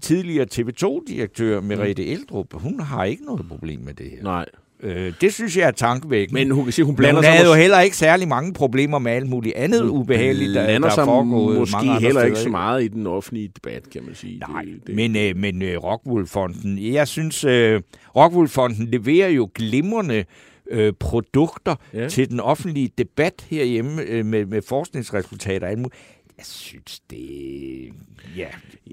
tidligere 0.00 0.46
TV2-direktør 0.54 1.60
Merete 1.60 2.06
Eldrup, 2.06 2.46
hun 2.52 2.80
har 2.80 3.04
ikke 3.04 3.24
noget 3.24 3.48
problem 3.48 3.80
med 3.80 3.94
det 3.94 4.10
her. 4.10 4.22
Nej. 4.22 4.46
Øh, 4.82 5.12
det 5.20 5.34
synes 5.34 5.56
jeg 5.56 5.66
er 5.66 5.70
tankevækkende. 5.70 6.44
Men 6.44 6.50
hun 6.50 6.72
sige, 6.72 6.84
hun 6.84 6.92
Men 6.92 6.96
blander 6.96 7.14
hun 7.16 7.24
sig, 7.24 7.32
havde 7.32 7.46
jo 7.48 7.54
mås- 7.54 7.58
heller 7.58 7.80
ikke 7.80 7.96
særlig 7.96 8.28
mange 8.28 8.52
problemer 8.52 8.98
med 8.98 9.12
alt 9.12 9.28
muligt 9.28 9.54
andet 9.56 9.82
ubehageligt, 9.88 10.54
der, 10.54 10.78
der 10.78 10.90
er 10.90 11.04
foregået 11.04 11.58
måske 11.58 11.76
mange 11.86 12.00
heller 12.00 12.22
ikke 12.24 12.38
så 12.38 12.48
meget 12.48 12.84
i 12.84 12.88
den 12.88 13.06
offentlige 13.06 13.48
debat, 13.56 13.90
kan 13.92 14.02
man 14.04 14.14
sige. 14.14 14.38
Nej, 14.38 14.62
det, 14.62 14.86
det. 14.86 14.94
men, 14.94 15.16
øh, 15.16 15.36
men 15.36 15.62
øh, 15.62 15.76
Rockwool-fonden, 15.84 16.78
jeg 16.92 17.08
synes, 17.08 17.44
øh, 17.44 17.80
Rockwool-fonden 18.16 18.86
leverer 18.86 19.28
jo 19.28 19.50
glimrende 19.54 20.24
øh, 20.70 20.92
produkter 21.00 21.74
ja. 21.94 22.08
til 22.08 22.30
den 22.30 22.40
offentlige 22.40 22.90
debat 22.98 23.46
herhjemme 23.50 24.02
øh, 24.02 24.26
med, 24.26 24.46
med 24.46 24.62
forskningsresultater 24.68 25.66
og 25.66 25.70
alt 25.70 25.78
muligt. 25.78 25.96
Jeg 26.38 26.46
synes, 26.46 27.00
det... 27.10 27.92
Ja, 28.36 28.48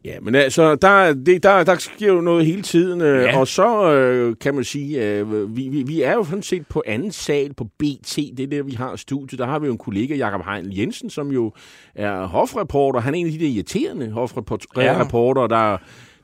Ja, 0.06 0.20
men 0.22 0.36
altså, 0.36 0.76
der, 0.76 1.14
det, 1.14 1.44
der, 1.44 1.64
der 1.64 1.76
sker 1.76 2.14
jo 2.14 2.22
noget 2.22 2.46
hele 2.46 2.62
tiden, 2.62 3.02
øh, 3.02 3.24
Ja. 3.24 3.40
og 3.40 3.48
så 3.48 3.92
øh, 3.92 4.36
kan 4.42 4.56
man 4.56 4.64
sige, 4.64 5.06
øh, 5.12 5.56
vi, 5.56 5.68
vi, 5.68 5.84
vi 5.84 6.02
er 6.02 6.14
jo 6.14 6.24
sådan 6.24 6.44
set 6.44 6.68
på 6.68 6.84
anden 6.86 7.12
sal 7.12 7.54
på 7.54 7.64
BT, 7.64 8.16
det 8.16 8.40
er 8.40 8.48
der, 8.48 8.64
vi 8.64 8.72
har 8.72 8.96
studiet. 8.96 9.40
Der 9.40 9.46
har 9.46 9.60
vi 9.60 9.66
jo 9.66 9.72
en 9.72 9.78
kollega, 9.78 10.16
Jakob 10.16 10.42
Heinl 10.46 10.78
Jensen, 10.78 11.10
som 11.10 11.32
jo 11.32 11.52
er 11.96 12.26
hofreporter. 12.26 13.00
Han 13.00 13.16
er 13.16 13.18
en 13.20 13.26
af 13.26 13.32
de 13.32 13.40
der 13.40 13.48
irriterende 13.48 14.12
hofreporter, 14.12 15.42
ja. 15.42 15.48
der, 15.50 15.78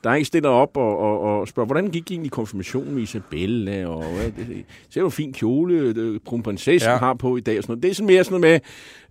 der 0.04 0.14
ikke 0.14 0.26
stiller 0.26 0.50
op 0.50 0.78
og, 0.78 0.98
og, 0.98 1.20
og 1.20 1.48
spørger, 1.48 1.68
hvordan 1.68 1.88
gik 1.90 2.12
egentlig 2.12 2.32
konfirmationen 2.32 2.94
med 2.94 3.04
Isabella, 3.04 3.88
og 3.88 4.04
hvad, 4.04 4.26
det, 4.26 4.48
det 4.48 4.66
ser 4.90 5.02
jo 5.02 5.10
fin 5.10 5.34
kjole, 5.34 5.94
det, 5.94 6.24
kronprinsessen 6.26 6.92
ja. 6.92 6.98
Har 6.98 7.14
på 7.14 7.38
i 7.38 7.40
dag, 7.40 7.58
og 7.58 7.64
sådan 7.64 7.72
noget. 7.72 7.84
Det 7.84 7.92
er 7.92 7.96
sådan 7.96 8.08
mere 8.08 8.24
sådan 8.24 8.42
noget 8.42 8.62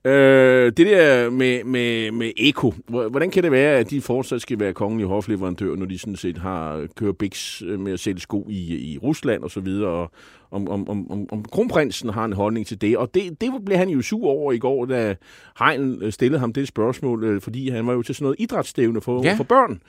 med, 0.04 0.12
øh, 0.12 0.72
det 0.76 0.86
der 0.86 1.30
med, 1.30 1.64
med, 1.64 2.12
med 2.12 2.32
Eko. 2.36 2.74
Hvordan 2.88 3.30
kan 3.30 3.42
det 3.42 3.52
være, 3.52 3.76
at 3.76 3.90
de 3.90 4.00
fortsat 4.00 4.42
skal 4.42 4.60
være 4.60 4.72
kongelige 4.72 5.08
hofleverandør, 5.08 5.74
når 5.76 5.86
de 5.86 5.98
sådan 5.98 6.16
set 6.16 6.38
har 6.38 6.86
kørt 6.96 7.16
biks 7.16 7.62
øh, 7.66 7.80
med 7.80 7.92
at 7.92 8.00
sælge 8.00 8.20
sko 8.20 8.46
i, 8.50 8.92
i 8.92 8.98
Rusland 8.98 9.42
og 9.42 9.50
så 9.50 9.60
videre, 9.60 9.90
og 9.90 10.10
om, 10.50 10.68
om, 10.68 10.88
om, 10.88 11.10
om, 11.10 11.26
om 11.32 11.44
kronprinsen 11.44 12.08
har 12.08 12.24
en 12.24 12.32
holdning 12.32 12.66
til 12.66 12.80
det. 12.80 12.96
Og 12.96 13.14
det, 13.14 13.40
det 13.40 13.50
blev 13.66 13.78
han 13.78 13.88
jo 13.88 14.02
sur 14.02 14.28
over 14.28 14.52
i 14.52 14.58
går, 14.58 14.86
da 14.86 15.16
Heinl 15.58 16.12
stillede 16.12 16.40
ham 16.40 16.52
det 16.52 16.68
spørgsmål, 16.68 17.24
øh, 17.24 17.40
fordi 17.40 17.70
han 17.70 17.86
var 17.86 17.92
jo 17.92 18.02
til 18.02 18.14
sådan 18.14 18.24
noget 18.24 18.36
idrætsstævne 18.40 19.00
for. 19.00 19.24
Ja. 19.24 19.34
for 19.34 19.44
børn. 19.44 19.80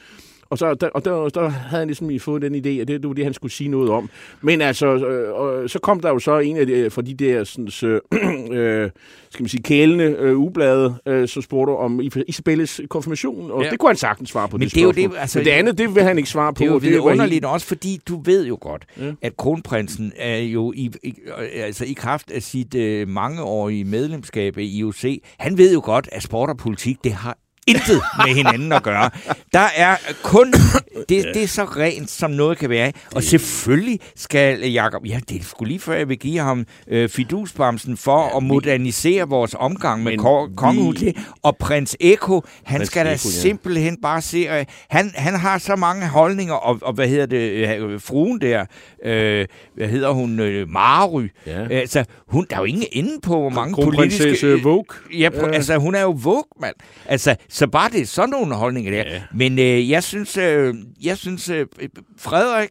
Og, 0.51 0.57
så, 0.57 0.73
der, 0.73 0.87
og 0.89 1.05
der, 1.05 1.29
der 1.29 1.49
havde 1.49 1.79
han 1.79 1.87
ligesom 1.87 2.19
fået 2.19 2.41
den 2.41 2.55
idé, 2.55 2.69
at 2.81 2.87
det, 2.87 3.01
det 3.01 3.07
var 3.07 3.13
det, 3.13 3.23
han 3.23 3.33
skulle 3.33 3.51
sige 3.51 3.67
noget 3.69 3.89
om. 3.89 4.09
Men 4.41 4.61
altså, 4.61 4.87
øh, 4.95 5.33
og 5.33 5.69
så 5.69 5.79
kom 5.79 5.99
der 5.99 6.09
jo 6.09 6.19
så 6.19 6.39
en 6.39 6.57
af 6.57 6.65
de, 6.67 6.89
fra 6.89 7.01
de 7.01 7.13
der 7.13 7.43
sådan, 7.43 7.67
øh, 8.57 8.89
skal 9.29 9.43
man 9.43 9.49
sige, 9.49 9.63
kælende 9.63 10.03
øh, 10.19 10.37
ublade, 10.37 10.95
øh, 11.05 11.27
så 11.27 11.41
spurgte 11.41 11.71
om 11.71 12.01
Isabelles 12.27 12.81
konfirmation, 12.89 13.51
og 13.51 13.63
ja. 13.63 13.69
det 13.69 13.79
kunne 13.79 13.89
han 13.89 13.95
sagtens 13.95 14.29
svare 14.29 14.47
på. 14.49 14.57
Men 14.57 14.67
det, 14.67 14.75
det 14.75 14.81
er 14.81 14.85
jo 14.85 14.91
det, 14.91 15.11
altså, 15.17 15.39
Men 15.39 15.45
det 15.45 15.51
andet, 15.51 15.77
det 15.77 15.95
vil 15.95 16.03
han 16.03 16.17
ikke 16.17 16.29
svare 16.29 16.53
på. 16.53 16.59
Det 16.59 16.67
er 16.67 16.71
jo 16.71 16.79
det 16.79 16.97
underligt 16.97 17.33
helt- 17.33 17.45
også, 17.45 17.67
fordi 17.67 17.99
du 18.07 18.21
ved 18.25 18.45
jo 18.47 18.57
godt, 18.61 18.85
Ja. 18.99 19.11
at 19.21 19.37
kronprinsen 19.37 20.13
er 20.17 20.37
jo 20.37 20.73
i, 20.75 20.91
i, 21.03 21.13
altså 21.55 21.85
i 21.85 21.93
kraft 21.93 22.31
af 22.31 22.43
sit 22.43 22.75
øh, 22.75 23.07
mangeårige 23.07 23.83
medlemskab 23.85 24.57
i 24.57 24.77
IOC, 24.77 25.05
han 25.39 25.57
ved 25.57 25.73
jo 25.73 25.81
godt, 25.83 26.09
at 26.11 26.23
sport 26.23 26.49
og 26.49 26.57
politik, 26.57 26.97
det 27.03 27.11
har 27.11 27.37
intet 27.75 28.01
med 28.25 28.35
hinanden 28.35 28.71
at 28.71 28.83
gøre. 28.83 29.09
Der 29.53 29.67
er 29.75 29.95
kun, 30.23 30.53
det, 31.09 31.25
det 31.33 31.43
er 31.43 31.47
så 31.47 31.63
rent, 31.63 32.09
som 32.11 32.31
noget 32.31 32.57
kan 32.57 32.69
være. 32.69 32.91
Og 33.15 33.23
selvfølgelig 33.23 33.99
skal 34.15 34.59
Jacob, 34.71 35.01
ja, 35.05 35.19
det 35.29 35.45
sgu 35.45 35.65
lige 35.65 35.79
før, 35.79 35.93
jeg 35.93 36.09
vil 36.09 36.19
give 36.19 36.39
ham 36.39 36.65
øh, 36.87 37.09
fidusbamsen 37.09 37.97
for 37.97 38.29
ja, 38.31 38.37
at 38.37 38.43
modernisere 38.43 39.27
vores 39.29 39.55
omgang 39.59 40.03
med 40.03 40.17
ko- 40.17 40.49
kongehuset. 40.57 41.17
Og 41.43 41.57
prins 41.57 41.97
Eko, 41.99 42.41
han 42.63 42.77
Prins 42.79 42.87
skal 42.87 43.05
da 43.05 43.09
Eko, 43.09 43.13
ja. 43.13 43.17
simpelthen 43.17 43.97
bare 44.01 44.21
se, 44.21 44.37
øh, 44.37 44.65
han, 44.89 45.11
han 45.15 45.33
har 45.39 45.57
så 45.57 45.75
mange 45.75 46.07
holdninger, 46.07 46.53
og, 46.53 46.79
og 46.81 46.93
hvad 46.93 47.07
hedder 47.07 47.25
det, 47.25 47.37
øh, 47.81 48.01
fruen 48.01 48.41
der, 48.41 48.65
øh, 49.05 49.45
hvad 49.75 49.87
hedder 49.87 50.09
hun, 50.11 50.39
øh, 50.39 50.69
Mary, 50.69 51.27
Ja. 51.47 51.67
altså, 51.69 52.03
hun, 52.27 52.45
der 52.49 52.55
er 52.55 52.59
jo 52.59 52.65
ingen 52.65 52.85
ende 52.91 53.11
på, 53.23 53.39
hvor 53.39 53.49
mange 53.49 53.73
Kronprinsesse 53.73 54.23
politiske... 54.23 54.63
Vogue. 54.63 54.83
Ja, 55.19 55.29
pr- 55.29 55.47
Øh. 55.47 55.53
altså 55.55 55.77
hun 55.77 55.95
er 55.95 56.01
jo 56.01 56.17
Vogue, 56.23 56.43
mand. 56.61 56.75
Altså, 57.05 57.35
så 57.61 57.67
bare 57.67 57.89
det 57.89 58.01
er 58.01 58.05
sådan 58.05 58.29
nogle 58.29 58.55
holdninger 58.55 58.91
der. 58.91 59.11
Ja. 59.13 59.21
Men 59.33 59.59
øh, 59.59 59.89
jeg 59.89 60.03
synes, 60.03 60.37
øh, 60.37 60.73
jeg 61.03 61.17
synes 61.17 61.49
øh, 61.49 61.67
Frederik, 62.17 62.69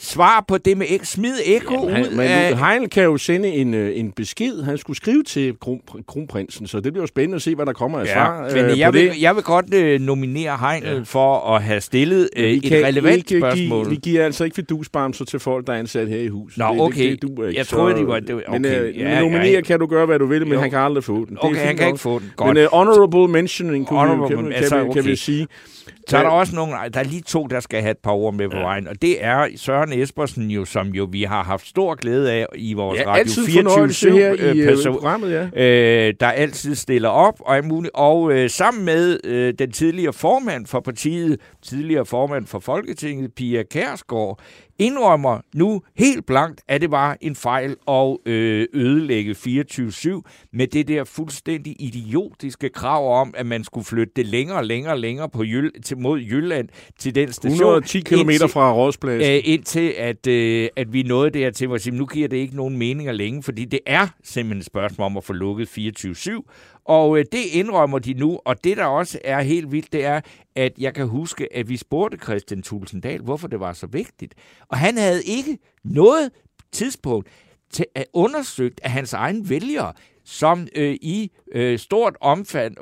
svar 0.00 0.44
på 0.48 0.58
det 0.58 0.76
med 0.78 0.86
smid 1.02 1.34
Ja, 1.46 1.58
ud 1.80 2.10
men 2.10 2.20
af... 2.20 2.58
Heinl 2.70 2.88
kan 2.88 3.02
jo 3.04 3.16
sende 3.16 3.48
en, 3.48 3.74
øh, 3.74 3.98
en 3.98 4.12
besked, 4.12 4.62
han 4.62 4.78
skulle 4.78 4.96
skrive 4.96 5.22
til 5.22 5.54
kron, 5.60 5.80
kronprinsen, 6.08 6.66
så 6.66 6.80
det 6.80 6.92
bliver 6.92 7.02
jo 7.02 7.06
spændende 7.06 7.36
at 7.36 7.42
se, 7.42 7.54
hvad 7.54 7.66
der 7.66 7.72
kommer 7.72 7.98
af 7.98 8.06
svar 8.06 8.44
Ja, 8.48 8.54
men 8.62 8.64
øh, 8.70 8.78
jeg, 8.78 8.92
vil, 8.94 9.08
det. 9.08 9.22
jeg 9.22 9.34
vil 9.36 9.42
godt 9.44 9.74
øh, 9.74 10.00
nominere 10.00 10.56
Heinl 10.70 10.86
Ja. 10.86 11.00
for 11.04 11.54
at 11.54 11.62
have 11.62 11.80
stillet 11.80 12.28
øh, 12.36 12.44
et 12.50 12.84
relevant 12.86 13.16
ikke 13.16 13.40
spørgsmål. 13.40 13.84
Give, 13.84 13.90
vi 13.90 13.96
giver 14.02 14.24
altså 14.24 14.44
ikke 14.44 14.54
fidusbamser 14.54 15.24
til 15.24 15.40
folk, 15.40 15.66
der 15.66 15.72
er 15.72 15.78
ansat 15.78 16.08
her 16.08 16.18
i 16.18 16.28
hus. 16.28 16.58
Nå, 16.58 16.72
det, 16.72 16.80
okay. 16.80 17.10
Det, 17.10 17.22
det, 17.22 17.36
duer 17.36 17.46
ikke. 17.48 17.58
Jeg 17.58 17.66
troede, 17.66 17.96
de 17.98 18.06
var- 18.06 18.20
det 18.20 18.34
var- 18.34 18.42
Men 18.52 18.64
okay. 18.66 18.82
øh, 18.82 18.96
Ja, 18.98 19.20
nominere 19.20 19.46
ja. 19.50 19.60
kan 19.60 19.78
du 19.80 19.86
gøre, 19.86 20.06
hvad 20.06 20.18
du 20.18 20.26
vil, 20.26 20.42
men 20.46 20.52
Jo. 20.52 20.60
han 20.60 20.70
kan 20.70 20.78
aldrig 20.78 21.04
få 21.04 21.16
den. 21.24 21.34
Det 21.34 21.38
Okay, 21.44 21.56
han 21.56 21.76
kan 21.76 21.84
nok. 21.86 21.92
ikke 21.94 22.00
få 22.02 22.18
den. 22.18 22.32
Godt. 22.36 22.54
Men 22.54 22.64
uh, 22.64 22.70
honorable 22.72 23.28
mentioning 23.32 23.86
kunne 23.86 23.98
Honorable 23.98 24.24
vi, 24.28 24.34
kan, 24.34 24.36
men- 24.44 24.52
kan, 24.52 24.62
altså, 24.62 24.84
kan, 24.84 24.92
kan 24.94 25.04
vi 25.04 25.16
sige. 25.16 25.46
Så 26.08 26.16
er 26.16 26.22
der 26.22 26.28
Ja. 26.28 26.34
også 26.38 26.54
nogle, 26.54 26.72
der 26.94 27.00
er 27.00 27.04
lige 27.04 27.22
to, 27.22 27.46
der 27.46 27.60
skal 27.60 27.80
have 27.80 27.90
et 27.90 27.98
par 27.98 28.10
ord 28.10 28.34
med 28.34 28.48
på 28.48 28.56
vejen, 28.56 28.88
og 28.88 29.02
det 29.02 29.24
er 29.24 29.46
Søren 29.56 29.85
Espersen 29.92 30.50
jo, 30.50 30.64
som 30.64 30.88
jo 30.88 31.08
vi 31.10 31.22
har 31.22 31.42
haft 31.42 31.66
stor 31.66 31.94
glæde 31.94 32.32
af 32.32 32.46
i 32.54 32.74
vores 32.74 33.00
Ja, 33.00 33.04
Radio 33.06 33.20
altid 33.20 33.46
24 33.46 33.70
fornøjelse 33.70 34.12
her 34.12 34.32
i 34.32 34.58
øh, 34.58 34.68
person, 34.68 34.92
programmet, 34.92 35.30
ja. 35.30 36.06
øh, 36.08 36.14
der 36.20 36.26
altid 36.26 36.74
stiller 36.74 37.08
op 37.08 37.34
og 37.40 37.56
er 37.56 37.62
muligt. 37.62 37.94
Og 37.94 38.32
øh, 38.32 38.50
sammen 38.50 38.84
med 38.84 39.20
øh, 39.24 39.54
den 39.58 39.72
tidligere 39.72 40.12
formand 40.12 40.66
for 40.66 40.80
partiet, 40.80 41.40
tidligere 41.62 42.06
formand 42.06 42.46
for 42.46 42.58
Folketinget, 42.58 43.34
Pia 43.34 43.62
Kærsgaard, 43.62 44.40
indrømmer 44.78 45.40
nu 45.54 45.82
helt 45.96 46.26
blankt, 46.26 46.60
at 46.68 46.80
det 46.80 46.90
var 46.90 47.16
en 47.20 47.34
fejl 47.36 47.76
at 47.88 48.16
øh, 48.26 48.66
ødelægge 48.74 49.32
24-7 49.32 50.20
med 50.52 50.66
det 50.66 50.88
der 50.88 51.04
fuldstændig 51.04 51.76
idiotiske 51.78 52.68
krav 52.68 53.20
om, 53.20 53.34
at 53.36 53.46
man 53.46 53.64
skulle 53.64 53.84
flytte 53.84 54.12
det 54.16 54.26
længere 54.26 54.56
og 54.56 54.64
længere 54.64 54.98
længere 55.00 55.28
på 55.28 55.42
Jyll- 55.42 55.80
til, 55.84 55.98
mod 55.98 56.20
Jylland 56.20 56.68
til 56.98 57.14
den 57.14 57.32
station. 57.32 57.52
110 57.52 58.00
km 58.00 58.14
indtil- 58.30 58.48
fra 58.48 58.72
Rådspladsen. 58.72 59.32
Øh, 59.32 59.40
indtil 59.44 59.94
at, 59.98 60.26
øh, 60.26 60.68
at 60.76 60.92
vi 60.92 61.02
nåede 61.02 61.30
dertil, 61.30 61.66
hvor 61.66 61.90
nu 61.92 62.06
giver 62.06 62.28
det 62.28 62.36
ikke 62.36 62.56
nogen 62.56 62.76
mening 62.78 63.08
længe, 63.14 63.42
fordi 63.42 63.64
det 63.64 63.80
er 63.86 64.06
simpelthen 64.24 64.58
et 64.58 64.66
spørgsmål 64.66 65.06
om 65.06 65.16
at 65.16 65.24
få 65.24 65.32
lukket 65.32 65.68
24-7. 65.68 66.42
Og 66.86 67.18
øh, 67.18 67.24
det 67.32 67.44
indrømmer 67.52 67.98
de 67.98 68.14
nu, 68.14 68.40
og 68.44 68.64
det 68.64 68.76
der 68.76 68.84
også 68.84 69.18
er 69.24 69.40
helt 69.40 69.72
vildt, 69.72 69.92
det 69.92 70.04
er, 70.04 70.20
at 70.54 70.72
jeg 70.78 70.94
kan 70.94 71.08
huske, 71.08 71.56
at 71.56 71.68
vi 71.68 71.76
spurgte 71.76 72.18
Christian 72.18 72.62
Tulsendal, 72.62 73.20
hvorfor 73.20 73.48
det 73.48 73.60
var 73.60 73.72
så 73.72 73.86
vigtigt. 73.86 74.34
Og 74.68 74.78
han 74.78 74.96
havde 74.98 75.24
ikke 75.24 75.58
noget 75.84 76.30
tidspunkt 76.72 77.28
til 77.70 77.86
at 77.94 78.04
undersøgt 78.12 78.80
af 78.82 78.90
hans 78.90 79.12
egen 79.12 79.48
vælgere, 79.48 79.92
som 80.24 80.68
øh, 80.74 80.94
i 80.94 81.32
øh, 81.52 81.78
stort 81.78 82.16
omfang 82.20 82.76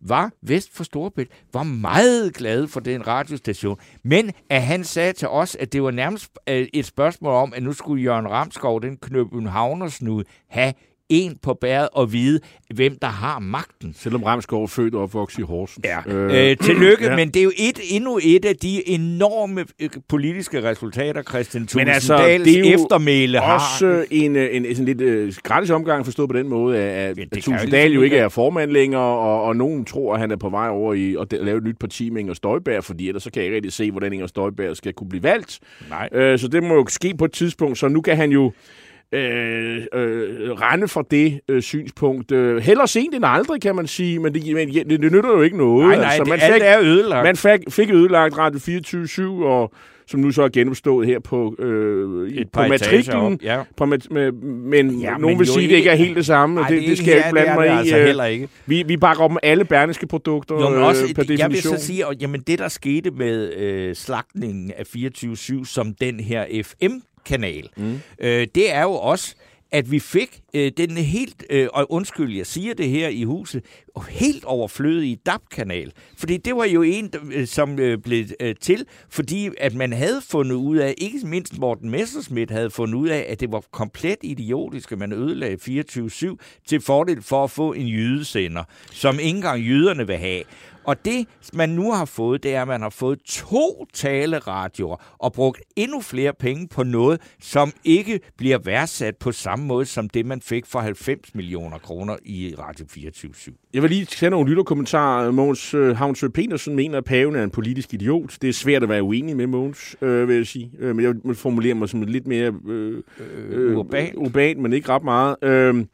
var 0.00 0.30
vest 0.42 0.76
for 0.76 0.84
Storbælt, 0.84 1.30
var 1.52 1.62
meget 1.62 2.34
glad 2.34 2.66
for 2.66 2.80
den 2.80 3.06
radiostation. 3.06 3.78
Men 4.02 4.32
at 4.50 4.62
han 4.62 4.84
sagde 4.84 5.12
til 5.12 5.28
os, 5.28 5.56
at 5.56 5.72
det 5.72 5.82
var 5.82 5.90
nærmest 5.90 6.30
øh, 6.48 6.68
et 6.72 6.86
spørgsmål 6.86 7.32
om, 7.32 7.52
at 7.56 7.62
nu 7.62 7.72
skulle 7.72 8.02
Jørgen 8.02 8.30
Ramskov, 8.30 8.82
den 8.82 8.96
Københavnersnud, 8.96 10.24
have 10.48 10.74
en 11.08 11.36
på 11.42 11.54
bæret 11.60 11.88
og 11.92 12.12
vide, 12.12 12.40
hvem 12.74 12.96
der 13.02 13.08
har 13.08 13.38
magten. 13.38 13.94
Selvom 13.98 14.22
Ramskov 14.22 14.62
er 14.62 14.66
født 14.66 14.94
og 14.94 15.02
opvokset 15.02 15.38
i 15.38 15.42
Horsens. 15.42 15.84
Ja. 15.84 16.12
Øh, 16.14 16.50
øh, 16.50 16.56
tillykke, 16.56 17.04
ja. 17.04 17.10
ja. 17.10 17.16
men 17.16 17.28
det 17.28 17.36
er 17.40 17.44
jo 17.44 17.52
et, 17.56 17.80
endnu 17.90 18.20
et 18.22 18.44
af 18.44 18.56
de 18.56 18.88
enorme 18.88 19.64
øh, 19.80 19.88
politiske 20.08 20.62
resultater, 20.62 21.22
Christian 21.22 21.68
Men 21.74 21.88
altså, 21.88 22.16
Tulsendals 22.16 22.44
det 22.44 22.68
er 22.68 22.74
eftermæle 22.74 23.38
har. 23.38 23.54
Også 23.54 24.04
en, 24.10 24.36
øh, 24.36 24.48
en, 24.56 24.66
en 24.66 24.74
sådan 24.74 24.84
lidt 24.84 25.00
øh, 25.00 25.32
gratis 25.42 25.70
omgang 25.70 26.04
forstået 26.04 26.28
på 26.30 26.36
den 26.38 26.48
måde, 26.48 26.78
at, 26.78 27.16
det 27.16 27.28
at 27.36 27.42
Tulsendal 27.42 27.92
jo 27.92 28.02
ikke- 28.02 28.16
er 28.16 28.28
formand 28.28 28.70
længere, 28.70 29.02
og, 29.02 29.42
og 29.42 29.56
nogen 29.56 29.84
tror, 29.84 30.14
at 30.14 30.20
han 30.20 30.30
er 30.30 30.36
på 30.36 30.48
vej 30.48 30.68
over 30.68 30.94
i 30.94 31.16
at 31.20 31.32
lave 31.44 31.58
et 31.58 31.64
nyt 31.64 31.78
parti 31.78 32.10
med 32.10 32.20
Inger 32.20 32.34
Støjberg, 32.34 32.84
fordi 32.84 33.08
ellers 33.08 33.22
så 33.22 33.30
kan 33.30 33.40
jeg 33.40 33.46
ikke 33.46 33.56
rigtig 33.56 33.72
se, 33.72 33.90
hvordan 33.90 34.12
Inger 34.12 34.26
Støjberg 34.26 34.76
skal 34.76 34.92
kunne 34.92 35.08
blive 35.08 35.22
valgt. 35.22 35.58
Nej. 35.90 36.08
Øh, 36.12 36.38
så 36.38 36.48
det 36.48 36.62
må 36.62 36.74
jo 36.74 36.86
ske 36.88 37.14
på 37.18 37.24
et 37.24 37.32
tidspunkt, 37.32 37.78
så 37.78 37.88
nu 37.88 38.00
kan 38.00 38.16
han 38.16 38.30
jo 38.30 38.52
øh, 39.14 39.76
øh, 39.94 40.50
rende 40.52 40.88
fra 40.88 41.02
det 41.10 41.40
øh, 41.48 41.62
synspunkt. 41.62 42.32
Øh, 42.32 42.56
heller 42.56 42.86
sent 42.86 43.14
end 43.14 43.24
aldrig, 43.26 43.60
kan 43.62 43.76
man 43.76 43.86
sige, 43.86 44.18
men 44.18 44.34
det, 44.34 44.54
men, 44.54 44.68
det, 44.74 44.90
det 44.90 45.00
nytter 45.12 45.30
jo 45.30 45.42
ikke 45.42 45.56
noget. 45.56 45.86
Nej, 45.86 45.96
nej, 45.96 46.04
altså, 46.04 46.24
man 46.24 46.38
det, 46.38 46.52
fik, 46.52 46.62
er 46.64 46.80
ødelagt. 46.80 47.24
man 47.24 47.36
fik, 47.36 47.60
fik 47.72 47.90
ødelagt 47.90 48.38
Radio 48.38 48.58
24 48.60 49.46
og 49.46 49.72
som 50.06 50.20
nu 50.20 50.30
så 50.30 50.42
er 50.42 50.48
genopstået 50.48 51.06
her 51.06 51.18
på, 51.20 51.54
øh, 51.58 52.28
Et 52.32 52.48
på 52.52 52.60
matriklen. 52.68 53.40
ja. 53.42 53.60
På 53.76 53.84
mat- 53.86 54.10
med, 54.10 54.32
men 54.32 54.90
Ja, 54.90 55.06
ja, 55.06 55.12
men 55.12 55.20
nogen 55.20 55.38
vil 55.38 55.46
sige, 55.46 55.64
at 55.64 55.70
det 55.70 55.76
ikke 55.76 55.90
er 55.90 55.94
helt 55.94 56.16
det 56.16 56.26
samme. 56.26 56.54
Nej, 56.60 56.68
det, 56.68 56.80
det, 56.80 56.88
det 56.88 56.98
skal 56.98 57.08
jeg 57.08 57.16
ikke 57.16 57.30
blande 57.30 57.54
mig 57.54 57.66
i. 57.66 57.70
altså 57.70 57.98
Øh, 57.98 58.04
heller 58.06 58.24
ikke. 58.24 58.48
Vi, 58.66 58.82
vi 58.86 58.96
bakker 58.96 59.22
op 59.24 59.30
med 59.30 59.38
alle 59.42 59.64
berneske 59.64 60.06
produkter 60.06 60.54
Jo, 60.54 60.68
men 60.68 60.78
øh, 60.78 60.86
også, 60.86 61.02
per 61.14 61.22
jeg 61.22 61.28
vil 61.28 61.38
definition. 61.38 61.78
så 61.78 61.86
sige, 61.86 62.06
at 62.06 62.22
jamen, 62.22 62.40
det 62.40 62.58
der 62.58 62.68
skete 62.68 63.10
med 63.10 63.52
øh, 63.56 63.94
slagtningen 63.94 64.72
af 64.78 64.82
24-7 64.96 65.64
som 65.64 65.94
den 66.00 66.20
her 66.20 66.44
kanal. 67.26 67.68
mm. 67.76 68.00
øh, 68.18 68.46
det 68.54 68.72
er 68.72 68.82
jo 68.82 68.92
også, 68.92 69.34
at 69.74 69.90
vi 69.90 69.98
fik 69.98 70.40
øh, 70.54 70.72
den 70.76 70.90
helt, 70.90 71.44
øh, 71.50 71.68
og 71.72 71.92
undskyld, 71.92 72.36
jeg 72.36 72.46
siger 72.46 72.74
det 72.74 72.88
her 72.88 73.08
i 73.08 73.22
huset, 73.22 73.64
helt 74.08 74.44
overflødige 74.44 75.18
DAB-kanal. 75.26 75.92
Fordi 76.16 76.36
det 76.36 76.56
var 76.56 76.64
jo 76.64 76.82
en, 76.82 77.12
øh, 77.32 77.46
som 77.46 77.78
øh, 77.78 77.98
blev 77.98 78.24
øh, 78.40 78.54
til, 78.60 78.86
fordi 79.10 79.50
at 79.58 79.74
man 79.74 79.92
havde 79.92 80.20
fundet 80.30 80.54
ud 80.54 80.76
af, 80.76 80.94
ikke 80.98 81.18
mindst 81.26 81.58
Morten 81.58 81.90
Messerschmidt 81.90 82.50
havde 82.50 82.70
fundet 82.70 82.94
ud 82.94 83.08
af, 83.08 83.26
at 83.28 83.40
det 83.40 83.52
var 83.52 83.64
komplet 83.70 84.18
idiotisk, 84.22 84.92
at 84.92 84.98
man 84.98 85.12
ødelagde 85.12 85.82
24-7 85.82 86.36
til 86.66 86.80
fordel 86.80 87.22
for 87.22 87.44
at 87.44 87.50
få 87.50 87.72
en 87.72 87.88
jydesender, 87.88 88.64
som 88.92 89.18
ikke 89.18 89.36
engang 89.36 89.62
jyderne 89.62 90.06
vil 90.06 90.16
have. 90.16 90.42
Og 90.84 91.04
det, 91.04 91.26
man 91.54 91.68
nu 91.68 91.92
har 91.92 92.04
fået, 92.04 92.42
det 92.42 92.54
er, 92.54 92.62
at 92.62 92.68
man 92.68 92.80
har 92.80 92.90
fået 92.90 93.18
to 93.20 93.86
taleradioer 93.92 94.96
og 95.18 95.32
brugt 95.32 95.60
endnu 95.76 96.00
flere 96.00 96.32
penge 96.32 96.68
på 96.68 96.82
noget, 96.82 97.20
som 97.40 97.72
ikke 97.84 98.20
bliver 98.36 98.58
værdsat 98.58 99.16
på 99.16 99.32
samme 99.32 99.66
måde 99.66 99.84
som 99.86 100.08
det, 100.08 100.26
man 100.26 100.40
fik 100.40 100.66
for 100.66 100.78
90 100.78 101.34
millioner 101.34 101.78
kroner 101.78 102.16
i 102.24 102.54
Radio 102.58 102.86
24 102.88 103.32
Jeg 103.74 103.82
vil 103.82 103.90
lige 103.90 104.04
tage 104.04 104.30
nogle 104.30 104.48
lytterkommentarer. 104.48 105.30
Mogens 105.30 105.74
øh, 105.74 105.96
Havnsø 105.96 106.28
Petersen 106.28 106.76
mener, 106.76 106.98
at 106.98 107.04
paven 107.04 107.36
er 107.36 107.44
en 107.44 107.50
politisk 107.50 107.94
idiot. 107.94 108.36
Det 108.42 108.48
er 108.48 108.52
svært 108.52 108.82
at 108.82 108.88
være 108.88 109.02
uenig 109.02 109.36
med 109.36 109.46
Mogens, 109.46 109.96
øh, 110.02 110.28
vil 110.28 110.36
jeg 110.36 110.46
sige. 110.46 110.70
Øh, 110.78 110.96
men 110.96 111.04
jeg 111.04 111.14
vil 111.24 111.34
formulere 111.34 111.74
mig 111.74 111.88
som 111.88 112.02
lidt 112.02 112.26
mere 112.26 112.52
øh, 112.66 113.02
øh, 113.50 113.76
urban. 113.76 114.12
urban, 114.16 114.62
men 114.62 114.72
ikke 114.72 114.88
ret 114.88 115.04
meget. 115.04 115.36
Øh, 115.42 115.84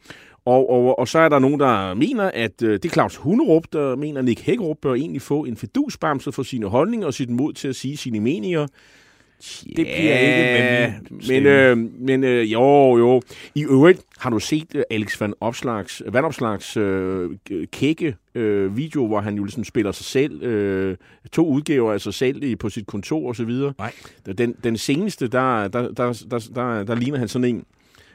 og, 0.44 0.70
og, 0.70 0.98
og 0.98 1.08
så 1.08 1.18
er 1.18 1.28
der 1.28 1.38
nogen, 1.38 1.60
der 1.60 1.94
mener, 1.94 2.30
at 2.34 2.62
øh, 2.62 2.72
det 2.72 2.84
er 2.84 2.88
Claus 2.88 3.16
Hunderup, 3.16 3.64
der 3.72 3.96
mener, 3.96 4.18
at 4.18 4.24
Nick 4.24 4.40
Hækkerup 4.40 4.76
bør 4.82 4.94
egentlig 4.94 5.22
få 5.22 5.44
en 5.44 5.56
fedusbamse 5.56 6.32
for 6.32 6.42
sine 6.42 6.66
holdninger 6.66 7.06
og 7.06 7.14
sit 7.14 7.30
mod 7.30 7.52
til 7.52 7.68
at 7.68 7.76
sige 7.76 7.96
sine 7.96 8.20
meninger. 8.20 8.66
Det 9.66 9.86
bliver 9.86 10.18
ikke 10.18 10.94
med 11.10 11.28
men, 11.28 11.46
øh, 11.46 11.76
men 12.00 12.24
øh, 12.24 12.52
jo, 12.52 12.98
jo. 12.98 13.22
I 13.54 13.64
øvrigt 13.64 14.02
har 14.18 14.30
du 14.30 14.38
set 14.38 14.66
øh, 14.74 14.82
Alex 14.90 15.20
Van 15.20 15.34
Opslags, 15.40 16.02
Van 16.08 16.24
Opslags 16.24 16.76
øh, 16.76 17.30
kække 17.72 18.16
øh, 18.34 18.76
video, 18.76 19.06
hvor 19.06 19.20
han 19.20 19.36
jo 19.36 19.44
ligesom 19.44 19.64
spiller 19.64 19.92
sig 19.92 20.06
selv, 20.06 20.42
øh, 20.42 20.96
to 21.32 21.46
udgaver 21.46 21.92
af 21.92 22.00
sig 22.00 22.14
selv 22.14 22.42
i, 22.42 22.56
på 22.56 22.68
sit 22.68 22.86
kontor 22.86 23.28
og 23.28 23.36
så 23.36 23.44
videre. 23.44 23.74
Nej. 23.78 23.92
Den, 24.38 24.54
den 24.64 24.76
seneste, 24.76 25.28
der, 25.28 25.68
der, 25.68 25.92
der, 25.92 26.24
der, 26.30 26.48
der, 26.54 26.84
der 26.84 26.94
ligner 26.94 27.18
han 27.18 27.28
sådan 27.28 27.44
en, 27.44 27.64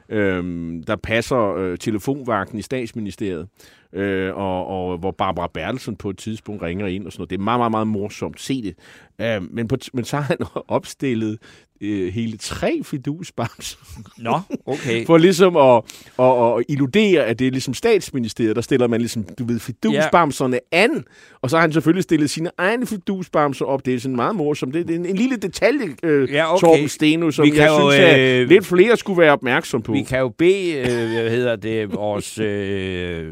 øh, 0.09 0.43
der 0.87 0.95
passer 0.95 1.55
øh, 1.55 1.77
telefonvagten 1.77 2.59
i 2.59 2.61
statsministeriet 2.61 3.47
øh, 3.95 4.35
og, 4.35 4.67
og 4.67 4.97
hvor 4.97 5.11
Barbara 5.11 5.47
Bertelsen 5.53 5.95
på 5.95 6.09
et 6.09 6.17
tidspunkt 6.17 6.61
ringer 6.63 6.87
ind 6.87 7.05
og 7.05 7.11
sådan 7.11 7.21
noget. 7.21 7.29
Det 7.29 7.37
er 7.37 7.43
meget, 7.43 7.59
meget, 7.59 7.71
meget 7.71 7.87
morsomt. 7.87 8.41
Se 8.41 8.61
det. 8.61 8.75
Øh, 9.21 9.53
men, 9.53 9.67
på, 9.67 9.77
men 9.93 10.05
så 10.05 10.15
har 10.17 10.23
han 10.23 10.37
opstillet 10.67 11.37
øh, 11.81 12.13
hele 12.13 12.37
tre 12.37 12.81
fidusbamser. 12.83 13.77
Nå, 14.17 14.39
okay. 14.65 15.05
For 15.07 15.17
ligesom 15.17 15.57
at, 15.57 15.83
at, 16.19 16.57
at 16.57 16.65
illudere, 16.69 17.25
at 17.25 17.39
det 17.39 17.47
er 17.47 17.51
ligesom 17.51 17.73
statsministeriet, 17.73 18.55
der 18.55 18.61
stiller 18.61 18.87
man 18.87 18.99
ligesom, 18.99 19.23
du 19.39 19.45
ved, 19.45 19.59
fidusbamserne 19.59 20.59
ja. 20.73 20.83
an. 20.83 21.03
Og 21.41 21.49
så 21.49 21.57
har 21.57 21.61
han 21.61 21.73
selvfølgelig 21.73 22.03
stillet 22.03 22.29
sine 22.29 22.49
egne 22.57 22.85
fidusbamser 22.85 23.65
op. 23.65 23.85
Det 23.85 23.93
er 23.93 23.99
sådan 23.99 24.15
meget 24.15 24.35
morsomt. 24.35 24.73
Det 24.73 24.89
er 24.89 24.95
en, 24.95 25.05
en 25.05 25.15
lille 25.15 25.35
detalje, 25.35 25.95
øh, 26.03 26.31
ja, 26.31 26.53
okay. 26.53 26.67
Torben 26.67 26.89
Steno, 26.89 27.31
som 27.31 27.45
jeg 27.45 27.67
jo, 27.67 27.91
synes, 27.91 28.03
at 28.03 28.19
øh, 28.19 28.49
lidt 28.49 28.65
flere 28.65 28.97
skulle 28.97 29.21
være 29.21 29.31
opmærksom 29.31 29.81
på. 29.81 29.91
Vi 29.91 30.03
kan 30.03 30.19
jo 30.19 30.29
bede, 30.29 30.73
øh, 30.73 30.85
hvad 30.85 31.29
hedder 31.29 31.55
det, 31.55 31.93
vores 31.93 32.39
øh, 32.39 33.27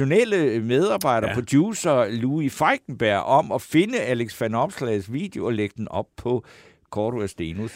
redaktionelle 0.00 0.60
medarbejder, 0.60 1.28
ja. 1.28 1.34
producer 1.34 2.06
Louis 2.10 2.52
Feigenberg, 2.52 3.20
om 3.20 3.52
at 3.52 3.62
finde 3.62 4.00
Alex 4.00 4.40
van 4.40 4.54
Opslags 4.54 5.12
video 5.12 5.46
og 5.46 5.52
lægge 5.52 5.74
den 5.76 5.88
op 5.88 6.06
på 6.16 6.44
Korto 6.90 7.26
Stenus 7.26 7.72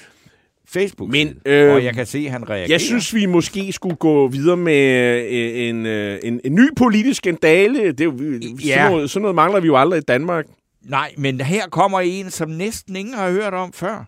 Facebook. 0.68 1.10
Men, 1.10 1.38
øh, 1.46 1.74
og 1.74 1.84
jeg 1.84 1.94
kan 1.94 2.06
se, 2.06 2.18
at 2.18 2.30
han 2.30 2.50
reagerer. 2.50 2.68
Jeg 2.68 2.80
synes, 2.80 3.14
vi 3.14 3.26
måske 3.26 3.72
skulle 3.72 3.96
gå 3.96 4.28
videre 4.28 4.56
med 4.56 5.22
øh, 5.30 5.68
en, 5.68 5.86
øh, 5.86 6.18
en, 6.22 6.40
en 6.44 6.54
ny 6.54 6.68
politisk 6.76 7.18
skandale. 7.18 7.92
Det 7.92 8.00
er 8.00 8.04
jo, 8.04 8.12
ja. 8.64 8.74
sådan, 8.74 8.90
noget, 8.90 9.10
sådan 9.10 9.22
noget 9.22 9.34
mangler 9.34 9.60
vi 9.60 9.66
jo 9.66 9.76
aldrig 9.76 9.98
i 9.98 10.04
Danmark. 10.08 10.46
Nej, 10.82 11.14
men 11.16 11.40
her 11.40 11.68
kommer 11.68 12.00
en, 12.00 12.30
som 12.30 12.50
næsten 12.50 12.96
ingen 12.96 13.14
har 13.14 13.30
hørt 13.30 13.54
om 13.54 13.72
før. 13.72 14.04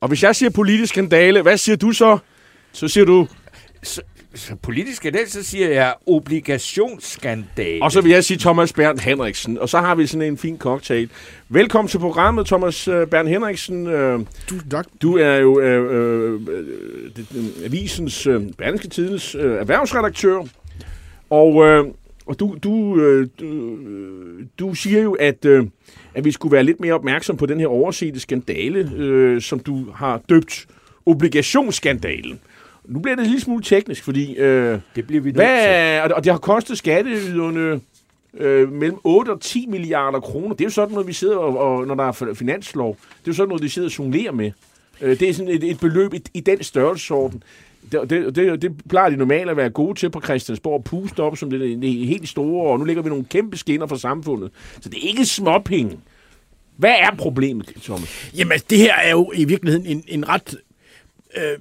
Og 0.00 0.08
hvis 0.08 0.22
jeg 0.22 0.36
siger 0.36 0.50
politisk 0.50 0.92
skandale, 0.92 1.42
hvad 1.42 1.56
siger 1.56 1.76
du 1.76 1.92
så? 1.92 2.18
Så 2.72 2.88
siger 2.88 3.04
du... 3.04 3.26
Så, 3.82 4.02
så 4.34 4.54
politisk 4.62 4.96
skandal, 4.96 5.28
så 5.28 5.42
siger 5.42 5.68
jeg 5.68 5.94
obligationsskandale. 6.06 7.82
Og 7.82 7.92
så 7.92 8.00
vil 8.00 8.12
jeg 8.12 8.24
sige 8.24 8.38
Thomas 8.38 8.72
Bernd 8.72 8.98
Henriksen. 8.98 9.58
Og 9.58 9.68
så 9.68 9.78
har 9.78 9.94
vi 9.94 10.06
sådan 10.06 10.26
en 10.26 10.38
fin 10.38 10.58
cocktail. 10.58 11.10
Velkommen 11.48 11.88
til 11.88 11.98
programmet, 11.98 12.46
Thomas 12.46 12.88
øh, 12.88 13.06
Bernd 13.06 13.28
Henriksen. 13.28 13.86
Tusind 14.46 14.70
tak. 14.70 14.86
Du 15.02 15.16
er 15.16 15.36
jo 15.36 15.60
øh, 15.60 15.94
øh, 15.94 16.40
øh, 17.34 17.64
avisens, 17.64 18.26
øh, 18.26 18.42
Berlingske 18.58 18.88
Tidens 18.88 19.34
øh, 19.34 19.60
erhvervsredaktør. 19.60 20.44
Og, 21.30 21.64
øh, 21.64 21.84
og 22.26 22.40
du, 22.40 22.56
du, 22.62 23.00
øh, 23.00 23.28
du, 23.40 23.78
du 24.58 24.74
siger 24.74 25.02
jo, 25.02 25.12
at, 25.12 25.44
øh, 25.44 25.66
at 26.18 26.24
vi 26.24 26.32
skulle 26.32 26.52
være 26.52 26.64
lidt 26.64 26.80
mere 26.80 26.92
opmærksom 26.92 27.36
på 27.36 27.46
den 27.46 27.60
her 27.60 27.66
oversete 27.66 28.20
skandale, 28.20 28.92
øh, 28.96 29.40
som 29.40 29.60
du 29.60 29.90
har 29.94 30.20
døbt 30.28 30.66
obligationsskandalen. 31.06 32.40
Nu 32.84 32.98
bliver 32.98 33.16
det 33.16 33.22
en 33.22 33.28
lille 33.28 33.40
smule 33.40 33.62
teknisk, 33.62 34.04
fordi... 34.04 34.36
Øh, 34.36 34.78
det 34.96 35.06
bliver 35.06 35.22
vi 35.22 35.30
hvad, 35.30 36.00
og, 36.00 36.10
og 36.16 36.24
det 36.24 36.32
har 36.32 36.38
kostet 36.38 36.78
skatteyderne 36.78 37.80
øh, 38.38 38.72
mellem 38.72 38.98
8 39.04 39.30
og 39.30 39.40
10 39.40 39.66
milliarder 39.66 40.20
kroner. 40.20 40.54
Det 40.54 40.60
er 40.60 40.64
jo 40.64 40.70
sådan 40.70 40.92
noget, 40.92 41.06
vi 41.06 41.12
sidder 41.12 41.36
og, 41.36 41.58
og 41.58 41.86
når 41.86 41.94
der 41.94 42.04
er 42.04 42.34
finanslov, 42.34 42.96
det 42.96 43.14
er 43.16 43.22
jo 43.26 43.32
sådan 43.32 43.48
noget, 43.48 43.62
de 43.62 43.70
sidder 43.70 43.88
og 43.88 43.98
jonglerer 43.98 44.32
med. 44.32 44.52
Øh, 45.00 45.20
det 45.20 45.28
er 45.28 45.34
sådan 45.34 45.52
et, 45.52 45.64
et 45.64 45.80
beløb 45.80 46.14
i, 46.14 46.22
i 46.34 46.40
den 46.40 46.62
størrelsesorden. 46.62 47.42
Det, 47.92 48.10
det, 48.10 48.36
det, 48.36 48.62
det 48.62 48.88
plejer 48.88 49.10
de 49.10 49.16
normalt 49.16 49.50
at 49.50 49.56
være 49.56 49.70
gode 49.70 49.98
til 49.98 50.10
på 50.10 50.20
Christiansborg, 50.20 50.84
puste 50.84 51.22
op 51.22 51.36
som 51.36 51.50
det, 51.50 51.82
det 51.82 52.06
helt 52.06 52.28
store, 52.28 52.70
og 52.72 52.78
nu 52.78 52.84
ligger 52.84 53.02
vi 53.02 53.08
nogle 53.08 53.24
kæmpe 53.24 53.56
skinner 53.56 53.86
for 53.86 53.96
samfundet. 53.96 54.50
Så 54.80 54.88
det 54.88 55.04
er 55.04 55.08
ikke 55.08 55.24
småpenge. 55.24 55.98
Hvad 56.76 56.94
er 56.98 57.16
problemet, 57.18 57.72
Thomas? 57.82 58.32
Jamen, 58.36 58.52
altså, 58.52 58.66
det 58.70 58.78
her 58.78 58.94
er 58.94 59.10
jo 59.10 59.32
i 59.34 59.44
virkeligheden 59.44 59.86
en, 59.86 60.04
en 60.08 60.28
ret 60.28 60.56
øh, 61.36 61.58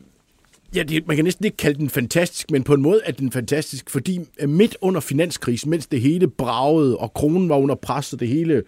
Ja, 0.75 0.84
det, 0.84 1.07
man 1.07 1.15
kan 1.15 1.25
næsten 1.25 1.45
ikke 1.45 1.57
kalde 1.57 1.80
den 1.80 1.89
fantastisk, 1.89 2.51
men 2.51 2.63
på 2.63 2.73
en 2.73 2.82
måde 2.82 3.01
er 3.05 3.11
den 3.11 3.32
fantastisk, 3.32 3.89
fordi 3.89 4.19
øh, 4.39 4.49
midt 4.49 4.78
under 4.82 5.01
finanskrisen, 5.01 5.69
mens 5.69 5.88
det 5.88 6.01
hele 6.01 6.28
bragede, 6.28 6.97
og 6.97 7.13
kronen 7.13 7.49
var 7.49 7.55
under 7.55 7.75
pres, 7.75 8.13
og 8.13 8.19
det 8.19 8.28
hele, 8.28 8.63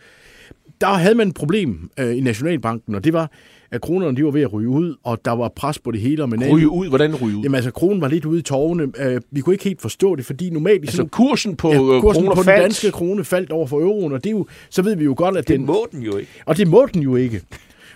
der 0.81 0.87
havde 0.87 1.15
man 1.15 1.27
et 1.27 1.33
problem 1.33 1.91
øh, 1.99 2.17
i 2.17 2.21
Nationalbanken, 2.21 2.95
og 2.95 3.03
det 3.03 3.13
var, 3.13 3.31
at 3.71 3.81
kronerne 3.81 4.17
de 4.17 4.25
var 4.25 4.31
ved 4.31 4.41
at 4.41 4.53
ryge 4.53 4.69
ud, 4.69 4.95
og 5.03 5.25
der 5.25 5.31
var 5.31 5.47
pres 5.55 5.79
på 5.79 5.91
det 5.91 6.01
hele. 6.01 6.27
Men 6.27 6.43
ryge 6.51 6.69
ud? 6.69 6.87
Hvordan 6.87 7.15
ryge 7.15 7.37
ud? 7.37 7.43
Jamen 7.43 7.55
altså, 7.55 7.71
kronen 7.71 8.01
var 8.01 8.07
lidt 8.07 8.25
ude 8.25 8.39
i 8.39 8.41
tårne. 8.41 8.91
Øh, 8.97 9.21
vi 9.31 9.41
kunne 9.41 9.53
ikke 9.53 9.63
helt 9.63 9.81
forstå 9.81 10.15
det, 10.15 10.25
fordi 10.25 10.49
normalt... 10.49 10.81
Altså 10.81 10.95
sådan, 10.95 11.09
kursen 11.09 11.55
på, 11.55 11.69
ja, 11.73 11.95
øh, 11.95 12.01
kursen 12.01 12.23
kroner 12.23 12.35
på 12.35 12.43
faldt. 12.43 12.57
den 12.57 12.63
danske 12.63 12.91
krone 12.91 13.23
faldt 13.23 13.51
over 13.51 13.67
for 13.67 13.79
euroen, 13.79 14.13
og 14.13 14.23
det 14.23 14.29
er 14.29 14.31
jo, 14.31 14.45
så 14.69 14.81
ved 14.81 14.95
vi 14.95 15.03
jo 15.03 15.13
godt, 15.17 15.37
at 15.37 15.47
det 15.47 15.57
den... 15.57 15.65
må 15.65 15.87
den 15.91 16.01
jo 16.01 16.17
ikke. 16.17 16.31
Og 16.45 16.57
det 16.57 16.67
må 16.67 16.87
den 16.93 17.01
jo 17.01 17.15
ikke. 17.15 17.41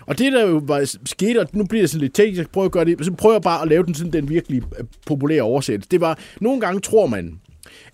Og 0.06 0.18
det, 0.18 0.32
der 0.32 0.48
jo 0.48 0.62
var 0.66 0.96
sket, 1.04 1.36
og 1.36 1.46
nu 1.52 1.64
bliver 1.64 1.82
det 1.82 1.90
sådan 1.90 2.00
lidt 2.00 2.14
teknisk, 2.14 2.38
jeg 2.38 2.46
prøver 2.52 2.64
at 2.64 2.72
gøre 2.72 2.84
det, 2.84 3.04
så 3.04 3.12
prøver 3.12 3.34
jeg 3.34 3.42
bare 3.42 3.62
at 3.62 3.68
lave 3.68 3.82
den 3.82 3.94
sådan 3.94 4.12
den 4.12 4.28
virkelig 4.28 4.62
øh, 4.78 4.84
populære 5.06 5.42
oversættelse. 5.42 5.90
Det 5.90 6.00
var, 6.00 6.18
nogle 6.40 6.60
gange 6.60 6.80
tror 6.80 7.06
man, 7.06 7.40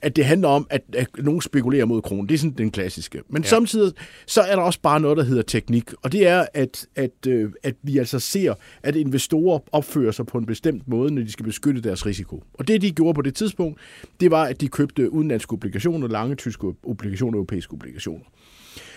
at 0.02 0.16
det 0.16 0.24
handler 0.24 0.48
om, 0.48 0.66
at, 0.70 0.82
at 0.92 1.08
nogen 1.18 1.40
spekulerer 1.40 1.84
mod 1.84 2.02
kronen. 2.02 2.28
Det 2.28 2.34
er 2.34 2.38
sådan 2.38 2.54
den 2.58 2.70
klassiske. 2.70 3.20
Men 3.28 3.42
ja. 3.42 3.48
samtidig 3.48 3.92
så 4.26 4.40
er 4.40 4.56
der 4.56 4.62
også 4.62 4.80
bare 4.80 5.00
noget, 5.00 5.16
der 5.16 5.24
hedder 5.24 5.42
teknik. 5.42 5.92
Og 6.02 6.12
det 6.12 6.26
er, 6.26 6.46
at, 6.54 6.86
at, 6.96 7.26
øh, 7.28 7.50
at 7.62 7.74
vi 7.82 7.98
altså 7.98 8.18
ser, 8.18 8.54
at 8.82 8.96
investorer 8.96 9.58
opfører 9.72 10.12
sig 10.12 10.26
på 10.26 10.38
en 10.38 10.46
bestemt 10.46 10.88
måde, 10.88 11.14
når 11.14 11.22
de 11.22 11.32
skal 11.32 11.44
beskytte 11.44 11.80
deres 11.80 12.06
risiko. 12.06 12.42
Og 12.54 12.68
det, 12.68 12.82
de 12.82 12.90
gjorde 12.90 13.14
på 13.14 13.22
det 13.22 13.34
tidspunkt, 13.34 13.80
det 14.20 14.30
var, 14.30 14.44
at 14.44 14.60
de 14.60 14.68
købte 14.68 15.12
udenlandske 15.12 15.52
obligationer, 15.52 16.08
lange 16.08 16.34
tyske 16.34 16.66
obligationer, 16.82 17.36
europæiske 17.36 17.72
obligationer. 17.72 18.24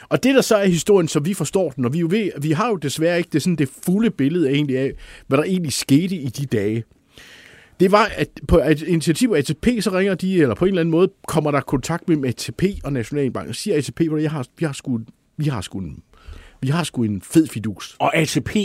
Og 0.09 0.23
det, 0.23 0.35
der 0.35 0.41
så 0.41 0.55
er 0.55 0.65
historien, 0.65 1.07
så 1.07 1.19
vi 1.19 1.33
forstår 1.33 1.69
den, 1.69 1.85
og 1.85 1.93
vi, 1.93 1.99
jo 1.99 2.07
ved, 2.09 2.31
vi 2.41 2.51
har 2.51 2.69
jo 2.69 2.75
desværre 2.75 3.17
ikke 3.17 3.29
det, 3.33 3.41
sådan 3.41 3.55
det 3.55 3.69
fulde 3.85 4.09
billede 4.09 4.49
egentlig 4.49 4.77
af, 4.77 4.91
hvad 5.27 5.37
der 5.37 5.43
egentlig 5.43 5.73
skete 5.73 6.15
i 6.15 6.27
de 6.27 6.45
dage. 6.45 6.83
Det 7.83 7.91
var, 7.91 8.11
at 8.15 8.29
på 8.47 8.57
et 8.57 8.81
initiativ 8.81 9.33
af 9.35 9.37
ATP, 9.37 9.67
så 9.83 9.91
ringer 9.91 10.15
de, 10.15 10.41
eller 10.41 10.55
på 10.55 10.65
en 10.65 10.69
eller 10.69 10.81
anden 10.81 10.91
måde, 10.91 11.11
kommer 11.27 11.51
der 11.51 11.61
kontakt 11.61 12.07
mellem 12.07 12.25
ATP 12.25 12.63
og 12.83 12.93
Nationalbanken, 12.93 13.49
og 13.49 13.55
siger 13.55 13.77
ATP, 13.77 14.01
at 14.01 14.23
jeg 14.23 14.31
har, 14.31 14.45
vi 14.57 14.65
har 14.65 14.73
sgu, 14.73 14.99
vi 15.37 15.45
har 15.45 15.61
sgu 15.61 15.79
en, 15.79 16.03
vi 16.61 16.67
har 16.67 16.83
sgu 16.83 17.03
en 17.03 17.21
fed 17.21 17.47
fidus. 17.47 17.95
Og 17.99 18.15
ATP, 18.15 18.55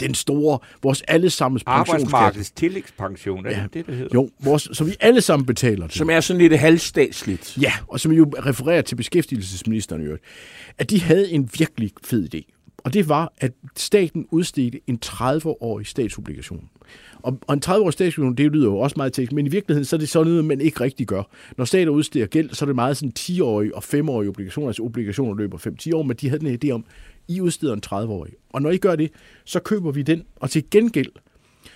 den 0.00 0.14
store, 0.14 0.58
vores 0.82 1.02
allesammens 1.08 1.62
Arbejdsmarkedets 1.66 2.50
tillægspension, 2.50 3.46
er 3.46 3.50
ja. 3.50 3.62
det 3.62 3.74
det, 3.74 3.86
det 3.86 3.94
hedder? 3.94 4.10
Jo, 4.14 4.30
vores, 4.40 4.68
så 4.72 4.84
vi 4.84 4.96
alle 5.00 5.20
sammen 5.20 5.46
betaler 5.46 5.86
til. 5.86 5.98
Som 5.98 6.10
er 6.10 6.20
sådan 6.20 6.40
lidt 6.40 6.58
halvstatsligt. 6.58 7.58
Ja, 7.62 7.72
og 7.88 8.00
som 8.00 8.12
jo 8.12 8.32
refererer 8.46 8.82
til 8.82 8.96
beskæftigelsesministeren 8.96 10.02
i 10.02 10.04
øvrigt. 10.04 10.24
At 10.78 10.90
de 10.90 11.00
havde 11.00 11.30
en 11.30 11.50
virkelig 11.58 11.90
fed 12.04 12.34
idé. 12.34 12.57
Og 12.84 12.94
det 12.94 13.08
var, 13.08 13.32
at 13.38 13.52
staten 13.76 14.26
udstedte 14.30 14.80
en 14.86 14.98
30-årig 15.04 15.86
statsobligation. 15.86 16.68
Og, 17.22 17.38
og 17.46 17.54
en 17.54 17.62
30-årig 17.64 17.92
statsobligation, 17.92 18.34
det 18.34 18.52
lyder 18.52 18.66
jo 18.66 18.78
også 18.78 18.94
meget 18.96 19.12
teknisk, 19.12 19.32
men 19.32 19.46
i 19.46 19.48
virkeligheden 19.48 19.84
så 19.84 19.96
er 19.96 19.98
det 19.98 20.08
sådan 20.08 20.26
noget, 20.26 20.44
man 20.44 20.60
ikke 20.60 20.80
rigtig 20.80 21.06
gør. 21.06 21.22
Når 21.56 21.64
stater 21.64 21.90
udsteder 21.90 22.26
gæld, 22.26 22.50
så 22.50 22.64
er 22.64 22.66
det 22.66 22.74
meget 22.74 22.96
sådan 22.96 23.12
10-årige 23.18 23.74
og 23.76 23.82
5-årige 23.84 24.28
obligationer, 24.28 24.68
altså 24.68 24.82
obligationer 24.82 25.34
løber 25.34 25.58
5-10 25.58 25.96
år, 25.96 26.02
men 26.02 26.16
de 26.16 26.28
havde 26.28 26.44
den 26.44 26.58
idé 26.64 26.70
om, 26.70 26.84
I 27.28 27.40
udsteder 27.40 27.72
en 27.72 27.82
30-årig. 27.86 28.32
Og 28.50 28.62
når 28.62 28.70
I 28.70 28.76
gør 28.76 28.96
det, 28.96 29.10
så 29.44 29.60
køber 29.60 29.90
vi 29.90 30.02
den, 30.02 30.24
og 30.36 30.50
til 30.50 30.70
gengæld, 30.70 31.12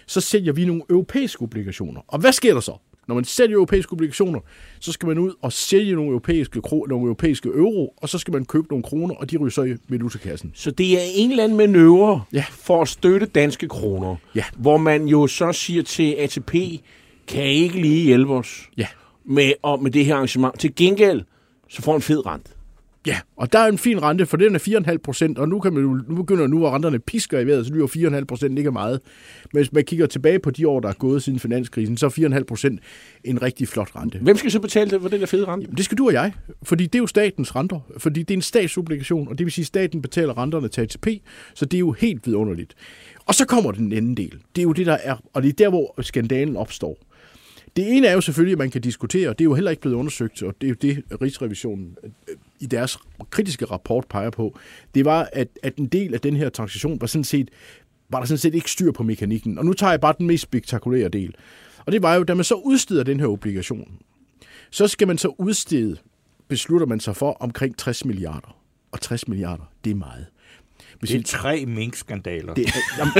så 0.07 0.21
sælger 0.21 0.53
vi 0.53 0.65
nogle 0.65 0.83
europæiske 0.91 1.43
obligationer. 1.43 2.01
Og 2.07 2.19
hvad 2.19 2.33
sker 2.33 2.55
der 2.55 2.61
så? 2.61 2.77
Når 3.13 3.15
man 3.15 3.25
sælger 3.25 3.57
europæiske 3.57 3.93
obligationer, 3.93 4.41
så 4.81 4.93
skal 4.93 5.07
man 5.07 5.19
ud 5.19 5.33
og 5.43 5.53
sælge 5.53 5.95
nogle 5.95 6.09
europæiske, 6.11 6.61
nogle 6.89 7.05
europæiske 7.05 7.49
euro, 7.49 7.95
og 7.97 8.09
så 8.09 8.19
skal 8.19 8.33
man 8.33 8.45
købe 8.45 8.67
nogle 8.71 8.83
kroner, 8.83 9.15
og 9.15 9.31
de 9.31 9.37
ryger 9.37 9.51
så 9.51 9.63
i 9.63 9.75
valutakassen. 9.89 10.53
Så 10.55 10.71
det 10.71 10.93
er 10.93 11.05
en 11.15 11.31
eller 11.31 11.45
anden 11.45 11.59
manøvre 11.59 12.23
ja. 12.33 12.45
for 12.51 12.83
at 12.83 12.89
støtte 12.89 13.27
danske 13.27 13.69
kroner, 13.69 14.17
ja. 14.35 14.45
hvor 14.57 14.77
man 14.77 15.07
jo 15.09 15.27
så 15.27 15.53
siger 15.53 15.83
til 15.83 16.13
ATP, 16.19 16.55
kan 17.27 17.45
I 17.45 17.49
ikke 17.49 17.81
lige 17.81 18.05
hjælpe 18.05 18.35
os 18.35 18.71
ja. 18.77 18.87
med, 19.25 19.53
og 19.63 19.83
med 19.83 19.91
det 19.91 20.05
her 20.05 20.15
arrangement? 20.15 20.61
Til 20.61 20.75
gengæld, 20.75 21.23
så 21.69 21.83
får 21.83 21.95
en 21.95 22.03
fed 22.03 22.27
rent. 22.27 22.57
Ja, 23.07 23.21
og 23.37 23.53
der 23.53 23.59
er 23.59 23.67
en 23.67 23.79
fin 23.79 24.03
rente, 24.03 24.27
for 24.27 24.37
den 24.37 24.55
er 24.55 24.59
4,5 24.59 24.97
procent, 24.97 25.39
og 25.39 25.49
nu, 25.49 25.61
kan 25.61 25.73
man, 25.73 25.83
nu 26.09 26.15
begynder 26.15 26.47
nu, 26.47 26.67
at 26.67 26.73
renterne 26.73 26.99
pisker 26.99 27.39
i 27.39 27.47
vejret, 27.47 27.67
så 27.67 27.73
lyder 27.73 27.87
4,5 28.21 28.25
procent 28.25 28.59
ikke 28.59 28.71
meget. 28.71 29.01
Men 29.53 29.63
hvis 29.63 29.73
man 29.73 29.85
kigger 29.85 30.07
tilbage 30.07 30.39
på 30.39 30.51
de 30.51 30.69
år, 30.69 30.81
der 30.81 30.89
er 30.89 30.93
gået 30.93 31.23
siden 31.23 31.39
finanskrisen, 31.39 31.97
så 31.97 32.07
er 32.07 32.11
4,5 32.11 32.45
procent 32.45 32.81
en 33.25 33.43
rigtig 33.43 33.69
flot 33.69 33.97
rente. 33.97 34.19
Hvem 34.19 34.37
skal 34.37 34.51
så 34.51 34.61
betale 34.61 34.91
det 34.91 35.03
for 35.03 35.09
den 35.09 35.21
der 35.21 35.27
fede 35.27 35.45
rente? 35.45 35.65
Jamen, 35.65 35.77
det 35.77 35.85
skal 35.85 35.99
du 35.99 36.07
og 36.07 36.13
jeg, 36.13 36.33
fordi 36.63 36.85
det 36.85 36.95
er 36.95 36.99
jo 36.99 37.07
statens 37.07 37.57
renter, 37.57 37.81
fordi 37.99 38.23
det 38.23 38.35
er 38.35 38.39
en 38.39 38.43
statsobligation, 38.43 39.29
og 39.29 39.39
det 39.39 39.47
vil 39.47 39.53
sige, 39.53 39.63
at 39.63 39.67
staten 39.67 40.03
betaler 40.03 40.39
renterne 40.39 40.69
til 40.69 40.81
ATP, 40.81 41.07
så 41.55 41.65
det 41.65 41.75
er 41.75 41.81
jo 41.81 41.93
helt 41.93 42.27
vidunderligt. 42.27 42.75
Og 43.27 43.35
så 43.35 43.47
kommer 43.47 43.73
den 43.73 43.93
anden 43.93 44.17
del. 44.17 44.33
Det 44.57 44.63
er 44.63 44.67
jo 44.67 44.73
det, 44.73 44.87
der 44.87 44.97
er, 45.03 45.17
og 45.33 45.43
det 45.43 45.49
er 45.49 45.53
der, 45.53 45.69
hvor 45.69 45.95
skandalen 46.03 46.57
opstår. 46.57 46.99
Det 47.77 47.97
ene 47.97 48.07
er 48.07 48.13
jo 48.13 48.21
selvfølgelig, 48.21 48.53
at 48.53 48.59
man 48.59 48.71
kan 48.71 48.81
diskutere, 48.81 49.29
og 49.29 49.39
det 49.39 49.45
er 49.45 49.49
jo 49.49 49.55
heller 49.55 49.71
ikke 49.71 49.81
blevet 49.81 49.97
undersøgt, 49.97 50.43
og 50.43 50.55
det 50.61 50.67
er 50.67 50.69
jo 50.69 50.77
det, 50.83 51.21
Rigsrevisionen 51.23 51.97
i 52.63 52.67
deres 52.67 52.99
kritiske 53.31 53.65
rapport 53.65 54.07
peger 54.09 54.31
på, 54.31 54.59
det 54.95 55.05
var, 55.05 55.29
at, 55.33 55.49
at 55.63 55.77
en 55.77 55.87
del 55.87 56.15
af 56.15 56.21
den 56.21 56.37
her 56.37 56.49
transaktion 56.49 57.01
var 57.01 57.07
sådan 57.07 57.25
set, 57.25 57.51
var 58.09 58.19
der 58.19 58.27
sådan 58.27 58.39
set 58.39 58.55
ikke 58.55 58.71
styr 58.71 58.93
på 58.93 59.03
mekanikken. 59.03 59.59
Og 59.59 59.65
nu 59.65 59.73
tager 59.73 59.91
jeg 59.91 60.01
bare 60.01 60.15
den 60.19 60.27
mest 60.27 60.43
spektakulære 60.43 61.09
del. 61.09 61.35
Og 61.87 61.93
det 61.93 62.03
var 62.03 62.15
jo, 62.15 62.23
da 62.23 62.35
man 62.35 62.45
så 62.45 62.55
udsteder 62.55 63.03
den 63.03 63.21
her 63.21 63.27
obligation, 63.27 63.99
så 64.71 64.89
skal 64.89 65.07
man 65.07 65.19
så 65.19 65.35
udstede, 65.39 65.97
beslutter 66.49 66.87
man 66.87 67.01
sig 67.01 67.17
for, 67.17 67.37
omkring 67.41 67.79
60 67.79 68.05
milliarder. 68.05 68.57
Og 68.93 69.01
60 69.01 69.29
milliarder, 69.29 69.65
det 69.85 69.91
er 69.91 69.95
meget. 69.95 70.27
Hvis 70.99 71.11
Det 71.11 71.19
er 71.19 71.39
tre 71.39 71.67
minkskandaler. 71.67 72.55
det, 72.55 72.67
jamen, 72.99 73.15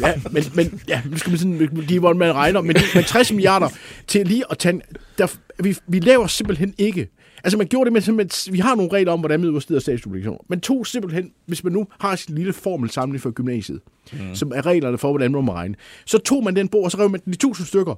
ja, 0.00 0.14
men, 0.30 0.44
men 0.54 0.80
ja, 0.88 1.02
nu 1.10 1.18
skal 1.18 1.30
man 1.30 1.38
sådan, 1.38 1.86
de 1.88 1.98
hvor 1.98 2.12
man 2.12 2.34
regner, 2.34 2.60
men, 2.60 2.76
men 2.94 3.04
60 3.04 3.32
milliarder 3.32 3.68
til 4.06 4.26
lige 4.26 4.44
at 4.50 4.58
tage, 4.58 4.80
der, 5.18 5.26
vi, 5.62 5.76
vi 5.86 6.00
laver 6.00 6.26
simpelthen 6.26 6.74
ikke, 6.78 7.08
altså 7.44 7.58
man 7.58 7.66
gjorde 7.66 7.84
det 7.84 7.92
med, 7.92 8.00
simpelthen, 8.00 8.52
vi 8.52 8.58
har 8.58 8.74
nogle 8.74 8.92
regler 8.92 9.12
om, 9.12 9.20
hvordan 9.20 9.40
man 9.40 9.50
udsteder 9.50 9.80
statsobligationer, 9.80 10.38
men 10.48 10.60
tog 10.60 10.86
simpelthen, 10.86 11.32
hvis 11.46 11.64
man 11.64 11.72
nu 11.72 11.86
har 12.00 12.16
sin 12.16 12.34
lille 12.34 12.52
formelsamling 12.52 13.20
for 13.20 13.30
gymnasiet, 13.30 13.80
mm. 14.12 14.34
som 14.34 14.52
er 14.54 14.66
reglerne 14.66 14.98
for, 14.98 15.10
hvordan 15.10 15.32
man 15.32 15.44
må 15.44 15.52
regne, 15.52 15.74
så 16.04 16.18
tog 16.18 16.44
man 16.44 16.56
den 16.56 16.68
bog, 16.68 16.84
og 16.84 16.90
så 16.90 16.98
rev 16.98 17.10
man 17.10 17.20
den 17.24 17.32
i 17.32 17.36
tusind 17.36 17.66
stykker, 17.66 17.94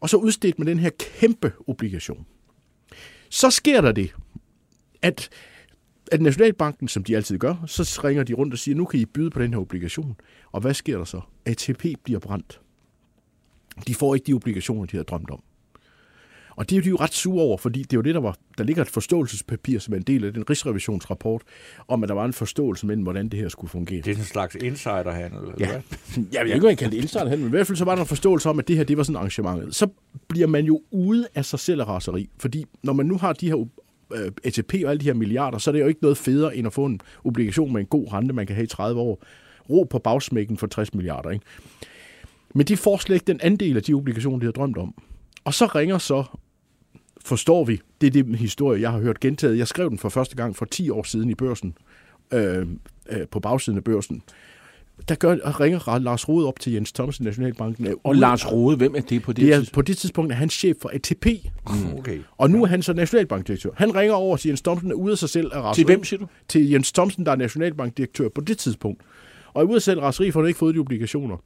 og 0.00 0.10
så 0.10 0.16
udstedte 0.16 0.58
man 0.58 0.66
den 0.66 0.78
her 0.78 0.90
kæmpe 0.98 1.52
obligation. 1.66 2.26
Så 3.28 3.50
sker 3.50 3.80
der 3.80 3.92
det, 3.92 4.14
at 5.02 5.30
at 6.12 6.22
Nationalbanken, 6.22 6.88
som 6.88 7.04
de 7.04 7.16
altid 7.16 7.38
gør, 7.38 7.64
så 7.66 8.00
ringer 8.04 8.22
de 8.22 8.32
rundt 8.32 8.52
og 8.52 8.58
siger, 8.58 8.74
nu 8.74 8.84
kan 8.84 9.00
I 9.00 9.04
byde 9.04 9.30
på 9.30 9.42
den 9.42 9.52
her 9.52 9.60
obligation. 9.60 10.16
Og 10.52 10.60
hvad 10.60 10.74
sker 10.74 10.98
der 10.98 11.04
så? 11.04 11.20
ATP 11.44 11.84
bliver 12.04 12.20
brændt. 12.20 12.60
De 13.86 13.94
får 13.94 14.14
ikke 14.14 14.26
de 14.26 14.32
obligationer, 14.32 14.86
de 14.86 14.90
havde 14.90 15.04
drømt 15.04 15.30
om. 15.30 15.42
Og 16.56 16.70
det 16.70 16.76
er 16.76 16.80
jo 16.80 16.82
de 16.84 16.88
jo 16.88 16.96
ret 16.96 17.14
sure 17.14 17.42
over, 17.42 17.56
fordi 17.58 17.82
det 17.82 17.92
er 17.92 17.96
jo 17.96 18.02
det, 18.02 18.14
der 18.14 18.20
var, 18.20 18.36
der 18.58 18.64
ligger 18.64 18.82
et 18.82 18.88
forståelsespapir, 18.88 19.78
som 19.78 19.94
en 19.94 20.02
del 20.02 20.24
af 20.24 20.32
den 20.32 20.50
rigsrevisionsrapport, 20.50 21.42
om 21.88 22.02
at 22.02 22.08
der 22.08 22.14
var 22.14 22.24
en 22.24 22.32
forståelse 22.32 22.86
mellem, 22.86 23.02
hvordan 23.02 23.28
det 23.28 23.40
her 23.40 23.48
skulle 23.48 23.70
fungere. 23.70 24.00
Det 24.02 24.12
er 24.12 24.16
en 24.16 24.24
slags 24.24 24.54
insiderhandel. 24.54 25.38
eller 25.38 25.54
Ja. 25.60 25.66
hvad? 25.66 25.80
Jeg 26.32 26.44
ved 26.44 26.50
ikke, 26.50 26.60
hvad 26.60 26.70
jeg 26.70 26.78
kalder 26.78 26.90
det 26.90 26.96
indstarthandel, 27.00 27.40
men 27.40 27.48
i 27.48 27.50
hvert 27.50 27.66
fald 27.66 27.76
så 27.78 27.84
var 27.84 27.94
der 27.94 28.02
en 28.02 28.08
forståelse 28.08 28.48
om, 28.50 28.58
at 28.58 28.68
det 28.68 28.76
her, 28.76 28.84
det 28.84 28.96
var 28.96 29.02
sådan 29.02 29.16
arrangementet. 29.16 29.74
Så 29.74 29.86
bliver 30.28 30.46
man 30.46 30.64
jo 30.64 30.80
ude 30.90 31.26
af 31.34 31.44
sig 31.44 31.58
selv 31.58 31.80
af 31.80 31.88
raseri, 31.88 32.28
fordi 32.38 32.64
når 32.82 32.92
man 32.92 33.06
nu 33.06 33.18
har 33.18 33.32
de 33.32 33.46
her 33.48 33.64
øh, 34.14 34.30
ATP 34.44 34.74
og 34.84 34.90
alle 34.90 35.00
de 35.00 35.04
her 35.04 35.14
milliarder, 35.14 35.58
så 35.58 35.70
er 35.70 35.72
det 35.72 35.80
jo 35.80 35.86
ikke 35.86 36.02
noget 36.02 36.16
federe, 36.16 36.56
end 36.56 36.66
at 36.66 36.72
få 36.72 36.84
en 36.86 37.00
obligation 37.24 37.72
med 37.72 37.80
en 37.80 37.86
god 37.86 38.12
rente, 38.12 38.34
man 38.34 38.46
kan 38.46 38.54
have 38.56 38.64
i 38.64 38.68
30 38.68 39.00
år. 39.00 39.24
Ro 39.70 39.82
på 39.90 39.98
bagsmækken 39.98 40.56
for 40.56 40.66
60 40.66 40.94
milliarder, 40.94 41.30
ikke? 41.30 41.44
Men 42.54 42.66
de 42.66 42.76
får 42.76 42.96
slet 42.96 43.14
ikke 43.16 43.26
den 43.26 43.40
andel 43.42 43.76
af 43.76 43.82
de 43.82 43.94
obligationer, 43.94 44.38
de 44.38 44.44
har 44.44 44.52
drømt 44.52 44.78
om. 44.78 44.94
Og 45.44 45.54
så 45.54 45.66
ringer 45.66 45.98
så, 45.98 46.24
forstår 47.24 47.64
vi, 47.64 47.80
det 48.00 48.06
er 48.06 48.10
det 48.10 48.38
historie, 48.38 48.80
jeg 48.80 48.90
har 48.90 48.98
hørt 48.98 49.20
gentaget. 49.20 49.58
Jeg 49.58 49.68
skrev 49.68 49.90
den 49.90 49.98
for 49.98 50.08
første 50.08 50.36
gang 50.36 50.56
for 50.56 50.64
10 50.64 50.90
år 50.90 51.02
siden 51.02 51.30
i 51.30 51.34
børsen, 51.34 51.74
øh, 52.32 52.66
øh, 53.10 53.26
på 53.30 53.40
bagsiden 53.40 53.76
af 53.78 53.84
børsen. 53.84 54.22
Der 55.08 55.14
gør, 55.14 55.60
ringer 55.60 55.98
Lars 55.98 56.28
Rode 56.28 56.46
op 56.48 56.60
til 56.60 56.72
Jens 56.72 56.92
Thomsen, 56.92 57.24
Nationalbanken. 57.24 57.86
er 57.86 57.94
Og 58.04 58.10
ude- 58.10 58.20
Lars 58.20 58.52
Rode, 58.52 58.76
hvem 58.76 58.94
er 58.94 59.00
det 59.00 59.22
på 59.22 59.32
det, 59.32 59.40
det 59.42 59.52
er, 59.52 59.58
tidspunkt? 59.58 59.74
på 59.74 59.82
det 59.82 59.96
tidspunkt 59.98 60.32
er 60.32 60.36
han 60.36 60.50
chef 60.50 60.76
for 60.82 60.90
ATP, 60.94 61.26
Okay. 61.98 62.18
og 62.38 62.50
nu 62.50 62.62
er 62.62 62.66
han 62.66 62.82
så 62.82 62.92
nationalbankdirektør. 62.92 63.70
Han 63.76 63.94
ringer 63.94 64.14
over 64.14 64.36
til 64.36 64.48
Jens 64.48 64.62
Thomsen, 64.62 64.90
er 64.90 64.94
ude 64.94 65.12
af 65.12 65.18
sig 65.18 65.28
selv 65.28 65.48
raseri. 65.48 65.74
Til 65.74 65.86
hvem, 65.86 66.04
siger 66.04 66.20
du? 66.20 66.26
Til 66.48 66.70
Jens 66.70 66.92
Thomsen, 66.92 67.26
der 67.26 67.32
er 67.32 67.36
nationalbankdirektør 67.36 68.28
på 68.28 68.40
det 68.40 68.58
tidspunkt. 68.58 69.02
Og 69.54 69.62
er 69.62 69.66
af 69.76 69.82
selv 69.82 70.00
raseri, 70.00 70.30
for 70.30 70.40
han 70.40 70.48
ikke 70.48 70.58
fået 70.58 70.74
de 70.74 70.80
obligationer. 70.80 71.36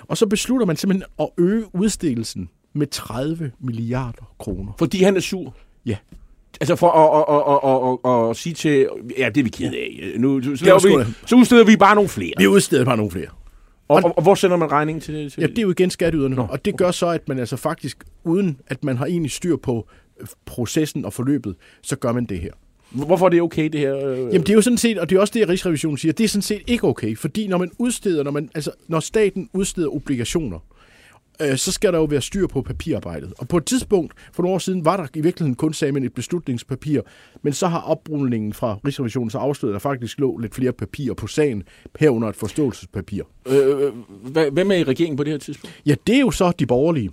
Og 0.00 0.16
så 0.16 0.26
beslutter 0.26 0.66
man 0.66 0.76
simpelthen 0.76 1.04
at 1.20 1.28
øge 1.38 1.64
udstedelsen 1.74 2.48
med 2.72 2.86
30 2.86 3.52
milliarder 3.60 4.34
kroner. 4.38 4.72
Fordi 4.78 5.02
han 5.02 5.16
er 5.16 5.20
sur. 5.20 5.54
Ja. 5.86 5.96
Altså 6.60 6.76
for 6.76 6.90
at, 6.90 7.24
at, 7.28 7.42
at, 7.52 7.70
at, 7.70 8.24
at, 8.24 8.30
at 8.30 8.36
sige 8.36 8.54
til... 8.54 8.88
Ja, 9.18 9.28
det 9.28 9.40
er 9.40 9.44
vi 9.44 9.50
ked 9.50 9.72
af. 9.72 10.14
Nu, 10.20 10.56
så, 10.56 10.64
da. 10.64 10.74
vi, 10.74 11.12
så 11.26 11.36
udsteder 11.36 11.64
vi 11.64 11.76
bare 11.76 11.94
nogle 11.94 12.08
flere. 12.08 12.32
Vi 12.38 12.46
udsteder 12.46 12.84
bare 12.84 12.96
nogle 12.96 13.10
flere. 13.10 13.28
Og, 13.88 14.00
og, 14.04 14.16
og 14.16 14.22
hvor 14.22 14.34
sender 14.34 14.56
man 14.56 14.72
regningen 14.72 15.00
til? 15.00 15.30
til 15.30 15.40
Ja, 15.40 15.46
det 15.46 15.58
er 15.58 15.62
jo 15.62 15.70
igen 15.70 15.90
skatteyderne. 15.90 16.36
Nå, 16.36 16.46
Og 16.50 16.64
det 16.64 16.76
gør 16.76 16.90
så, 16.90 17.06
at 17.06 17.28
man 17.28 17.38
altså 17.38 17.56
faktisk, 17.56 18.04
uden 18.24 18.60
at 18.66 18.84
man 18.84 18.96
har 18.96 19.06
egentlig 19.06 19.30
styr 19.30 19.56
på 19.56 19.88
øh, 20.20 20.26
processen 20.46 21.04
og 21.04 21.12
forløbet, 21.12 21.54
så 21.82 21.96
gør 21.96 22.12
man 22.12 22.24
det 22.24 22.40
her. 22.40 22.52
Hvorfor 22.90 23.26
er 23.26 23.30
det 23.30 23.42
okay, 23.42 23.68
det 23.68 23.80
her? 23.80 23.94
Jamen 23.94 24.40
det 24.40 24.50
er 24.50 24.54
jo 24.54 24.60
sådan 24.60 24.78
set, 24.78 24.98
og 24.98 25.10
det 25.10 25.16
er 25.16 25.20
også 25.20 25.32
det, 25.34 25.48
Rigsrevisionen 25.48 25.98
siger, 25.98 26.12
det 26.12 26.24
er 26.24 26.28
sådan 26.28 26.42
set 26.42 26.62
ikke 26.66 26.86
okay, 26.86 27.16
fordi 27.16 27.46
når 27.46 27.58
man 27.58 27.70
udsteder, 27.78 28.22
når, 28.22 28.30
man, 28.30 28.50
altså, 28.54 28.70
når 28.88 29.00
staten 29.00 29.48
udsteder 29.52 29.94
obligationer, 29.94 30.58
øh, 31.50 31.56
så 31.56 31.72
skal 31.72 31.92
der 31.92 31.98
jo 31.98 32.04
være 32.04 32.20
styr 32.22 32.46
på 32.46 32.62
papirarbejdet. 32.62 33.32
Og 33.38 33.48
på 33.48 33.56
et 33.56 33.64
tidspunkt, 33.64 34.14
for 34.32 34.42
nogle 34.42 34.54
år 34.54 34.58
siden, 34.58 34.84
var 34.84 34.96
der 34.96 35.06
i 35.14 35.20
virkeligheden 35.20 35.54
kun 35.54 35.72
sagde 35.74 35.92
man 35.92 36.04
et 36.04 36.14
beslutningspapir, 36.14 37.00
men 37.42 37.52
så 37.52 37.66
har 37.66 37.80
oprulningen 37.80 38.52
fra 38.52 38.78
Rigsrevisionen 38.86 39.30
så 39.30 39.38
afsløret, 39.38 39.72
at 39.72 39.74
der 39.74 39.78
faktisk 39.80 40.18
lå 40.18 40.38
lidt 40.38 40.54
flere 40.54 40.72
papirer 40.72 41.14
på 41.14 41.26
sagen, 41.26 41.62
herunder 41.98 42.28
et 42.28 42.36
forståelsespapir. 42.36 43.22
Øh, 43.46 43.92
hvad- 44.32 44.50
hvem 44.50 44.70
er 44.70 44.74
i 44.74 44.84
regeringen 44.84 45.16
på 45.16 45.24
det 45.24 45.32
her 45.32 45.38
tidspunkt? 45.38 45.80
Ja, 45.86 45.94
det 46.06 46.16
er 46.16 46.20
jo 46.20 46.30
så 46.30 46.52
de 46.58 46.66
borgerlige. 46.66 47.10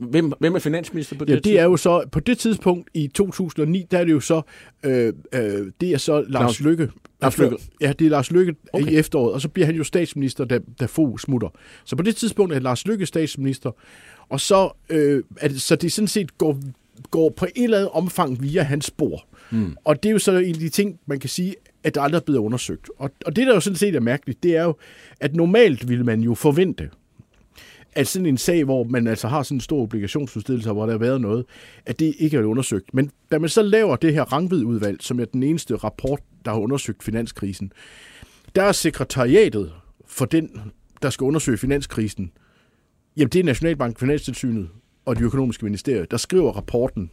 Hvem, 0.00 0.32
hvem 0.40 0.54
er 0.54 0.58
finansminister 0.58 1.16
på 1.16 1.24
det 1.24 1.34
Ja, 1.34 1.38
det 1.38 1.58
er 1.58 1.64
jo 1.64 1.76
så, 1.76 2.04
på 2.12 2.20
det 2.20 2.38
tidspunkt 2.38 2.90
i 2.94 3.08
2009, 3.08 3.86
der 3.90 3.98
er 3.98 4.04
det 4.04 4.12
jo 4.12 4.20
så, 4.20 4.42
øh, 4.84 5.12
øh, 5.34 5.66
det 5.80 5.92
er 5.92 5.98
så 5.98 6.20
Lars, 6.28 6.42
Lars- 6.42 6.60
Lykke. 6.60 6.90
Lars 7.22 7.38
Løkke. 7.38 7.56
Ja, 7.80 7.92
det 7.98 8.04
er 8.06 8.10
Lars 8.10 8.30
Lykke 8.30 8.54
okay. 8.72 8.92
I 8.92 8.96
efteråret, 8.96 9.32
og 9.32 9.40
så 9.40 9.48
bliver 9.48 9.66
han 9.66 9.74
jo 9.74 9.84
statsminister, 9.84 10.44
da, 10.44 10.58
da 10.80 10.86
Fogh 10.86 11.18
smutter. 11.18 11.48
Så 11.84 11.96
på 11.96 12.02
det 12.02 12.16
tidspunkt 12.16 12.54
er 12.54 12.58
Lars 12.58 12.86
Lykke 12.86 13.06
statsminister, 13.06 13.70
og 14.28 14.40
så, 14.40 14.70
øh, 14.90 15.22
er 15.40 15.48
det, 15.48 15.62
så 15.62 15.76
det 15.76 15.92
sådan 15.92 16.08
set 16.08 16.38
går, 16.38 16.58
går 17.10 17.30
på 17.36 17.44
et 17.44 17.64
eller 17.64 17.76
andet 17.76 17.90
omfang 17.92 18.42
via 18.42 18.62
hans 18.62 18.84
spor. 18.84 19.26
Mm. 19.50 19.76
Og 19.84 20.02
det 20.02 20.08
er 20.08 20.12
jo 20.12 20.18
så 20.18 20.32
en 20.32 20.54
af 20.54 20.60
de 20.60 20.68
ting, 20.68 20.98
man 21.06 21.18
kan 21.20 21.30
sige, 21.30 21.54
at 21.84 21.94
der 21.94 22.00
aldrig 22.00 22.18
er 22.18 22.24
blevet 22.24 22.38
undersøgt. 22.40 22.90
Og, 22.98 23.10
og 23.26 23.36
det, 23.36 23.46
der 23.46 23.54
jo 23.54 23.60
sådan 23.60 23.76
set 23.76 23.94
er 23.94 24.00
mærkeligt, 24.00 24.42
det 24.42 24.56
er 24.56 24.62
jo, 24.62 24.74
at 25.20 25.34
normalt 25.34 25.88
ville 25.88 26.04
man 26.04 26.20
jo 26.20 26.34
forvente, 26.34 26.90
at 27.92 28.06
sådan 28.06 28.26
en 28.26 28.38
sag, 28.38 28.64
hvor 28.64 28.84
man 28.84 29.06
altså 29.06 29.28
har 29.28 29.42
sådan 29.42 29.56
en 29.56 29.60
stor 29.60 29.82
obligationsudstedelse, 29.82 30.72
hvor 30.72 30.86
der 30.86 30.92
har 30.92 30.98
været 30.98 31.20
noget, 31.20 31.44
at 31.86 31.98
det 31.98 32.14
ikke 32.18 32.36
er 32.36 32.44
undersøgt. 32.44 32.94
Men 32.94 33.10
da 33.32 33.38
man 33.38 33.48
så 33.48 33.62
laver 33.62 33.96
det 33.96 34.14
her 34.14 34.32
Rangvid-udvalg, 34.32 35.02
som 35.02 35.20
er 35.20 35.24
den 35.24 35.42
eneste 35.42 35.76
rapport, 35.76 36.20
der 36.44 36.50
har 36.50 36.58
undersøgt 36.58 37.02
finanskrisen, 37.02 37.72
der 38.54 38.62
er 38.62 38.72
sekretariatet 38.72 39.72
for 40.06 40.24
den, 40.24 40.60
der 41.02 41.10
skal 41.10 41.24
undersøge 41.24 41.58
finanskrisen, 41.58 42.32
jamen 43.16 43.30
det 43.30 43.38
er 43.38 43.44
Nationalbank, 43.44 43.98
Finanstilsynet 43.98 44.68
og 45.04 45.16
de 45.16 45.22
økonomiske 45.22 45.64
ministerier, 45.64 46.04
der 46.04 46.16
skriver 46.16 46.52
rapporten 46.52 47.10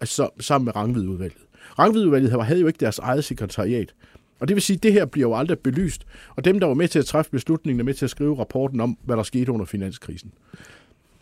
altså, 0.00 0.28
sammen 0.40 0.64
med 0.64 0.76
Rangvid-udvalget. 0.76 1.38
Rangvid-udvalget 1.78 2.44
havde 2.44 2.60
jo 2.60 2.66
ikke 2.66 2.80
deres 2.80 2.98
eget 2.98 3.24
sekretariat. 3.24 3.94
Og 4.40 4.48
det 4.48 4.54
vil 4.54 4.62
sige, 4.62 4.76
at 4.76 4.82
det 4.82 4.92
her 4.92 5.04
bliver 5.04 5.28
jo 5.28 5.36
aldrig 5.36 5.58
belyst. 5.58 6.06
Og 6.36 6.44
dem, 6.44 6.60
der 6.60 6.66
var 6.66 6.74
med 6.74 6.88
til 6.88 6.98
at 6.98 7.06
træffe 7.06 7.30
beslutningen, 7.30 7.80
er 7.80 7.84
med 7.84 7.94
til 7.94 8.06
at 8.06 8.10
skrive 8.10 8.38
rapporten 8.38 8.80
om, 8.80 8.98
hvad 9.02 9.16
der 9.16 9.22
skete 9.22 9.52
under 9.52 9.66
finanskrisen. 9.66 10.32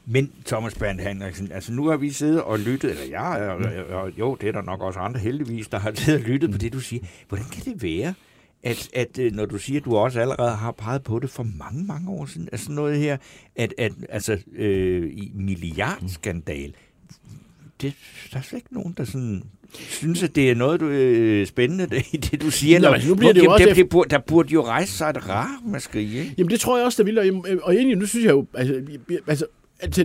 Men 0.06 0.32
Thomas 0.46 0.74
Brandt 0.74 1.02
Henriksen, 1.02 1.52
altså 1.52 1.72
nu 1.72 1.86
har 1.86 1.96
vi 1.96 2.10
siddet 2.10 2.42
og 2.42 2.58
lyttet, 2.58 2.90
eller 2.90 3.04
jeg, 3.04 3.50
og, 3.50 3.56
og, 3.56 4.02
og 4.02 4.18
jo, 4.18 4.36
det 4.40 4.48
er 4.48 4.52
der 4.52 4.62
nok 4.62 4.80
også 4.80 5.00
andre 5.00 5.20
heldigvis, 5.20 5.68
der 5.68 5.78
har 5.78 5.92
siddet 5.96 6.22
og 6.22 6.28
lyttet 6.28 6.50
på 6.50 6.58
det, 6.58 6.72
du 6.72 6.80
siger. 6.80 7.04
Hvordan 7.28 7.46
kan 7.52 7.64
det 7.64 7.82
være, 7.82 8.14
at, 8.62 8.88
at 8.94 9.18
øh, 9.18 9.32
når 9.32 9.46
du 9.46 9.58
siger, 9.58 9.80
at 9.80 9.84
du 9.84 9.96
også 9.96 10.20
allerede 10.20 10.56
har 10.56 10.72
peget 10.72 11.02
på 11.02 11.18
det 11.18 11.30
for 11.30 11.42
mange, 11.42 11.84
mange 11.84 12.10
år 12.10 12.26
siden, 12.26 12.48
altså 12.52 12.72
noget 12.72 12.98
her, 12.98 13.16
at, 13.56 13.74
at 13.78 13.92
altså, 14.08 14.38
øh, 14.52 15.10
i 15.12 15.32
milliardskandal, 15.34 16.74
det, 17.82 17.94
der 18.32 18.38
er 18.38 18.42
slet 18.42 18.58
ikke 18.58 18.74
nogen, 18.74 18.94
der 18.96 19.04
sådan 19.04 19.42
synes, 19.74 20.22
at 20.22 20.34
det 20.36 20.50
er 20.50 20.54
noget 20.54 20.80
du, 20.80 20.86
øh, 20.88 21.46
spændende 21.46 21.86
det, 21.86 22.04
i 22.12 22.16
det, 22.16 22.42
du 22.42 22.50
siger. 22.50 22.80
Nå, 22.80 22.96
nu 23.08 23.14
bliver 23.14 23.32
det 23.32 23.44
jo 23.44 23.50
også 23.50 23.64
der, 23.64 23.70
efter- 23.70 23.82
det 23.82 23.90
burde, 23.90 24.10
der 24.10 24.18
burde 24.18 24.52
jo 24.52 24.64
rejse 24.66 24.92
sig 24.92 25.10
et 25.10 25.28
rarmaskeri, 25.28 26.18
ikke? 26.18 26.34
Jamen 26.38 26.50
det 26.50 26.60
tror 26.60 26.76
jeg 26.76 26.86
også, 26.86 27.02
der 27.02 27.04
vil. 27.06 27.18
Og, 27.18 27.24
jamen, 27.26 27.44
og 27.62 27.74
egentlig, 27.74 27.96
nu 27.98 28.06
synes 28.06 28.24
jeg 28.24 28.32
jo, 28.32 28.46
altså, 28.54 28.82
altså 29.26 29.46
alt, 29.80 29.98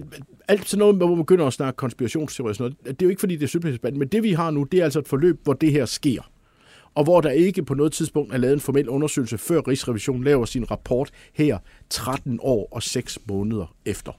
alt 0.47 0.69
sådan 0.69 0.79
noget, 0.79 0.95
hvor 0.95 1.07
man 1.07 1.17
begynder 1.17 1.45
at 1.45 1.53
snakke 1.53 1.77
konspirationsteorier 1.77 2.49
og 2.49 2.55
sådan 2.55 2.75
noget, 2.85 2.99
det 2.99 3.05
er 3.05 3.07
jo 3.07 3.09
ikke 3.09 3.19
fordi, 3.19 3.35
det 3.35 3.43
er 3.43 3.47
symptomspand, 3.47 3.95
men 3.95 4.07
det 4.07 4.23
vi 4.23 4.31
har 4.31 4.51
nu, 4.51 4.63
det 4.63 4.79
er 4.79 4.83
altså 4.83 4.99
et 4.99 5.07
forløb, 5.07 5.39
hvor 5.43 5.53
det 5.53 5.71
her 5.71 5.85
sker. 5.85 6.21
Og 6.95 7.03
hvor 7.03 7.21
der 7.21 7.29
ikke 7.29 7.63
på 7.63 7.73
noget 7.73 7.91
tidspunkt 7.91 8.33
er 8.33 8.37
lavet 8.37 8.53
en 8.53 8.59
formel 8.59 8.89
undersøgelse, 8.89 9.37
før 9.37 9.61
Rigsrevisionen 9.67 10.23
laver 10.23 10.45
sin 10.45 10.71
rapport 10.71 11.09
her 11.33 11.57
13 11.89 12.39
år 12.41 12.67
og 12.71 12.83
6 12.83 13.19
måneder 13.27 13.75
efter. 13.85 14.11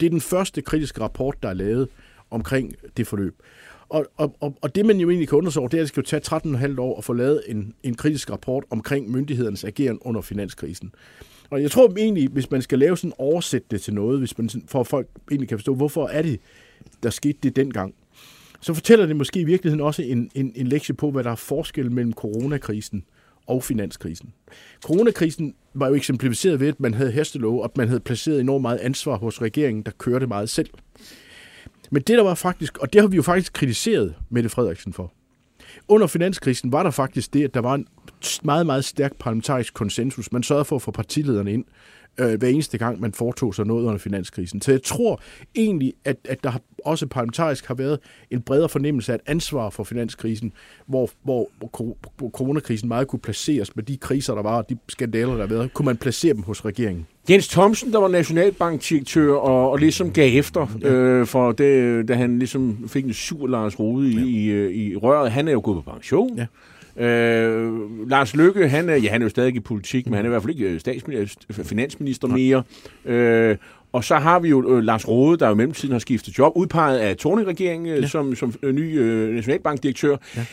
Det 0.00 0.06
er 0.06 0.10
den 0.10 0.20
første 0.20 0.62
kritiske 0.62 1.00
rapport, 1.00 1.34
der 1.42 1.48
er 1.48 1.54
lavet 1.54 1.88
omkring 2.30 2.74
det 2.96 3.06
forløb. 3.06 3.42
Og, 3.88 4.06
og, 4.16 4.36
og, 4.40 4.56
og 4.62 4.74
det, 4.74 4.86
man 4.86 5.00
jo 5.00 5.10
egentlig 5.10 5.28
kan 5.28 5.38
undersøge, 5.38 5.68
det 5.68 5.74
er, 5.74 5.78
at 5.78 5.80
det 5.80 5.88
skal 5.88 6.00
jo 6.00 6.20
tage 6.20 6.72
13,5 6.74 6.80
år 6.80 6.98
at 6.98 7.04
få 7.04 7.12
lavet 7.12 7.42
en, 7.46 7.74
en 7.82 7.94
kritisk 7.94 8.30
rapport 8.30 8.64
omkring 8.70 9.10
myndighedernes 9.10 9.64
ageren 9.64 9.98
under 10.00 10.20
finanskrisen. 10.20 10.92
Og 11.50 11.62
jeg 11.62 11.70
tror 11.70 11.92
egentlig, 11.98 12.28
hvis 12.28 12.50
man 12.50 12.62
skal 12.62 12.78
lave 12.78 12.96
sådan 12.96 13.12
oversætte 13.18 13.66
det 13.70 13.82
til 13.82 13.94
noget, 13.94 14.18
hvis 14.18 14.38
man 14.38 14.50
for 14.66 14.80
at 14.80 14.86
folk 14.86 15.08
egentlig 15.30 15.48
kan 15.48 15.58
forstå, 15.58 15.74
hvorfor 15.74 16.06
er 16.06 16.22
det, 16.22 16.40
der 17.02 17.10
skete 17.10 17.38
det 17.42 17.56
dengang, 17.56 17.94
så 18.60 18.74
fortæller 18.74 19.06
det 19.06 19.16
måske 19.16 19.40
i 19.40 19.44
virkeligheden 19.44 19.80
også 19.80 20.02
en, 20.02 20.30
en, 20.34 20.52
en 20.54 20.66
lektie 20.66 20.94
på, 20.94 21.10
hvad 21.10 21.24
der 21.24 21.30
er 21.30 21.36
forskel 21.36 21.92
mellem 21.92 22.12
coronakrisen 22.12 23.04
og 23.46 23.62
finanskrisen. 23.64 24.32
Coronakrisen 24.84 25.54
var 25.74 25.88
jo 25.88 25.94
eksemplificeret 25.94 26.60
ved, 26.60 26.68
at 26.68 26.80
man 26.80 26.94
havde 26.94 27.10
hestelov, 27.10 27.58
og 27.58 27.64
at 27.64 27.76
man 27.76 27.88
havde 27.88 28.00
placeret 28.00 28.40
enormt 28.40 28.62
meget 28.62 28.78
ansvar 28.78 29.16
hos 29.16 29.42
regeringen, 29.42 29.82
der 29.82 29.90
kørte 29.98 30.26
meget 30.26 30.50
selv. 30.50 30.68
Men 31.90 32.02
det 32.02 32.18
der 32.18 32.22
var 32.22 32.34
faktisk, 32.34 32.78
og 32.78 32.92
det 32.92 33.00
har 33.00 33.08
vi 33.08 33.16
jo 33.16 33.22
faktisk 33.22 33.52
kritiseret 33.52 34.14
Mette 34.30 34.48
Frederiksen 34.48 34.92
for, 34.92 35.12
Under 35.88 36.06
finanskrisen 36.06 36.72
var 36.72 36.82
der 36.82 36.90
faktisk 36.90 37.34
det, 37.34 37.44
at 37.44 37.54
der 37.54 37.60
var 37.60 37.74
en 37.74 37.86
meget, 38.42 38.66
meget 38.66 38.84
stærk 38.84 39.16
parlamentarisk 39.18 39.74
konsensus. 39.74 40.32
Man 40.32 40.42
sørgede 40.42 40.64
for 40.64 40.76
at 40.76 40.82
få 40.82 40.90
partilederne 40.90 41.52
ind 41.52 41.64
øh, 42.20 42.38
hver 42.38 42.48
eneste 42.48 42.78
gang, 42.78 43.00
man 43.00 43.12
foretog 43.12 43.54
sig 43.54 43.66
noget 43.66 43.84
under 43.84 43.98
finanskrisen. 43.98 44.60
Så 44.60 44.70
jeg 44.70 44.82
tror 44.82 45.20
egentlig, 45.54 45.94
at, 46.04 46.16
at 46.24 46.44
der 46.44 46.52
også 46.84 47.06
parlamentarisk 47.06 47.66
har 47.66 47.74
været 47.74 47.98
en 48.30 48.42
bredere 48.42 48.68
fornemmelse 48.68 49.12
af 49.12 49.16
et 49.16 49.22
ansvar 49.26 49.70
for 49.70 49.84
finanskrisen, 49.84 50.52
hvor, 50.86 51.10
hvor, 51.22 51.50
hvor 52.16 52.30
coronakrisen 52.30 52.88
meget 52.88 53.08
kunne 53.08 53.20
placeres 53.20 53.76
med 53.76 53.84
de 53.84 53.96
kriser, 53.96 54.34
der 54.34 54.42
var, 54.42 54.56
og 54.56 54.68
de 54.68 54.78
skandaler, 54.88 55.32
der 55.32 55.40
har 55.40 55.46
været, 55.46 55.74
kunne 55.74 55.86
man 55.86 55.96
placere 55.96 56.34
dem 56.34 56.42
hos 56.42 56.64
regeringen. 56.64 57.06
Jens 57.30 57.48
Thomsen, 57.48 57.92
der 57.92 57.98
var 57.98 58.08
nationalbankdirektør 58.08 59.34
og, 59.34 59.70
og 59.70 59.78
ligesom 59.78 60.12
gav 60.12 60.38
efter, 60.38 60.66
ja. 60.82 60.88
øh, 60.88 61.26
for 61.26 61.52
det, 61.52 62.08
da 62.08 62.14
han 62.14 62.38
ligesom 62.38 62.88
fik 62.88 63.04
en 63.04 63.12
sur 63.12 63.46
Lars 63.46 63.78
Rode 63.80 64.08
i, 64.08 64.14
ja. 64.14 64.66
i, 64.68 64.72
i 64.72 64.96
røret. 64.96 65.30
Han 65.30 65.48
er 65.48 65.52
jo 65.52 65.60
gået 65.64 65.84
på 65.84 65.90
pension. 65.90 66.38
Ja. 66.38 66.46
Øh, 67.06 68.08
Lars 68.08 68.36
Lykke, 68.36 68.68
han 68.68 68.88
er, 68.88 68.94
ja, 68.94 69.10
han 69.10 69.22
er 69.22 69.24
jo 69.24 69.28
stadig 69.28 69.56
i 69.56 69.60
politik, 69.60 70.06
men 70.06 70.14
han 70.14 70.24
er 70.24 70.28
i 70.28 70.30
hvert 70.30 70.42
fald 70.42 70.54
ikke 70.54 70.70
øh, 70.70 70.80
statsminister, 70.80 71.62
finansminister 71.64 72.28
mere. 72.28 72.62
Øh, 73.04 73.56
og 73.92 74.04
så 74.04 74.16
har 74.16 74.38
vi 74.38 74.48
jo 74.48 74.76
øh, 74.76 74.82
Lars 74.82 75.08
Rode, 75.08 75.38
der 75.38 75.46
jo 75.46 75.52
i 75.52 75.56
mellemtiden 75.56 75.92
har 75.92 75.98
skiftet 75.98 76.38
job, 76.38 76.52
udpeget 76.56 76.98
af 76.98 77.16
Torning-regeringen 77.16 77.88
øh, 77.88 78.02
ja. 78.02 78.06
som, 78.06 78.34
som 78.34 78.54
øh, 78.62 78.74
ny 78.74 78.98
øh, 78.98 79.34
nationalbankdirektør. 79.34 80.16
Ja. 80.36 80.44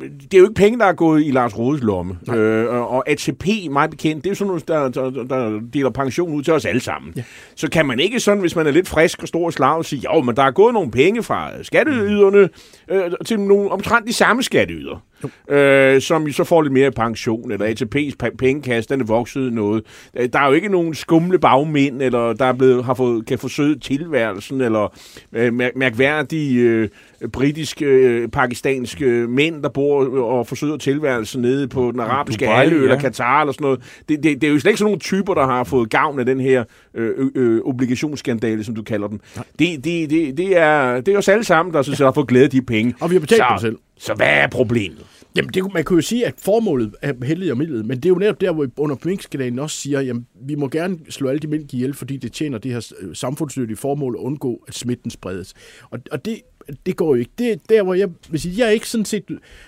Det 0.00 0.34
er 0.34 0.38
jo 0.38 0.44
ikke 0.44 0.54
penge, 0.54 0.78
der 0.78 0.84
er 0.84 0.92
gået 0.92 1.26
i 1.26 1.30
Lars 1.30 1.58
Rodes 1.58 1.82
lomme. 1.82 2.18
Øh, 2.34 2.68
og 2.68 3.10
ATP, 3.10 3.46
meget 3.70 3.90
bekendt, 3.90 4.24
det 4.24 4.30
er 4.30 4.30
jo 4.30 4.34
sådan 4.34 4.46
noget, 4.46 4.68
der, 4.68 4.88
der, 4.88 5.24
der 5.24 5.60
deler 5.72 5.90
pension 5.90 6.34
ud 6.34 6.42
til 6.42 6.52
os 6.52 6.64
alle 6.64 6.80
sammen. 6.80 7.12
Ja. 7.16 7.22
Så 7.54 7.70
kan 7.70 7.86
man 7.86 8.00
ikke 8.00 8.20
sådan, 8.20 8.40
hvis 8.40 8.56
man 8.56 8.66
er 8.66 8.70
lidt 8.70 8.88
frisk 8.88 9.22
og 9.22 9.28
stor 9.28 9.46
og 9.46 9.52
slag, 9.52 9.84
sige, 9.84 10.02
jo, 10.14 10.20
men 10.20 10.36
der 10.36 10.42
er 10.42 10.50
gået 10.50 10.74
nogle 10.74 10.90
penge 10.90 11.22
fra 11.22 11.62
skatteyderne 11.62 12.48
øh, 12.88 13.10
til 13.26 13.40
nogle 13.40 13.70
omtrent 13.70 14.06
de 14.06 14.12
samme 14.12 14.42
skatteyder 14.42 15.02
øh, 15.48 16.00
som 16.00 16.32
så 16.32 16.44
får 16.44 16.62
lidt 16.62 16.72
mere 16.72 16.90
pension, 16.90 17.52
eller 17.52 17.66
ATP's 17.66 18.36
pengekasse, 18.38 18.88
den 18.88 19.00
er 19.00 19.04
vokset 19.04 19.52
noget. 19.52 19.84
Øh, 20.16 20.28
der 20.32 20.38
er 20.38 20.46
jo 20.46 20.52
ikke 20.52 20.68
nogen 20.68 20.94
skumle 20.94 21.38
bagmænd, 21.38 22.02
eller 22.02 22.32
der 22.32 22.44
er 22.44 22.52
blevet, 22.52 22.84
har 22.84 22.94
fået, 22.94 23.26
kan 23.26 23.38
få 23.38 23.48
søget 23.48 23.82
tilværelsen, 23.82 24.60
eller 24.60 24.96
øh, 25.32 25.52
mærkværdige 25.76 26.60
øh, 26.60 26.88
britiske, 27.32 27.84
øh, 27.84 28.28
pakistanske 28.28 29.04
mænd, 29.28 29.62
der 29.62 29.68
bor 29.68 30.20
og 30.22 30.46
forsøger 30.46 30.76
tilværelsen 30.76 31.42
nede 31.42 31.68
på 31.68 31.92
den 31.92 32.00
arabiske 32.00 32.46
halvø, 32.46 32.76
ja. 32.76 32.82
eller 32.82 32.98
Katar, 32.98 33.40
eller 33.40 33.52
sådan 33.52 33.64
noget. 33.64 33.80
Det, 34.08 34.22
det, 34.22 34.40
det 34.40 34.48
er 34.48 34.52
jo 34.52 34.58
slet 34.58 34.70
ikke 34.70 34.78
sådan 34.78 34.88
nogle 34.88 35.00
typer, 35.00 35.34
der 35.34 35.46
har 35.46 35.64
fået 35.64 35.90
gavn 35.90 36.20
af 36.20 36.26
den 36.26 36.40
her 36.40 36.64
øh, 36.94 37.30
øh, 37.34 37.60
obligationsskandale, 37.64 38.64
som 38.64 38.74
du 38.74 38.82
kalder 38.82 39.08
den. 39.08 39.20
Det, 39.58 39.84
det, 39.84 40.10
det, 40.10 40.36
det, 40.36 40.56
er, 40.56 41.00
det 41.00 41.14
er 41.14 41.18
os 41.18 41.28
alle 41.28 41.44
sammen, 41.44 41.74
der 41.74 41.82
synes, 41.82 42.00
ja. 42.00 42.04
har 42.04 42.12
fået 42.12 42.28
glæde 42.28 42.44
af 42.44 42.50
de 42.50 42.62
penge. 42.62 42.94
Og 43.00 43.10
vi 43.10 43.14
har 43.14 43.20
betalt 43.20 43.42
så, 43.42 43.46
dem 43.50 43.58
selv. 43.58 43.78
Så 43.98 44.14
hvad 44.14 44.28
er 44.28 44.46
problemet? 44.46 45.04
Jamen, 45.36 45.50
det, 45.54 45.72
man 45.74 45.84
kan 45.84 45.96
jo 45.96 46.02
sige, 46.02 46.26
at 46.26 46.34
formålet 46.38 46.94
er 47.02 47.24
heldigt 47.24 47.50
og 47.50 47.58
midlet, 47.58 47.86
men 47.86 47.96
det 47.96 48.04
er 48.04 48.08
jo 48.08 48.18
netop 48.18 48.40
der, 48.40 48.52
hvor 48.52 48.68
under 48.76 48.96
minkskandalen 49.04 49.58
også 49.58 49.76
siger, 49.76 50.00
jamen, 50.00 50.26
vi 50.40 50.54
må 50.54 50.68
gerne 50.68 50.98
slå 51.08 51.28
alle 51.28 51.38
de 51.38 51.46
mink 51.46 51.74
ihjel, 51.74 51.94
fordi 51.94 52.16
det 52.16 52.32
tjener 52.32 52.58
det 52.58 52.72
her 52.72 52.92
øh, 53.00 53.16
samfundsnyttige 53.16 53.76
formål 53.76 54.14
at 54.14 54.20
undgå, 54.20 54.64
at 54.68 54.74
smitten 54.74 55.10
spredes. 55.10 55.54
Og, 55.90 55.98
og 56.10 56.24
det, 56.24 56.40
det 56.86 56.96
går 56.96 57.08
jo 57.08 57.14
ikke. 57.14 57.30
Det 57.38 57.52
er 57.52 57.56
der, 57.68 57.82
hvor 57.82 57.94
jeg 57.94 58.08
vil 58.30 58.40
sige, 58.40 58.54
jeg 58.58 58.66
er 58.66 58.70
ikke 58.70 58.88
sådan 58.88 59.04
set 59.04 59.24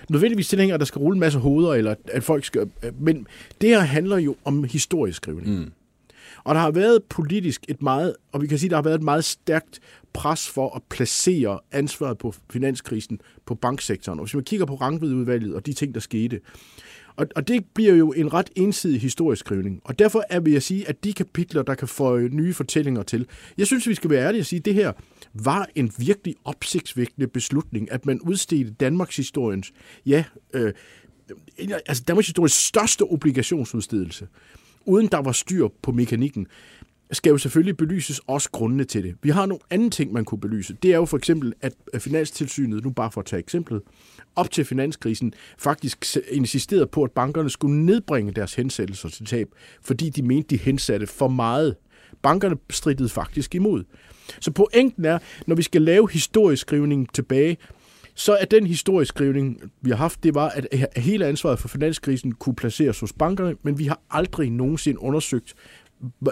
nødvendigvis 0.09 0.49
tilhænger, 0.49 0.73
at 0.73 0.79
der 0.79 0.85
skal 0.85 0.99
rulle 0.99 1.15
en 1.15 1.19
masse 1.19 1.39
hoveder, 1.39 1.73
eller 1.73 1.95
at 2.07 2.23
folk 2.23 2.45
skal... 2.45 2.69
Men 2.99 3.27
det 3.61 3.69
her 3.69 3.79
handler 3.79 4.17
jo 4.17 4.35
om 4.45 4.63
historieskrivning. 4.63 5.59
Mm. 5.59 5.71
Og 6.43 6.55
der 6.55 6.61
har 6.61 6.71
været 6.71 7.03
politisk 7.03 7.65
et 7.67 7.81
meget, 7.81 8.15
og 8.31 8.41
vi 8.41 8.47
kan 8.47 8.57
sige, 8.57 8.69
der 8.69 8.75
har 8.75 8.83
været 8.83 8.95
et 8.95 9.03
meget 9.03 9.23
stærkt 9.23 9.79
pres 10.13 10.49
for 10.49 10.75
at 10.75 10.81
placere 10.89 11.59
ansvaret 11.71 12.17
på 12.17 12.33
finanskrisen 12.49 13.21
på 13.45 13.55
banksektoren. 13.55 14.19
Og 14.19 14.25
hvis 14.25 14.33
man 14.33 14.43
kigger 14.43 14.65
på 14.65 14.75
Rangvidudvalget 14.75 15.55
og 15.55 15.65
de 15.65 15.73
ting, 15.73 15.93
der 15.93 15.99
skete, 15.99 16.39
og, 17.15 17.27
og 17.35 17.47
det 17.47 17.65
bliver 17.73 17.93
jo 17.93 18.11
en 18.11 18.33
ret 18.33 18.49
ensidig 18.55 19.01
historisk 19.01 19.39
skrivning. 19.39 19.81
Og 19.83 19.99
derfor 19.99 20.23
er 20.29 20.39
vil 20.39 20.53
jeg 20.53 20.63
sige, 20.63 20.89
at 20.89 21.03
de 21.03 21.13
kapitler, 21.13 21.61
der 21.61 21.75
kan 21.75 21.87
få 21.87 22.19
nye 22.19 22.53
fortællinger 22.53 23.03
til, 23.03 23.27
jeg 23.57 23.67
synes, 23.67 23.87
vi 23.87 23.95
skal 23.95 24.09
være 24.09 24.25
ærlige 24.25 24.41
og 24.41 24.45
sige, 24.45 24.59
at 24.59 24.65
det 24.65 24.73
her 24.73 24.91
var 25.33 25.67
en 25.75 25.91
virkelig 25.97 26.35
opsigtsvækkende 26.45 27.27
beslutning, 27.27 27.91
at 27.91 28.05
man 28.05 28.21
udstedte 28.21 28.71
Danmarks 28.71 29.15
historiens, 29.15 29.73
ja, 30.05 30.23
øh, 30.53 30.73
altså 31.85 32.03
Danmarks 32.07 32.27
historiens 32.27 32.53
største 32.53 33.01
obligationsudstedelse, 33.01 34.27
uden 34.85 35.07
der 35.07 35.17
var 35.17 35.31
styr 35.31 35.67
på 35.81 35.91
mekanikken 35.91 36.47
skal 37.11 37.29
jo 37.29 37.37
selvfølgelig 37.37 37.77
belyses 37.77 38.21
også 38.27 38.51
grundene 38.51 38.83
til 38.83 39.03
det. 39.03 39.15
Vi 39.23 39.29
har 39.29 39.45
nogle 39.45 39.61
andre 39.71 39.89
ting, 39.89 40.13
man 40.13 40.25
kunne 40.25 40.39
belyse. 40.41 40.77
Det 40.83 40.91
er 40.91 40.95
jo 40.95 41.05
for 41.05 41.17
eksempel, 41.17 41.53
at 41.61 41.73
Finanstilsynet, 41.97 42.83
nu 42.83 42.89
bare 42.89 43.11
for 43.11 43.21
at 43.21 43.25
tage 43.25 43.39
eksemplet, 43.39 43.81
op 44.35 44.51
til 44.51 44.65
finanskrisen 44.65 45.33
faktisk 45.57 46.05
insisterede 46.31 46.87
på, 46.87 47.03
at 47.03 47.11
bankerne 47.11 47.49
skulle 47.49 47.85
nedbringe 47.85 48.31
deres 48.31 48.53
hensættelser 48.53 49.09
til 49.09 49.25
tab, 49.25 49.47
fordi 49.81 50.09
de 50.09 50.21
mente, 50.21 50.47
de 50.55 50.57
hensatte 50.57 51.07
for 51.07 51.27
meget. 51.27 51.75
Bankerne 52.21 52.57
strittede 52.69 53.09
faktisk 53.09 53.55
imod. 53.55 53.83
Så 54.39 54.51
pointen 54.51 55.05
er, 55.05 55.19
når 55.47 55.55
vi 55.55 55.61
skal 55.61 55.81
lave 55.81 56.11
historieskrivning 56.11 57.13
tilbage, 57.13 57.57
så 58.15 58.33
er 58.35 58.45
den 58.45 58.67
historieskrivning, 58.67 59.71
vi 59.81 59.89
har 59.89 59.97
haft, 59.97 60.23
det 60.23 60.35
var, 60.35 60.49
at 60.49 60.87
hele 60.97 61.25
ansvaret 61.25 61.59
for 61.59 61.67
finanskrisen 61.67 62.31
kunne 62.31 62.55
placeres 62.55 62.99
hos 62.99 63.13
bankerne, 63.13 63.55
men 63.63 63.79
vi 63.79 63.85
har 63.85 64.01
aldrig 64.09 64.49
nogensinde 64.49 65.01
undersøgt, 65.01 65.53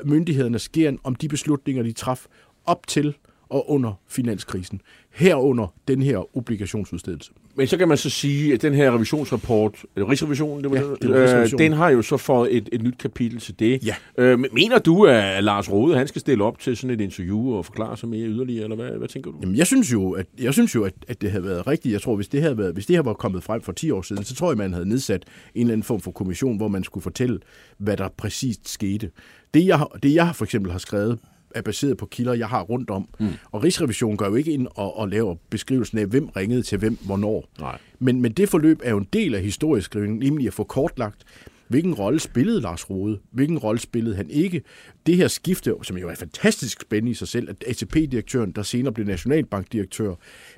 myndighederne 0.05 0.59
sker, 0.59 0.97
om 1.03 1.15
de 1.15 1.28
beslutninger, 1.28 1.84
de 1.84 1.91
traf 1.91 2.28
op 2.65 2.88
til 2.88 3.15
og 3.50 3.72
under 3.72 3.93
finanskrisen. 4.08 4.82
Herunder 5.12 5.74
den 5.88 6.02
her 6.02 6.38
obligationsudstedelse. 6.38 7.32
Men 7.56 7.68
så 7.68 7.78
kan 7.78 7.88
man 7.88 7.97
så 7.97 8.10
sige, 8.10 8.54
at 8.54 8.62
den 8.62 8.74
her 8.74 8.91
revisionsrapport, 8.91 9.86
Rigsrevisionen, 9.97 10.64
det 10.64 10.72
var, 10.72 10.78
ja, 10.78 10.84
det 11.02 11.10
var 11.10 11.41
øh, 11.41 11.52
den 11.58 11.74
har 11.74 11.89
jo 11.89 12.02
så 12.02 12.18
fået 12.18 12.58
et, 12.58 12.70
et 12.72 12.82
nyt 12.82 12.97
kapitel 12.97 13.39
til 13.39 13.60
det. 13.60 13.86
Ja. 13.86 13.95
Øh, 14.18 14.39
mener 14.54 14.80
du, 14.80 15.06
at 15.06 15.43
Lars 15.43 15.72
Rode 15.72 15.97
han 15.97 16.08
skal 16.08 16.22
stille 16.22 16.43
op 16.43 16.60
til 16.60 16.78
sådan 16.78 16.89
et 16.89 17.02
interview 17.02 17.54
og 17.54 17.66
forklare 17.66 17.97
sig 17.97 18.10
mere 18.10 18.28
yderligere, 18.28 18.64
eller 18.64 18.76
hvad, 18.76 18.89
hvad 18.89 19.08
tænker 19.08 19.32
du? 19.32 19.38
Jamen, 19.41 19.56
jeg 19.56 19.68
synes 19.68 19.93
jo, 19.93 20.12
at, 20.12 20.26
jeg 20.41 20.54
synes 20.54 20.76
jo 20.76 20.84
at, 20.84 20.93
at 21.08 21.22
det 21.22 21.32
havde 21.32 21.43
været 21.43 21.68
rigtigt. 21.68 21.93
Jeg 21.93 22.02
tror, 22.02 22.16
hvis 22.16 22.28
det, 22.28 22.41
havde 22.41 22.58
været, 22.58 22.74
hvis 22.74 22.86
det 22.86 22.95
her 22.95 23.04
var 23.04 23.14
kommet 23.14 23.43
frem 23.43 23.62
for 23.62 23.72
10 23.72 23.91
år 23.91 24.02
siden, 24.02 24.24
så 24.24 24.36
tror 24.36 24.52
jeg, 24.52 24.58
man 24.58 24.74
havde 24.74 24.89
nedsat 24.89 25.26
en 25.56 25.62
eller 25.62 25.74
anden 25.74 25.84
form 25.84 26.02
for 26.02 26.12
kommission, 26.12 26.58
hvor 26.58 26.68
man 26.68 26.84
skulle 26.84 27.02
fortælle, 27.02 27.39
hvad 27.78 27.97
der 27.97 28.08
præcist 28.18 28.70
skete. 28.70 29.12
Det 29.54 29.66
jeg, 29.66 29.86
det, 30.04 30.14
jeg 30.14 30.36
for 30.36 30.45
eksempel 30.45 30.72
har 30.72 30.80
skrevet 30.80 31.20
er 31.56 31.62
baseret 31.62 31.97
på 31.97 32.06
kilder, 32.06 32.34
jeg 32.34 32.47
har 32.47 32.62
rundt 32.62 32.89
om. 32.89 33.10
Mm. 33.20 33.28
Og 33.52 33.64
Rigsrevisionen 33.64 34.18
går 34.18 34.26
jo 34.26 34.36
ikke 34.36 34.52
ind 34.52 34.68
og, 34.76 34.97
og 34.97 35.10
laver 35.10 35.36
beskrivelsen 35.50 35.97
af, 35.97 36.06
hvem 36.06 36.28
ringede 36.28 36.62
til 36.62 36.78
hvem, 36.78 36.97
hvornår. 37.06 37.50
Nej. 37.60 37.78
Men, 38.00 38.22
men 38.22 38.32
det 38.32 38.50
forløb 38.50 38.82
er 38.84 38.91
jo 38.91 38.97
en 38.97 39.08
del 39.14 39.36
af 39.36 39.41
historieskrivningen, 39.41 40.20
nemlig 40.20 40.47
at 40.47 40.54
få 40.54 40.64
kortlagt, 40.64 41.26
hvilken 41.70 41.93
rolle 41.93 42.20
spillede 42.20 42.62
Lars 42.62 42.89
Rode, 42.89 43.20
hvilken 43.32 43.58
rolle 43.58 43.80
spillede 43.80 44.16
han 44.16 44.30
ikke. 44.30 44.62
Det 45.06 45.16
her 45.16 45.28
skifte, 45.28 45.74
som 45.84 45.97
jo 45.97 46.10
er 46.10 46.16
fantastisk 46.16 46.82
spændende 46.82 47.12
i 47.12 47.14
sig 47.14 47.28
selv, 47.28 47.50
at 47.50 47.64
ATP-direktøren, 47.68 48.52
der 48.52 48.64
senere 48.64 48.93
blev 48.93 49.06
nationalbankdirektør, 49.06 50.16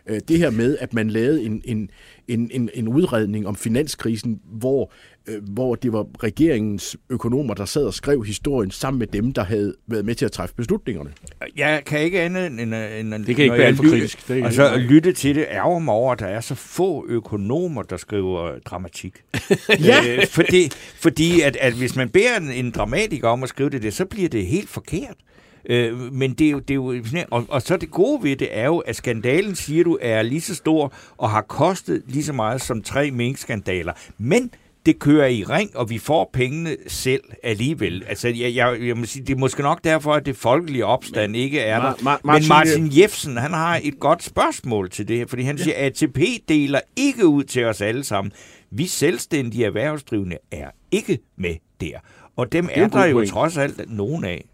øh, 0.07 0.19
det 0.27 0.37
her 0.37 0.49
med, 0.49 0.77
at 0.79 0.93
man 0.93 1.09
lavede 1.09 1.43
en, 1.43 1.61
en, 1.65 1.89
en, 2.27 2.51
en, 2.53 2.69
en 2.73 2.87
udredning 2.87 3.47
om 3.47 3.55
finanskrisen, 3.55 4.41
hvor 4.45 4.91
øh, 5.27 5.43
hvor 5.49 5.75
det 5.75 5.93
var 5.93 6.05
regeringens 6.23 6.97
økonomer, 7.09 7.53
der 7.53 7.65
sad 7.65 7.85
og 7.85 7.93
skrev 7.93 8.23
historien 8.23 8.71
sammen 8.71 8.99
med 8.99 9.07
dem, 9.07 9.33
der 9.33 9.43
havde 9.43 9.73
været 9.87 10.05
med 10.05 10.15
til 10.15 10.25
at 10.25 10.31
træffe 10.31 10.55
beslutningerne. 10.55 11.11
Jeg 11.57 11.81
kan 11.85 11.99
ikke 11.99 12.21
andet 12.21 12.47
end... 12.47 12.59
end, 12.59 12.73
end 13.13 13.25
det 13.25 13.35
kan 13.35 13.43
ikke 13.43 13.57
være 13.57 13.75
for 13.75 13.83
kritisk. 13.83 14.27
Det 14.27 14.43
altså, 14.45 14.73
at 14.73 14.79
lytte 14.79 15.13
til 15.13 15.35
det 15.35 15.45
ærger 15.49 15.79
mig 15.79 15.93
over, 15.93 16.11
at 16.11 16.19
der 16.19 16.27
er 16.27 16.41
så 16.41 16.55
få 16.55 17.05
økonomer, 17.07 17.81
der 17.81 17.97
skriver 17.97 18.59
dramatik. 18.65 19.23
ja. 19.69 19.95
øh, 20.07 20.27
fordi 20.27 20.71
fordi 20.95 21.41
at, 21.41 21.55
at 21.55 21.73
hvis 21.73 21.95
man 21.95 22.09
beder 22.09 22.37
en, 22.37 22.51
en 22.51 22.71
dramatiker 22.71 23.27
om 23.27 23.43
at 23.43 23.49
skrive 23.49 23.69
det, 23.69 23.93
så 23.93 24.05
bliver 24.05 24.29
det 24.29 24.45
helt 24.45 24.69
forkert. 24.69 25.15
Øh, 25.69 26.13
men 26.13 26.33
det 26.33 26.47
er 26.47 26.51
jo, 26.51 26.59
det 26.59 26.71
er 26.71 26.75
jo 26.75 26.95
og, 27.31 27.45
og 27.49 27.61
så 27.61 27.77
det 27.77 27.91
gode 27.91 28.23
ved 28.23 28.35
det 28.35 28.47
er 28.51 28.65
jo, 28.65 28.77
at 28.77 28.95
skandalen, 28.95 29.55
siger 29.55 29.83
du, 29.83 29.97
er 30.01 30.21
lige 30.21 30.41
så 30.41 30.55
stor 30.55 30.93
og 31.17 31.29
har 31.29 31.41
kostet 31.41 32.03
lige 32.07 32.23
så 32.23 32.33
meget 32.33 32.61
som 32.61 32.81
tre 32.81 33.11
mink-skandaler. 33.11 33.93
Men 34.17 34.51
det 34.85 34.99
kører 34.99 35.27
i 35.27 35.43
ring, 35.43 35.77
og 35.77 35.89
vi 35.89 35.97
får 35.97 36.29
pengene 36.33 36.75
selv 36.87 37.21
alligevel. 37.43 38.03
Altså, 38.07 38.27
jeg, 38.27 38.55
jeg, 38.55 38.77
jeg 38.81 38.97
må 38.97 39.05
sige, 39.05 39.25
det 39.25 39.33
er 39.33 39.37
måske 39.39 39.61
nok 39.61 39.83
derfor, 39.83 40.13
at 40.13 40.25
det 40.25 40.35
folkelige 40.37 40.85
opstand 40.85 41.35
ikke 41.35 41.59
er 41.59 41.81
der. 41.81 41.93
Ma- 41.93 41.97
Ma- 41.97 42.19
Martin, 42.23 42.43
Men 42.43 42.47
Martin 42.49 42.89
Jefsen, 43.01 43.37
han 43.37 43.51
har 43.51 43.79
et 43.83 43.99
godt 43.99 44.23
spørgsmål 44.23 44.89
til 44.89 45.07
det 45.07 45.17
her, 45.17 45.25
fordi 45.25 45.43
han 45.43 45.57
ja. 45.57 45.63
siger, 45.63 45.75
at 45.77 46.03
ATP 46.03 46.19
deler 46.49 46.79
ikke 46.95 47.27
ud 47.27 47.43
til 47.43 47.65
os 47.65 47.81
alle 47.81 48.03
sammen. 48.03 48.31
Vi 48.71 48.87
selvstændige 48.87 49.65
erhvervsdrivende 49.65 50.37
er 50.51 50.69
ikke 50.91 51.19
med 51.37 51.55
der. 51.81 51.99
Og 52.35 52.51
dem 52.51 52.69
er, 52.71 52.83
er 52.83 52.87
der 52.87 53.05
jo 53.05 53.13
point. 53.13 53.29
trods 53.29 53.57
alt 53.57 53.81
nogen 53.91 54.23
af. 54.25 54.45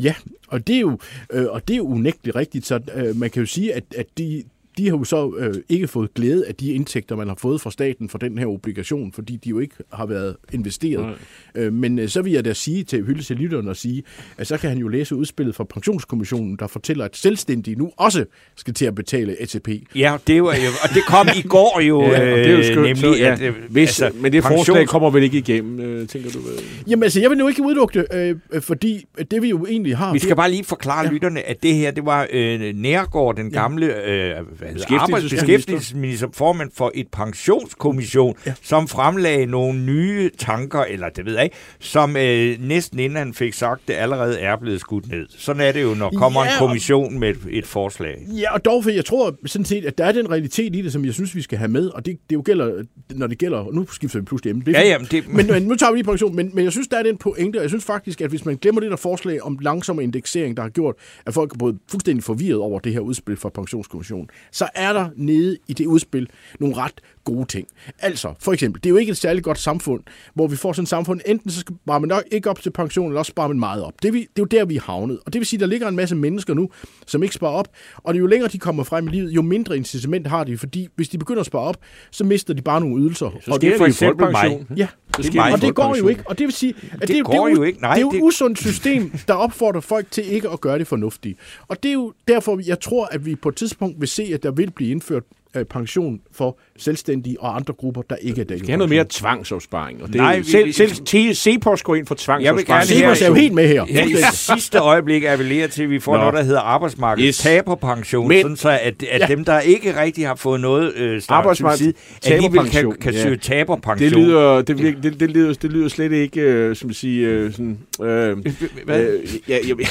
Ja, 0.00 0.14
og 0.48 0.66
det 0.66 0.76
er 0.76 0.80
jo, 0.80 0.98
øh, 1.32 1.46
og 1.50 1.68
det 1.68 1.74
er 1.74 1.78
jo 1.78 1.86
unægteligt 1.86 2.36
rigtigt. 2.36 2.66
Så 2.66 2.80
øh, 2.94 3.16
man 3.16 3.30
kan 3.30 3.40
jo 3.42 3.46
sige, 3.46 3.74
at, 3.74 3.84
at 3.96 4.06
de, 4.18 4.44
de 4.78 4.88
har 4.88 4.96
jo 4.96 5.04
så 5.04 5.32
øh, 5.38 5.54
ikke 5.68 5.88
fået 5.88 6.14
glæde 6.14 6.46
af 6.46 6.54
de 6.54 6.72
indtægter, 6.72 7.16
man 7.16 7.28
har 7.28 7.34
fået 7.38 7.60
fra 7.60 7.70
staten 7.70 8.08
for 8.08 8.18
den 8.18 8.38
her 8.38 8.46
obligation, 8.46 9.12
fordi 9.12 9.36
de 9.36 9.48
jo 9.50 9.58
ikke 9.58 9.74
har 9.92 10.06
været 10.06 10.36
investeret. 10.52 11.14
Øh, 11.54 11.72
men 11.72 11.98
øh, 11.98 12.08
så 12.08 12.22
vil 12.22 12.32
jeg 12.32 12.44
da 12.44 12.52
sige 12.52 12.84
til 12.84 13.04
hylde 13.04 13.22
til 13.22 13.36
lytteren 13.36 13.68
og 13.68 13.76
sige, 13.76 14.02
at 14.38 14.46
så 14.46 14.56
kan 14.56 14.68
han 14.70 14.78
jo 14.78 14.88
læse 14.88 15.14
udspillet 15.16 15.54
fra 15.54 15.64
pensionskommissionen, 15.64 16.56
der 16.56 16.66
fortæller, 16.66 17.04
at 17.04 17.16
selvstændige 17.16 17.76
nu 17.76 17.90
også 17.96 18.24
skal 18.56 18.74
til 18.74 18.84
at 18.86 18.94
betale 18.94 19.36
ATP. 19.42 19.68
Ja, 19.94 20.16
det 20.26 20.42
var 20.42 20.54
jo, 20.54 20.70
og 20.82 20.88
det 20.94 21.02
kom 21.06 21.28
i 21.38 21.42
går 21.42 21.80
jo, 21.80 22.02
Ja, 22.14 22.32
og 22.32 22.38
det 22.38 22.46
er 22.46 22.50
jo 22.52 22.58
øh, 22.58 22.64
skønt, 22.64 22.76
nemlig, 22.76 22.96
så, 22.98 23.14
ja. 23.18 23.32
at, 23.32 23.40
øh, 23.42 23.54
Hvis, 23.70 24.02
altså, 24.02 24.20
men 24.20 24.32
det 24.32 24.44
pensions- 24.44 24.48
forslag 24.56 24.86
kommer 24.88 25.10
vel 25.10 25.22
ikke 25.22 25.38
igennem, 25.38 25.80
øh, 25.80 26.08
tænker 26.08 26.30
du? 26.30 26.38
Øh? 26.38 26.90
Jamen 26.90 27.02
altså, 27.02 27.20
jeg 27.20 27.30
vil 27.30 27.38
nu 27.38 27.48
ikke 27.48 27.62
udelukke 27.62 27.98
det, 27.98 28.06
øh, 28.14 28.36
øh, 28.52 28.62
fordi 28.62 29.04
det 29.30 29.42
vi 29.42 29.48
jo 29.48 29.66
egentlig 29.66 29.96
har... 29.96 30.12
Vi 30.12 30.18
skal 30.18 30.36
bare 30.36 30.50
lige 30.50 30.64
forklare 30.64 31.04
ja. 31.06 31.10
lytterne, 31.12 31.42
at 31.42 31.62
det 31.62 31.74
her, 31.74 31.90
det 31.90 32.06
var 32.06 32.26
øh, 32.32 32.60
Nærgaard, 32.74 33.36
den 33.36 33.50
gamle 33.50 34.06
øh, 34.08 34.36
hvad 34.72 34.82
hedder, 34.82 34.98
arbejds- 34.98 35.30
beskæftigelsesminister, 35.30 36.26
formand 36.32 36.70
for 36.74 36.92
et 36.94 37.08
pensionskommission, 37.08 38.34
ja. 38.46 38.54
som 38.62 38.88
fremlagde 38.88 39.46
nogle 39.46 39.80
nye 39.80 40.30
tanker, 40.38 40.80
eller 40.80 41.08
det 41.08 41.24
ved 41.26 41.34
jeg 41.34 41.44
ikke, 41.44 41.56
som 41.80 42.16
øh, 42.16 42.56
næsten 42.60 42.98
inden 42.98 43.16
han 43.18 43.34
fik 43.34 43.52
sagt, 43.54 43.88
det 43.88 43.94
allerede 43.94 44.38
er 44.40 44.56
blevet 44.56 44.80
skudt 44.80 45.08
ned. 45.10 45.26
Sådan 45.38 45.62
er 45.62 45.72
det 45.72 45.82
jo, 45.82 45.94
når 45.94 46.10
kommer 46.10 46.44
Ja, 46.44 46.52
en 46.52 46.58
kommission 46.58 47.18
med 47.18 47.28
et, 47.28 47.38
et 47.50 47.66
forslag. 47.66 48.18
Ja, 48.28 48.54
og 48.54 48.64
dog, 48.64 48.82
for 48.82 48.90
jeg 48.90 49.04
tror 49.04 49.36
sådan 49.46 49.64
set, 49.64 49.84
at 49.84 49.98
der 49.98 50.04
er 50.04 50.12
den 50.12 50.30
realitet 50.30 50.76
i 50.76 50.82
det, 50.82 50.92
som 50.92 51.04
jeg 51.04 51.14
synes, 51.14 51.34
vi 51.34 51.42
skal 51.42 51.58
have 51.58 51.68
med, 51.68 51.86
og 51.88 52.06
det, 52.06 52.18
det 52.30 52.36
jo 52.36 52.42
gælder, 52.44 52.82
når 53.10 53.26
det 53.26 53.38
gælder, 53.38 53.66
nu 53.72 53.86
skifter 53.86 54.18
vi 54.18 54.24
pludselig 54.24 54.50
emne. 54.50 54.62
Ja, 54.66 54.78
fint. 54.80 54.88
ja, 54.88 54.98
men 54.98 55.06
det- 55.10 55.28
men, 55.28 55.46
men, 55.46 55.62
nu 55.62 55.74
tager 55.74 55.92
vi 55.92 55.96
lige 55.98 56.04
pension, 56.04 56.36
men, 56.36 56.50
men 56.54 56.64
jeg 56.64 56.72
synes, 56.72 56.88
der 56.88 56.96
er 56.98 57.02
den 57.02 57.16
pointe, 57.16 57.56
og 57.56 57.62
jeg 57.62 57.70
synes 57.70 57.84
faktisk, 57.84 58.20
at 58.20 58.30
hvis 58.30 58.44
man 58.44 58.56
glemmer 58.56 58.80
det 58.80 58.90
der 58.90 58.96
forslag 58.96 59.42
om 59.42 59.58
langsom 59.60 60.00
indeksering, 60.00 60.56
der 60.56 60.62
har 60.62 60.70
gjort, 60.70 60.94
at 61.26 61.34
folk 61.34 61.52
er 61.52 61.58
blevet 61.58 61.78
fuldstændig 61.90 62.24
forvirret 62.24 62.58
over 62.60 62.78
det 62.78 62.92
her 62.92 63.00
udspil 63.00 63.36
fra 63.36 63.48
pensionskommissionen, 63.48 64.28
så 64.54 64.68
er 64.74 64.92
der 64.92 65.10
nede 65.16 65.58
i 65.68 65.72
det 65.72 65.86
udspil 65.86 66.30
nogle 66.60 66.76
ret 66.76 67.00
gode 67.24 67.44
ting. 67.46 67.66
Altså, 67.98 68.34
for 68.40 68.52
eksempel, 68.52 68.82
det 68.82 68.88
er 68.88 68.90
jo 68.90 68.96
ikke 68.96 69.10
et 69.10 69.16
særligt 69.16 69.44
godt 69.44 69.58
samfund, 69.58 70.02
hvor 70.34 70.46
vi 70.46 70.56
får 70.56 70.72
sådan 70.72 70.82
et 70.82 70.88
samfund, 70.88 71.20
enten 71.26 71.50
så 71.50 71.60
sparer 71.60 71.98
man 71.98 72.08
nok 72.08 72.22
ikke 72.32 72.50
op 72.50 72.62
til 72.62 72.70
pension, 72.70 73.06
eller 73.08 73.18
også 73.18 73.30
sparer 73.30 73.48
man 73.48 73.58
meget 73.58 73.82
op. 73.84 73.92
Det 74.02 74.08
er, 74.08 74.12
vi, 74.12 74.18
det 74.20 74.26
er 74.26 74.32
jo 74.38 74.44
der, 74.44 74.64
vi 74.64 74.76
er 74.76 74.80
havnet. 74.80 75.18
Og 75.26 75.32
det 75.32 75.38
vil 75.38 75.46
sige, 75.46 75.56
at 75.56 75.60
der 75.60 75.66
ligger 75.66 75.88
en 75.88 75.96
masse 75.96 76.16
mennesker 76.16 76.54
nu, 76.54 76.70
som 77.06 77.22
ikke 77.22 77.34
sparer 77.34 77.52
op, 77.52 77.68
og 77.96 78.18
jo 78.18 78.26
længere 78.26 78.48
de 78.48 78.58
kommer 78.58 78.84
frem 78.84 79.08
i 79.08 79.10
livet, 79.10 79.30
jo 79.30 79.42
mindre 79.42 79.76
incitament 79.76 80.26
har 80.26 80.44
de, 80.44 80.58
fordi 80.58 80.88
hvis 80.96 81.08
de 81.08 81.18
begynder 81.18 81.40
at 81.40 81.46
spare 81.46 81.62
op, 81.62 81.76
så 82.10 82.24
mister 82.24 82.54
de 82.54 82.62
bare 82.62 82.80
nogle 82.80 83.02
ydelser. 83.02 83.30
Så 83.44 83.50
og 83.50 83.60
det, 83.60 83.70
det 83.70 83.78
for 83.78 83.86
eksempel 83.86 84.26
folkepension. 84.26 84.66
Ja, 84.76 84.86
Så 84.86 85.16
Det 85.16 85.26
er 85.26 85.30
sker 85.30 85.40
mig. 85.40 85.52
og 85.52 85.60
det 85.62 85.74
går 85.74 85.96
jo 85.96 86.08
ikke. 86.08 86.22
Og 86.26 86.38
det 86.38 86.44
vil 86.46 86.54
sige, 86.54 86.74
at 86.92 87.00
det, 87.00 87.08
Det 87.08 87.14
er 87.14 87.18
jo- 87.18 87.24
går 87.24 87.46
det 87.46 87.52
er 87.52 87.56
jo 87.56 87.62
ikke. 87.62 87.80
Nej, 87.80 87.94
det 87.94 87.98
er 87.98 88.06
jo 88.06 88.10
et 88.18 88.22
usundt 88.22 88.58
system, 88.58 89.12
der 89.28 89.34
opfordrer 89.34 89.80
folk 89.80 90.10
til 90.10 90.32
ikke 90.32 90.48
at 90.50 90.60
gøre 90.60 90.78
det 90.78 90.86
fornuftige. 90.86 91.36
Og 91.68 91.82
det 91.82 91.88
er 91.88 91.92
jo 91.92 92.12
derfor, 92.28 92.60
jeg 92.66 92.80
tror, 92.80 93.06
at 93.06 93.26
vi 93.26 93.34
på 93.34 93.48
et 93.48 93.56
tidspunkt 93.56 94.00
vil 94.00 94.08
se, 94.08 94.22
at 94.34 94.42
der 94.42 94.50
vil 94.50 94.70
blive 94.70 94.90
indført 94.90 95.22
øh, 95.56 95.64
pension 95.64 96.20
for 96.32 96.58
selvstændige 96.78 97.40
og 97.40 97.56
andre 97.56 97.74
grupper, 97.74 98.02
der 98.02 98.16
ikke 98.16 98.40
er 98.40 98.44
dækket. 98.44 98.54
Vi 98.54 98.58
skal 98.58 98.68
have 98.68 98.76
noget 98.78 98.90
mere 98.90 99.04
tvangsopsparing. 99.10 100.02
Og 100.02 100.08
det 100.08 100.16
Nej, 100.16 100.24
Nej, 100.32 100.38
vi- 100.38 100.44
selv, 100.50 100.66
vi- 100.66 100.72
selv 100.72 101.34
Cepos 101.34 101.82
går 101.82 101.94
ind 101.94 102.06
for 102.06 102.14
tvangsopsparing. 102.18 102.66
gerne 102.88 103.00
Cepos 103.00 103.22
er 103.22 103.26
jo 103.26 103.34
helt 103.34 103.54
med 103.54 103.68
her. 103.68 103.84
Ja, 103.90 104.04
i 104.06 104.14
sidste 104.32 104.78
øjeblik 104.78 105.24
appellerer 105.24 105.66
til, 105.68 105.82
at 105.82 105.90
vi 105.90 105.98
får 105.98 106.12
Nå. 106.12 106.18
noget, 106.18 106.34
der 106.34 106.42
hedder 106.42 106.60
arbejdsmarkedets 106.60 107.38
Yes. 107.38 107.42
taberpension, 107.42 108.28
Men- 108.28 108.42
sådan 108.42 108.56
så 108.56 108.68
at, 108.82 109.02
at 109.10 109.20
Ja. 109.20 109.26
dem, 109.26 109.44
der 109.44 109.60
ikke 109.60 110.00
rigtig 110.00 110.26
har 110.26 110.34
fået 110.34 110.60
noget 110.60 110.94
øh, 110.94 111.20
snart 111.20 111.46
Arbejdsmarkeds- 111.46 111.76
side, 111.76 111.92
alligevel 112.24 112.70
kan, 112.70 112.92
kan 113.00 113.12
ja. 113.14 113.22
søge 113.22 113.36
taberpension. 113.36 114.10
Det 114.10 114.18
lyder, 114.18 114.62
det, 114.62 114.78
virker, 114.82 115.00
det, 115.00 115.20
det, 115.20 115.30
lyder, 115.30 115.52
det 115.54 115.72
lyder 115.72 115.88
slet 115.88 116.12
ikke, 116.12 116.40
øh, 116.40 116.76
som 116.76 116.90
at 116.90 116.96
sige, 116.96 117.26
øh, 117.26 117.52
sådan... 117.52 117.78
Øh, 118.02 118.36
Hvad? 118.84 119.00
øh, 119.00 119.20
ja, 119.48 119.58
ja, 119.68 119.74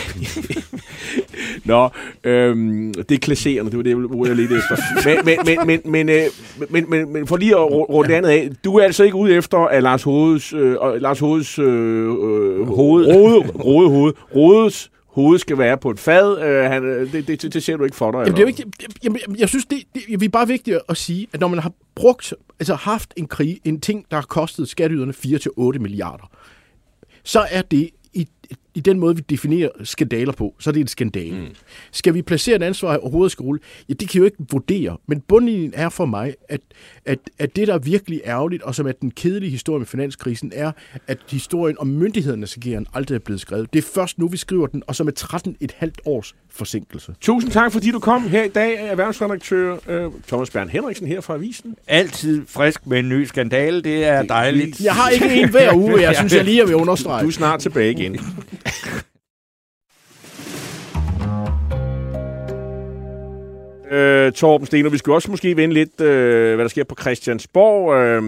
Nå, 1.66 1.90
øhm, 2.24 2.94
det 2.94 3.12
er 3.12 3.20
klasserende, 3.20 3.72
det 3.72 3.78
var 3.78 3.84
det, 3.84 3.90
jeg 3.90 3.98
ville 3.98 4.36
lidt 4.36 4.52
efter. 4.52 4.78
Men, 5.06 5.26
men, 5.26 5.38
men, 5.46 5.68
men, 5.68 5.92
men, 5.92 6.10
øh, 6.10 6.24
men, 6.70 6.90
men, 6.90 7.14
men 7.14 7.28
for 7.28 7.38
lige 7.38 7.56
at 7.56 7.62
ru- 7.62 7.92
runde 7.94 8.10
det 8.10 8.16
andet 8.16 8.30
af, 8.30 8.50
du 8.64 8.76
er 8.76 8.84
altså 8.84 9.04
ikke 9.04 9.16
ude 9.16 9.34
efter, 9.34 9.58
at 9.58 9.84
Lars 9.84 10.04
Hovedes, 10.04 10.54
øh, 10.54 10.76
og 10.80 11.00
Lars 11.00 11.20
Hovedes 11.20 11.60
øh, 11.60 11.66
øh, 11.68 12.68
hoved, 12.68 13.06
rode, 13.08 13.48
rode, 13.64 13.90
hoved, 13.90 14.14
Rodes 14.36 14.90
hoved 15.14 15.40
skal 15.40 15.58
være 15.58 15.78
på 15.78 15.90
et 15.90 16.00
fad. 16.00 16.42
Øh, 16.42 16.72
han, 16.72 16.84
øh, 16.84 17.12
det, 17.12 17.28
det, 17.28 17.42
det, 17.42 17.54
det 17.54 17.64
ser 17.64 17.78
du 17.78 17.84
ikke 17.84 17.96
for 17.96 18.12
dig? 18.12 18.20
Jamen, 18.20 18.36
det 18.36 18.44
er 18.44 18.48
ikke, 18.48 18.66
jamen, 19.04 19.20
jeg, 19.28 19.40
jeg 19.40 19.50
synes, 19.50 19.66
det, 19.66 19.84
det, 19.94 20.02
det 20.20 20.24
er 20.24 20.30
bare 20.30 20.48
vigtigt 20.48 20.80
at 20.90 20.98
sige, 20.98 21.28
at 21.34 21.40
når 21.40 21.48
man 21.48 21.60
har 21.60 21.72
brugt, 21.96 22.34
altså 22.60 22.76
haft 22.76 23.14
en 23.18 23.28
krig, 23.28 23.60
en 23.64 23.82
ting, 23.82 24.06
der 24.12 24.18
har 24.18 24.24
kostet 24.24 24.70
skatteyderne 24.70 25.14
4-8 25.76 25.80
milliarder, 25.80 26.32
så 27.24 27.46
er 27.52 27.62
det 27.62 27.90
i, 28.76 28.80
i 28.80 28.80
den 28.80 29.00
måde, 29.00 29.16
vi 29.16 29.22
definerer 29.30 29.70
skandaler 29.84 30.32
på, 30.32 30.56
så 30.60 30.70
er 30.70 30.72
det 30.72 30.82
en 30.82 30.88
skandale. 30.88 31.40
Mm. 31.40 31.48
Skal 31.92 32.14
vi 32.14 32.22
placere 32.22 32.56
et 32.56 32.64
ansvar 32.64 32.98
overhovedet 32.98 33.32
skal 33.32 33.44
rulle? 33.44 33.60
Ja, 33.90 33.94
det 33.94 34.10
kan 34.10 34.10
jeg 34.14 34.20
jo 34.20 34.26
ikke 34.26 34.38
vurdere. 34.52 34.98
Men 35.08 35.22
bundlinjen 35.22 35.74
er 35.76 35.90
for 35.90 36.06
mig, 36.06 36.34
at, 36.50 36.62
at, 37.06 37.20
at 37.40 37.56
det, 37.56 37.68
der 37.68 37.74
er 37.74 37.78
virkelig 37.78 38.22
ærgerligt, 38.26 38.64
og 38.64 38.76
som 38.76 38.88
er 38.88 38.92
den 38.92 39.12
kedelige 39.12 39.50
historie 39.50 39.80
med 39.80 39.88
finanskrisen, 39.88 40.52
er, 40.56 40.72
at 41.08 41.18
historien 41.30 41.78
om 41.80 41.88
myndighedernes 41.88 42.58
ageren 42.58 42.88
aldrig 42.94 43.16
er 43.16 43.20
blevet 43.20 43.42
skrevet. 43.42 43.74
Det 43.74 43.80
er 43.80 43.88
først 43.96 44.20
nu, 44.20 44.28
vi 44.28 44.38
skriver 44.38 44.68
den, 44.68 44.84
og 44.88 44.96
så 44.96 45.04
med 45.04 45.14
13,5 45.84 45.92
års 46.06 46.36
forsinkelse. 46.52 47.16
Tusind 47.22 47.52
tak, 47.52 47.72
fordi 47.72 47.92
du 47.92 48.00
kom 48.00 48.28
her 48.28 48.44
i 48.44 48.50
dag, 48.50 48.76
erhvervsredaktør 48.80 49.78
øh, 49.88 50.12
Thomas 50.28 50.50
Bern 50.50 50.70
Henriksen 50.70 51.08
her 51.08 51.22
fra 51.22 51.34
Avisen. 51.34 51.76
Altid 51.88 52.42
frisk 52.48 52.88
med 52.88 53.00
en 53.00 53.10
ny 53.10 53.26
skandale, 53.26 53.82
det 53.82 54.06
er 54.06 54.22
dejligt. 54.22 54.80
Jeg 54.80 54.94
har 54.94 55.10
ikke 55.10 55.42
en 55.42 55.50
hver 55.50 55.74
uge, 55.76 56.02
jeg 56.02 56.16
synes, 56.20 56.34
jeg 56.34 56.44
lige 56.44 56.66
vil 56.66 56.76
understrege. 56.76 57.24
Du 57.24 57.28
er 57.28 57.32
snart 57.32 57.60
tilbage 57.60 57.92
igen. 57.92 58.20
øh, 63.94 64.32
Torben 64.32 64.68
Sten, 64.68 64.86
og 64.86 64.92
vi 64.92 64.98
skal 64.98 65.14
også 65.14 65.32
måske 65.32 65.58
vende 65.58 65.74
lidt, 65.74 66.02
øh, 66.02 66.56
hvad 66.56 66.64
der 66.64 66.70
sker 66.70 66.84
på 66.84 66.96
Christiansborg. 67.02 67.96
Øh, 67.96 68.24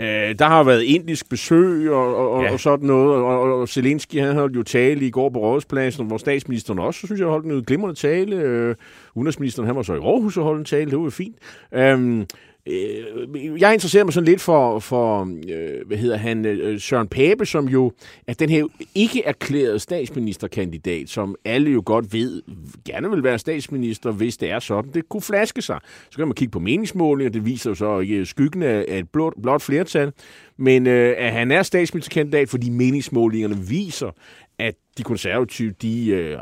øh, 0.00 0.38
der 0.38 0.44
har 0.44 0.62
været 0.62 0.82
indisk 0.82 1.28
besøg 1.28 1.90
og, 1.90 2.16
og, 2.16 2.40
ja. 2.42 2.46
Ja. 2.46 2.52
og 2.52 2.60
sådan 2.60 2.86
noget, 2.86 3.16
og, 3.16 3.40
og, 3.40 3.60
og 3.60 3.68
Zelensky 3.68 4.20
han 4.20 4.34
holdt 4.34 4.56
jo 4.56 4.62
tale 4.62 5.06
i 5.06 5.10
går 5.10 5.28
på 5.28 5.38
Rådhuspladsen, 5.38 6.06
hvor 6.06 6.18
statsministeren 6.18 6.78
også, 6.78 7.06
synes 7.06 7.20
jeg, 7.20 7.28
holdt 7.28 7.46
en 7.46 7.64
glimrende 7.64 8.00
tale. 8.00 8.36
Øh, 8.36 8.74
udenrigsministeren, 9.14 9.66
han 9.66 9.76
var 9.76 9.82
så 9.82 9.94
i 9.94 9.96
Aarhus 9.96 10.36
og 10.36 10.44
holdt 10.44 10.58
en 10.58 10.64
tale, 10.64 10.90
det 10.90 10.98
var 10.98 11.04
jo 11.04 11.10
fint. 11.10 11.36
Øh, 11.74 12.24
Øh, 12.66 13.60
jeg 13.60 13.72
interesserer 13.74 14.04
mig 14.04 14.12
sådan 14.12 14.28
lidt 14.28 14.40
for, 14.40 14.78
for 14.78 15.20
øh, 15.48 15.86
hvad 15.86 15.96
hedder 15.96 16.16
han, 16.16 16.46
øh, 16.46 16.72
øh, 16.72 16.80
Søren 16.80 17.08
Pape, 17.08 17.46
som 17.46 17.68
jo 17.68 17.92
er 18.26 18.34
den 18.34 18.50
her 18.50 18.64
ikke 18.94 19.24
erklærede 19.24 19.78
statsministerkandidat, 19.78 21.08
som 21.08 21.36
alle 21.44 21.70
jo 21.70 21.82
godt 21.86 22.12
ved, 22.12 22.42
gerne 22.84 23.10
vil 23.10 23.22
være 23.22 23.38
statsminister, 23.38 24.10
hvis 24.10 24.36
det 24.36 24.50
er 24.50 24.58
sådan. 24.58 24.90
Det 24.94 25.08
kunne 25.08 25.22
flaske 25.22 25.62
sig. 25.62 25.78
Så 26.10 26.16
kan 26.16 26.28
man 26.28 26.34
kigge 26.34 26.52
på 26.52 26.58
meningsmålinger, 26.58 27.30
det 27.30 27.44
viser 27.44 27.70
jo 27.70 27.74
så 27.74 27.98
ikke 28.00 28.26
skyggen 28.26 28.62
af 28.62 28.84
et 28.88 29.08
blot, 29.10 29.34
blot 29.42 29.62
flertal, 29.62 30.12
men 30.56 30.86
øh, 30.86 31.14
at 31.18 31.32
han 31.32 31.50
er 31.50 31.62
statsministerkandidat, 31.62 32.48
fordi 32.48 32.70
meningsmålingerne 32.70 33.56
viser, 33.68 34.10
at 34.58 34.74
de 34.98 35.02
konservative, 35.02 35.74
de 35.82 36.08
øh, 36.08 36.38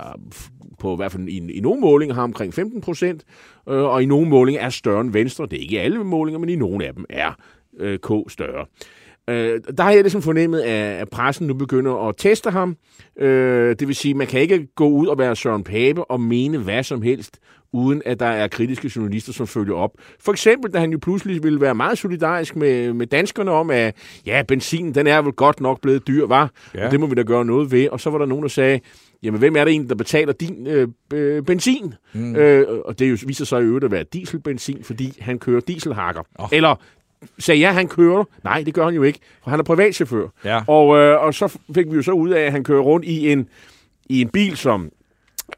på 0.78 0.92
i 0.92 0.96
hvert 0.96 1.12
fald 1.12 1.28
i, 1.28 1.52
i 1.52 1.60
nogle 1.60 1.80
målinger 1.80 2.14
har 2.14 2.22
omkring 2.22 2.54
15 2.54 2.80
procent, 2.80 3.24
øh, 3.68 3.82
og 3.82 4.02
i 4.02 4.06
nogle 4.06 4.28
målinger 4.28 4.62
er 4.62 4.68
større 4.68 5.00
end 5.00 5.12
Venstre. 5.12 5.46
Det 5.46 5.52
er 5.52 5.60
ikke 5.60 5.74
i 5.74 5.78
alle 5.78 6.04
målinger, 6.04 6.38
men 6.38 6.48
i 6.48 6.56
nogle 6.56 6.86
af 6.86 6.94
dem 6.94 7.04
er 7.10 7.32
øh, 7.78 7.98
K 7.98 8.10
større. 8.28 8.66
Øh, 9.30 9.60
der 9.76 9.82
har 9.82 9.90
jeg 9.90 10.02
ligesom 10.02 10.22
fornemmet, 10.22 10.60
at, 10.60 11.00
at 11.00 11.08
pressen 11.10 11.46
nu 11.46 11.54
begynder 11.54 12.08
at 12.08 12.14
teste 12.18 12.50
ham. 12.50 12.76
Øh, 13.18 13.76
det 13.78 13.88
vil 13.88 13.96
sige, 13.96 14.14
man 14.14 14.26
kan 14.26 14.40
ikke 14.40 14.66
gå 14.74 14.88
ud 14.88 15.06
og 15.06 15.18
være 15.18 15.36
Søren 15.36 15.64
Pape 15.64 16.04
og 16.04 16.20
mene 16.20 16.58
hvad 16.58 16.82
som 16.82 17.02
helst, 17.02 17.38
uden 17.76 18.02
at 18.04 18.20
der 18.20 18.26
er 18.26 18.48
kritiske 18.48 18.90
journalister, 18.96 19.32
som 19.32 19.46
følger 19.46 19.74
op. 19.74 19.90
For 20.20 20.32
eksempel, 20.32 20.72
da 20.72 20.78
han 20.78 20.92
jo 20.92 20.98
pludselig 21.02 21.42
ville 21.42 21.60
være 21.60 21.74
meget 21.74 21.98
solidarisk 21.98 22.56
med, 22.56 22.92
med 22.92 23.06
danskerne 23.06 23.50
om, 23.50 23.70
at 23.70 23.94
ja, 24.26 24.42
benzin, 24.48 24.94
den 24.94 25.06
er 25.06 25.22
vel 25.22 25.32
godt 25.32 25.60
nok 25.60 25.80
blevet 25.80 26.06
dyr, 26.06 26.26
var. 26.26 26.50
Ja. 26.74 26.80
Ja. 26.80 26.86
Og 26.86 26.92
det 26.92 27.00
må 27.00 27.06
vi 27.06 27.14
da 27.14 27.22
gøre 27.22 27.44
noget 27.44 27.72
ved. 27.72 27.88
Og 27.88 28.00
så 28.00 28.10
var 28.10 28.18
der 28.18 28.26
nogen, 28.26 28.42
der 28.42 28.48
sagde, 28.48 28.80
jamen 29.22 29.38
hvem 29.38 29.56
er 29.56 29.64
det 29.64 29.70
egentlig, 29.70 29.88
der 29.88 29.94
betaler 29.94 30.32
din 30.32 30.66
øh, 30.66 30.88
øh, 31.14 31.42
benzin? 31.42 31.94
Mm. 32.12 32.36
Øh, 32.36 32.66
og 32.84 32.98
det 32.98 33.10
jo 33.10 33.16
viser 33.26 33.44
sig 33.44 33.60
i 33.60 33.64
øvrigt 33.64 33.84
at 33.84 33.90
være 33.90 34.04
dieselbenzin, 34.12 34.84
fordi 34.84 35.18
han 35.20 35.38
kører 35.38 35.60
dieselhakker. 35.60 36.22
Oh. 36.38 36.48
Eller 36.52 36.74
sagde 37.38 37.60
jeg, 37.60 37.74
han 37.74 37.88
kører? 37.88 38.24
Nej, 38.44 38.62
det 38.62 38.74
gør 38.74 38.84
han 38.84 38.94
jo 38.94 39.02
ikke, 39.02 39.18
for 39.42 39.50
han 39.50 39.60
er 39.60 39.64
privatchauffør. 39.64 40.28
Ja. 40.44 40.62
Og, 40.66 40.96
øh, 40.98 41.20
og 41.20 41.34
så 41.34 41.58
fik 41.74 41.90
vi 41.90 41.96
jo 41.96 42.02
så 42.02 42.12
ud 42.12 42.30
af, 42.30 42.40
at 42.40 42.52
han 42.52 42.64
kører 42.64 42.80
rundt 42.80 43.06
i 43.06 43.32
en, 43.32 43.48
i 44.08 44.20
en 44.20 44.28
bil, 44.28 44.56
som 44.56 44.90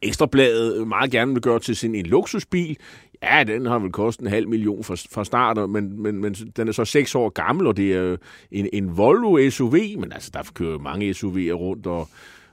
Ekstrabladet 0.02 0.88
meget 0.88 1.10
gerne 1.10 1.32
vil 1.32 1.42
gøre 1.42 1.58
til 1.58 1.76
sin 1.76 1.94
en 1.94 2.06
luksusbil. 2.06 2.76
Ja, 3.22 3.44
den 3.44 3.66
har 3.66 3.78
vel 3.78 3.92
kostet 3.92 4.24
en 4.24 4.30
halv 4.30 4.48
million 4.48 4.84
fra, 4.84 4.96
fra 5.10 5.24
start, 5.24 5.70
men, 5.70 6.02
men, 6.02 6.20
men 6.20 6.34
den 6.34 6.68
er 6.68 6.72
så 6.72 6.84
seks 6.84 7.14
år 7.14 7.28
gammel, 7.28 7.66
og 7.66 7.76
det 7.76 7.92
er 7.92 8.16
en, 8.50 8.68
en 8.72 8.96
Volvo 8.96 9.50
SUV, 9.50 9.72
men 9.72 10.12
altså, 10.12 10.30
der 10.34 10.42
kører 10.54 10.72
jo 10.72 10.78
mange 10.78 11.10
SUV'er 11.10 11.52
rundt, 11.52 11.86
og, 11.86 12.08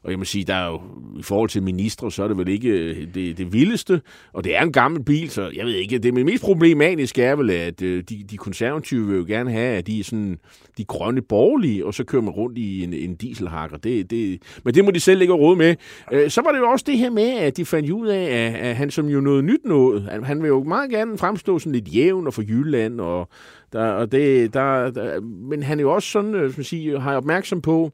og 0.05 0.11
jeg 0.11 0.19
må 0.19 0.25
sige, 0.25 0.43
der 0.43 0.55
er 0.55 0.67
jo, 0.67 0.81
i 1.19 1.21
forhold 1.21 1.49
til 1.49 1.63
ministre, 1.63 2.11
så 2.11 2.23
er 2.23 2.27
det 2.27 2.37
vel 2.37 2.47
ikke 2.47 2.69
øh, 2.69 3.07
det, 3.13 3.37
det 3.37 3.53
vildeste, 3.53 4.01
og 4.33 4.43
det 4.43 4.57
er 4.57 4.61
en 4.61 4.71
gammel 4.71 5.03
bil, 5.03 5.29
så 5.29 5.51
jeg 5.55 5.65
ved 5.65 5.73
ikke, 5.73 5.97
det 5.97 6.13
mest 6.13 6.43
problematiske 6.43 7.23
er 7.23 7.35
vel, 7.35 7.49
at 7.49 7.81
øh, 7.81 8.03
de, 8.09 8.23
de 8.29 8.37
konservative 8.37 9.07
vil 9.07 9.17
jo 9.17 9.25
gerne 9.27 9.51
have, 9.51 9.77
at 9.77 9.87
de 9.87 9.99
er 9.99 10.03
sådan, 10.03 10.37
de 10.77 10.85
grønne 10.85 11.21
borgerlige, 11.21 11.85
og 11.85 11.93
så 11.93 12.03
kører 12.03 12.21
man 12.21 12.33
rundt 12.33 12.57
i 12.57 12.83
en, 12.83 12.93
en 12.93 13.15
dieselhakker. 13.15 13.77
Det, 13.77 14.11
det, 14.11 14.41
men 14.63 14.73
det 14.73 14.85
må 14.85 14.91
de 14.91 14.99
selv 14.99 15.21
ikke 15.21 15.33
råd 15.33 15.55
med. 15.55 15.75
Øh, 16.11 16.29
så 16.29 16.41
var 16.41 16.51
det 16.51 16.59
jo 16.59 16.69
også 16.69 16.85
det 16.87 16.97
her 16.97 17.09
med, 17.09 17.29
at 17.29 17.57
de 17.57 17.65
fandt 17.65 17.89
ud 17.89 18.07
af, 18.07 18.57
at, 18.61 18.75
han 18.75 18.91
som 18.91 19.07
jo 19.07 19.21
noget 19.21 19.43
nyt 19.43 19.65
noget, 19.65 20.23
han 20.23 20.41
vil 20.41 20.47
jo 20.47 20.63
meget 20.63 20.89
gerne 20.89 21.17
fremstå 21.17 21.59
sådan 21.59 21.73
lidt 21.73 21.95
jævn 21.95 22.27
og 22.27 22.33
for 22.33 22.41
Jylland, 22.41 23.01
og 23.01 23.29
der, 23.73 23.85
og 23.85 24.11
det, 24.11 24.53
der, 24.53 24.91
der, 24.91 25.21
men 25.21 25.63
han 25.63 25.79
er 25.79 25.81
jo 25.81 25.93
også 25.93 26.09
sådan, 26.09 26.31
som 26.31 26.53
man 26.57 26.63
siger, 26.63 26.99
har 26.99 27.17
opmærksom 27.17 27.61
på, 27.61 27.91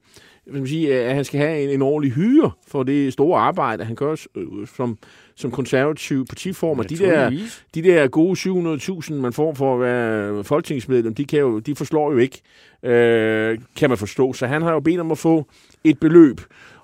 som 0.53 0.67
sige, 0.67 0.95
at 0.95 1.15
han 1.15 1.25
skal 1.25 1.39
have 1.39 1.63
en, 1.63 1.69
en 1.69 1.81
ordentlig 1.81 2.13
hyre 2.13 2.51
for 2.67 2.83
det 2.83 3.13
store 3.13 3.39
arbejde, 3.39 3.83
han 3.83 3.95
gør 3.95 4.15
øh, 4.35 4.67
som, 4.75 4.97
som 5.35 5.51
konservativ 5.51 6.25
partiformer. 6.25 6.83
De 6.83 6.97
der, 6.97 7.29
de 7.75 7.81
der 7.81 8.07
gode 8.07 8.39
700.000, 8.39 9.13
man 9.13 9.33
får 9.33 9.53
for 9.53 9.73
at 9.73 9.81
være 9.81 10.43
folketingsmedlem, 10.43 11.15
de, 11.15 11.25
kan 11.25 11.39
jo, 11.39 11.59
de 11.59 11.75
forslår 11.75 12.11
jo 12.11 12.17
ikke, 12.17 12.41
øh, 12.83 13.59
kan 13.75 13.89
man 13.89 13.97
forstå. 13.97 14.33
Så 14.33 14.47
han 14.47 14.61
har 14.61 14.71
jo 14.71 14.79
bedt 14.79 14.99
om 14.99 15.11
at 15.11 15.17
få 15.17 15.45
et 15.83 15.99
beløb. 15.99 16.41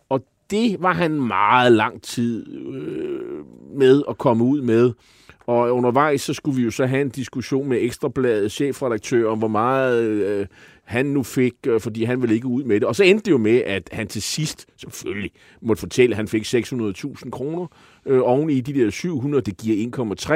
Og 0.10 0.24
det 0.52 0.76
var 0.80 0.94
han 0.94 1.12
meget 1.12 1.72
lang 1.72 2.02
tid 2.02 2.48
øh, 2.74 3.46
med 3.78 4.04
at 4.10 4.18
komme 4.18 4.44
ud 4.44 4.62
med. 4.62 4.92
Og 5.48 5.76
undervejs 5.76 6.22
så 6.22 6.34
skulle 6.34 6.58
vi 6.58 6.64
jo 6.64 6.72
så 6.72 6.86
have 6.86 7.02
en 7.02 7.10
diskussion 7.10 7.70
med 7.70 7.78
Ekstrabladets 7.82 8.56
chefredaktør 8.56 9.30
om, 9.30 9.38
hvor 9.38 9.48
meget 9.48 10.04
øh, 10.04 10.46
han 10.88 11.06
nu 11.06 11.24
fik, 11.24 11.54
øh, 11.68 11.82
fordi 11.82 12.04
han 12.04 12.22
ville 12.22 12.36
ikke 12.36 12.48
ud 12.48 12.64
med 12.64 12.76
det. 12.76 12.84
Og 12.84 12.96
så 12.96 13.04
endte 13.04 13.26
det 13.26 13.32
jo 13.32 13.38
med, 13.38 13.62
at 13.66 13.90
han 13.92 14.08
til 14.08 14.22
sidst 14.22 14.66
selvfølgelig 14.78 15.32
måtte 15.62 15.80
fortælle, 15.80 16.14
at 16.14 16.18
han 16.18 16.28
fik 16.28 16.46
600.000 16.46 17.30
kroner 17.30 17.68
øh, 18.06 18.20
oven 18.24 18.50
i 18.50 18.62
de 18.62 18.74
der 18.74 18.90
700, 18.90 19.42
det 19.42 19.58
giver 19.58 19.88
1,3. 19.98 20.34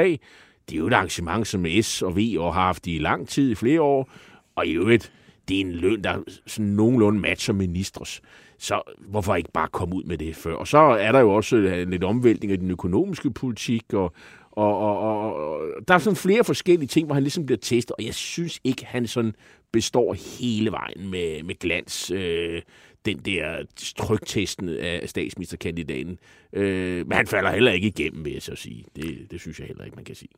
Det 0.68 0.74
er 0.74 0.78
jo 0.78 0.86
et 0.86 0.92
arrangement, 0.92 1.46
som 1.46 1.66
S 1.80 2.02
og 2.02 2.16
V 2.16 2.20
har 2.38 2.50
haft 2.50 2.86
i 2.86 2.98
lang 2.98 3.28
tid, 3.28 3.50
i 3.50 3.54
flere 3.54 3.80
år. 3.80 4.10
Og 4.54 4.66
i 4.66 4.72
øvrigt, 4.72 5.12
det 5.48 5.56
er 5.56 5.60
en 5.60 5.72
løn, 5.72 6.04
der 6.04 6.18
sådan 6.46 6.70
nogenlunde 6.70 7.20
matcher 7.20 7.54
ministres. 7.54 8.22
Så 8.58 8.80
hvorfor 9.08 9.34
ikke 9.34 9.52
bare 9.52 9.68
komme 9.72 9.94
ud 9.94 10.04
med 10.04 10.18
det 10.18 10.36
før? 10.36 10.54
Og 10.54 10.68
så 10.68 10.78
er 10.78 11.12
der 11.12 11.20
jo 11.20 11.34
også 11.34 11.56
øh, 11.56 11.88
lidt 11.88 12.04
omvæltning 12.04 12.52
af 12.52 12.58
den 12.58 12.70
økonomiske 12.70 13.30
politik, 13.30 13.94
og, 13.94 14.12
og, 14.52 14.78
og, 14.78 14.98
og, 14.98 15.34
og 15.34 15.60
der 15.88 15.94
er 15.94 15.98
sådan 15.98 16.16
flere 16.16 16.44
forskellige 16.44 16.88
ting, 16.88 17.06
hvor 17.06 17.14
han 17.14 17.22
ligesom 17.22 17.46
bliver 17.46 17.58
testet, 17.58 17.96
og 17.98 18.04
jeg 18.04 18.14
synes 18.14 18.60
ikke, 18.64 18.86
han 18.86 19.06
sådan 19.06 19.34
består 19.72 20.14
hele 20.40 20.72
vejen 20.72 21.10
med, 21.10 21.42
med 21.42 21.54
glans. 21.54 22.10
Øh, 22.10 22.62
den 23.06 23.18
der 23.18 23.64
tryktesten 23.96 24.68
af 24.68 25.08
statsministerkandidaten. 25.08 26.18
Øh, 26.52 27.06
men 27.06 27.12
han 27.12 27.26
falder 27.26 27.50
heller 27.50 27.72
ikke 27.72 27.88
igennem, 27.88 28.24
vil 28.24 28.32
jeg 28.32 28.42
så 28.42 28.56
sige. 28.56 28.84
Det, 28.96 29.26
det 29.30 29.40
synes 29.40 29.58
jeg 29.58 29.66
heller 29.66 29.84
ikke, 29.84 29.96
man 29.96 30.04
kan 30.04 30.14
sige. 30.14 30.30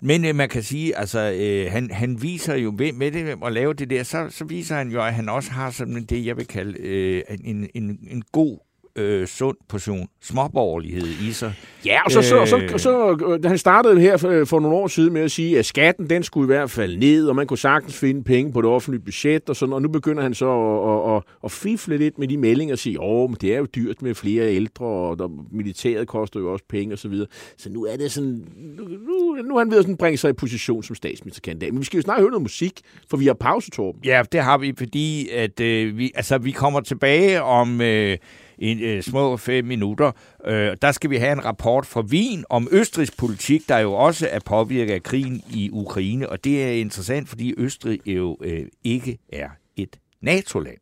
Men 0.00 0.24
øh, 0.24 0.34
man 0.34 0.48
kan 0.48 0.62
sige, 0.62 0.96
altså, 0.96 1.18
øh, 1.40 1.72
han, 1.72 1.90
han 1.90 2.22
viser 2.22 2.54
jo 2.54 2.70
med, 2.70 2.92
med 2.92 3.12
det 3.12 3.38
at 3.44 3.52
lave 3.52 3.74
det 3.74 3.90
der, 3.90 4.02
så, 4.02 4.26
så 4.30 4.44
viser 4.44 4.76
han 4.76 4.90
jo, 4.90 5.04
at 5.04 5.14
han 5.14 5.28
også 5.28 5.50
har 5.50 5.70
sådan 5.70 6.04
det, 6.04 6.26
jeg 6.26 6.36
vil 6.36 6.46
kalde 6.46 6.78
øh, 6.78 7.22
en, 7.44 7.68
en, 7.74 7.98
en 8.10 8.22
god 8.32 8.58
øh, 8.96 9.26
sund 9.26 9.56
portion 9.68 10.08
småborgerlighed 10.22 11.08
i 11.28 11.32
sig. 11.32 11.52
Ja, 11.86 12.04
og 12.04 12.10
så, 12.10 12.22
så, 12.22 12.46
så, 12.46 12.60
så, 12.68 12.78
så 12.78 13.38
da 13.42 13.48
han 13.48 13.58
startede 13.58 14.00
her 14.00 14.16
for, 14.16 14.44
for 14.44 14.60
nogle 14.60 14.76
år 14.76 14.86
siden 14.86 15.12
med 15.12 15.22
at 15.22 15.30
sige, 15.30 15.58
at 15.58 15.66
skatten 15.66 16.10
den 16.10 16.22
skulle 16.22 16.44
i 16.44 16.52
hvert 16.56 16.70
fald 16.70 16.96
ned, 16.96 17.28
og 17.28 17.36
man 17.36 17.46
kunne 17.46 17.58
sagtens 17.58 17.98
finde 17.98 18.22
penge 18.24 18.52
på 18.52 18.62
det 18.62 18.70
offentlige 18.70 19.04
budget, 19.04 19.48
og, 19.48 19.56
sådan, 19.56 19.72
og 19.72 19.82
nu 19.82 19.88
begynder 19.88 20.22
han 20.22 20.34
så 20.34 20.50
at, 20.50 21.10
at, 21.10 21.16
at, 21.16 21.22
at 21.44 21.52
fifle 21.52 21.96
lidt 21.96 22.18
med 22.18 22.28
de 22.28 22.36
meldinger 22.36 22.74
og 22.74 22.78
sige, 22.78 23.00
åh, 23.00 23.30
men 23.30 23.36
det 23.40 23.54
er 23.54 23.58
jo 23.58 23.66
dyrt 23.74 24.02
med 24.02 24.14
flere 24.14 24.54
ældre, 24.54 24.84
og 24.84 25.18
der, 25.18 25.28
militæret 25.52 26.08
koster 26.08 26.40
jo 26.40 26.52
også 26.52 26.64
penge 26.68 26.92
osv. 26.92 26.98
Så, 26.98 27.08
videre. 27.08 27.26
så 27.56 27.70
nu 27.70 27.84
er 27.84 27.96
det 27.96 28.12
sådan, 28.12 28.44
nu, 28.56 28.84
nu, 28.84 29.42
nu 29.44 29.54
er 29.54 29.58
han 29.58 29.70
ved 29.70 29.78
at 29.78 29.84
sådan 29.84 29.96
bringe 29.96 30.16
sig 30.16 30.30
i 30.30 30.32
position 30.32 30.82
som 30.82 30.96
statsministerkandidat. 30.96 31.72
Men 31.72 31.80
vi 31.80 31.84
skal 31.84 31.96
jo 31.96 32.02
snart 32.02 32.20
høre 32.20 32.30
noget 32.30 32.42
musik, 32.42 32.80
for 33.10 33.16
vi 33.16 33.26
har 33.26 33.34
pause, 33.34 33.70
Torben. 33.70 34.00
Ja, 34.04 34.22
det 34.32 34.40
har 34.40 34.58
vi, 34.58 34.74
fordi 34.78 35.28
at, 35.28 35.60
øh, 35.60 35.98
vi, 35.98 36.12
altså, 36.14 36.38
vi 36.38 36.50
kommer 36.50 36.80
tilbage 36.80 37.42
om... 37.42 37.80
Øh, 37.80 38.16
i 38.60 38.84
øh, 38.84 39.02
små 39.02 39.36
fem 39.36 39.64
minutter. 39.64 40.12
Øh, 40.46 40.76
der 40.82 40.92
skal 40.92 41.10
vi 41.10 41.16
have 41.16 41.32
en 41.32 41.44
rapport 41.44 41.86
fra 41.86 42.00
Wien 42.00 42.44
om 42.50 42.68
Østrigs 42.70 43.10
politik, 43.10 43.68
der 43.68 43.78
jo 43.78 43.92
også 43.92 44.28
er 44.30 44.38
påvirket 44.44 44.94
af 44.94 45.02
krigen 45.02 45.42
i 45.50 45.70
Ukraine. 45.72 46.28
Og 46.28 46.44
det 46.44 46.64
er 46.64 46.70
interessant, 46.70 47.28
fordi 47.28 47.54
Østrig 47.58 48.00
jo 48.06 48.36
øh, 48.42 48.66
ikke 48.84 49.18
er 49.32 49.48
et 49.76 49.98
NATO-land. 50.22 50.78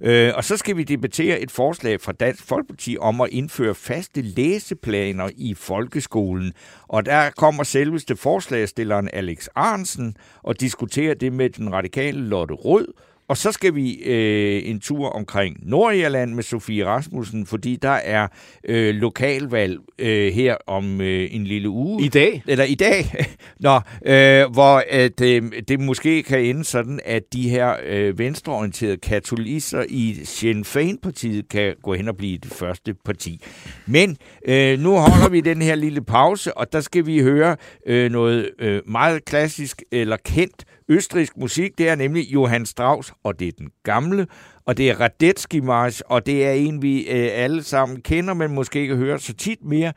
Øh, 0.00 0.32
og 0.34 0.44
så 0.44 0.56
skal 0.56 0.76
vi 0.76 0.84
debattere 0.84 1.40
et 1.40 1.50
forslag 1.50 2.00
fra 2.00 2.12
Dansk 2.12 2.44
Folkeparti 2.44 2.96
om 3.00 3.20
at 3.20 3.28
indføre 3.30 3.74
faste 3.74 4.22
læseplaner 4.22 5.30
i 5.36 5.54
folkeskolen. 5.54 6.52
Og 6.88 7.06
der 7.06 7.30
kommer 7.30 7.62
selveste 7.62 8.16
forslagstilleren 8.16 9.08
Alex 9.12 9.48
Arnsen 9.54 10.16
og 10.42 10.60
diskuterer 10.60 11.14
det 11.14 11.32
med 11.32 11.50
den 11.50 11.72
radikale 11.72 12.20
Lotte 12.20 12.54
Rød. 12.54 12.88
Og 13.28 13.36
så 13.36 13.52
skal 13.52 13.74
vi 13.74 13.94
øh, 13.94 14.62
en 14.64 14.80
tur 14.80 15.08
omkring 15.08 15.56
Nordirland 15.62 16.34
med 16.34 16.42
Sofie 16.42 16.86
Rasmussen, 16.86 17.46
fordi 17.46 17.76
der 17.76 17.88
er 17.88 18.28
øh, 18.64 18.94
lokalvalg 18.94 19.78
øh, 19.98 20.32
her 20.32 20.56
om 20.66 21.00
øh, 21.00 21.34
en 21.34 21.44
lille 21.44 21.68
uge. 21.68 22.04
I 22.04 22.08
dag? 22.08 22.42
Eller 22.46 22.64
i 22.64 22.74
dag. 22.74 23.26
Nå, 23.60 23.80
øh, 24.06 24.52
hvor 24.52 24.82
at, 24.90 25.20
øh, 25.20 25.42
det 25.68 25.80
måske 25.80 26.22
kan 26.22 26.40
ende 26.40 26.64
sådan, 26.64 27.00
at 27.04 27.32
de 27.32 27.48
her 27.48 27.76
øh, 27.86 28.18
venstreorienterede 28.18 28.96
katolister 28.96 29.84
i 29.88 30.20
Sinn 30.24 30.64
Féin-partiet 30.64 31.48
kan 31.50 31.74
gå 31.82 31.94
hen 31.94 32.08
og 32.08 32.16
blive 32.16 32.38
det 32.38 32.52
første 32.52 32.94
parti. 33.04 33.40
Men 33.86 34.16
øh, 34.48 34.78
nu 34.78 34.90
holder 34.96 35.28
vi 35.28 35.40
den 35.40 35.62
her 35.62 35.74
lille 35.74 36.00
pause, 36.00 36.56
og 36.56 36.72
der 36.72 36.80
skal 36.80 37.06
vi 37.06 37.20
høre 37.20 37.56
øh, 37.86 38.10
noget 38.10 38.50
øh, 38.58 38.82
meget 38.86 39.24
klassisk 39.24 39.82
eller 39.92 40.16
kendt 40.16 40.64
østrisk 40.88 41.36
musik, 41.36 41.78
det 41.78 41.88
er 41.88 41.94
nemlig 41.94 42.32
Johann 42.32 42.66
Strauss, 42.66 43.12
og 43.24 43.38
det 43.38 43.48
er 43.48 43.52
den 43.58 43.70
gamle, 43.82 44.26
og 44.66 44.76
det 44.76 44.90
er 44.90 45.00
Radetzky 45.00 45.56
March, 45.56 46.02
og 46.06 46.26
det 46.26 46.46
er 46.46 46.52
en, 46.52 46.82
vi 46.82 47.00
øh, 47.00 47.28
alle 47.32 47.62
sammen 47.62 48.02
kender, 48.02 48.34
men 48.34 48.54
måske 48.54 48.80
ikke 48.80 48.96
hører 48.96 49.18
så 49.18 49.34
tit 49.34 49.64
mere. 49.64 49.92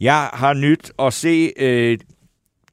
Jeg 0.00 0.30
har 0.32 0.54
nyt 0.54 0.92
at 0.98 1.12
se 1.12 1.52
øh, 1.56 1.98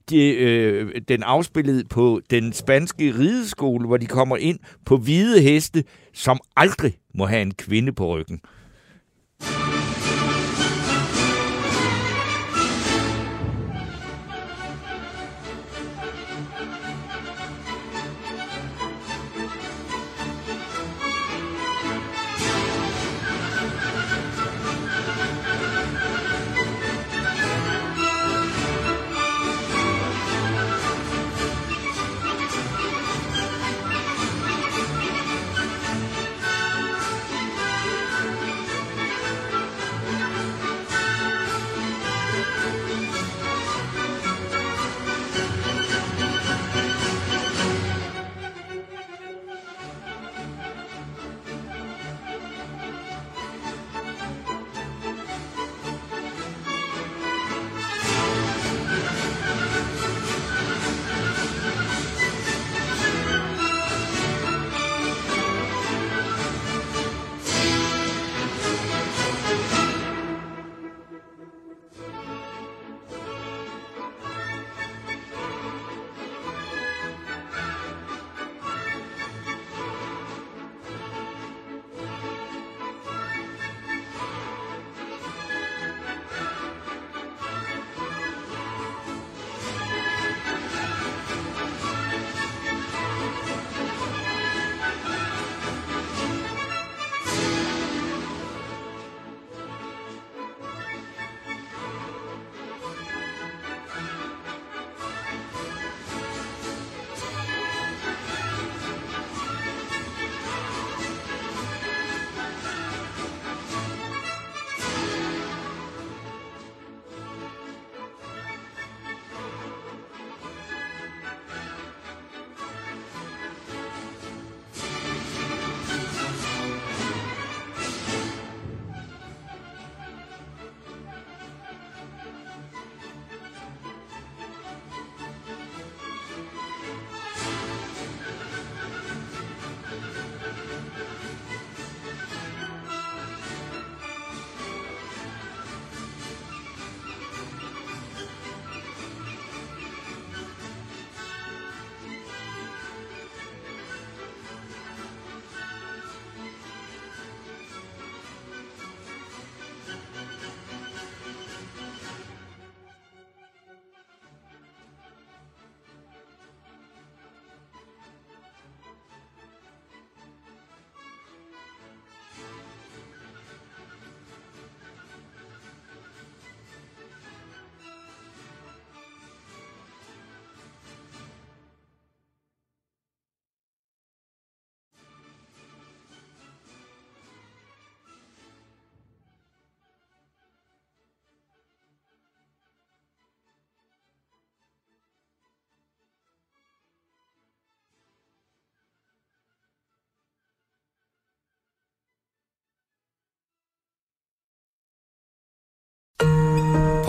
de, 0.09 0.35
øh, 0.35 1.01
den 1.07 1.23
afspillet 1.23 1.89
på 1.89 2.21
den 2.29 2.53
spanske 2.53 3.13
rideskole, 3.19 3.87
hvor 3.87 3.97
de 3.97 4.05
kommer 4.05 4.37
ind 4.37 4.59
på 4.85 4.97
hvide 4.97 5.41
heste, 5.41 5.83
som 6.13 6.39
aldrig 6.55 6.97
må 7.15 7.25
have 7.25 7.41
en 7.41 7.53
kvinde 7.53 7.91
på 7.91 8.15
ryggen. 8.15 8.41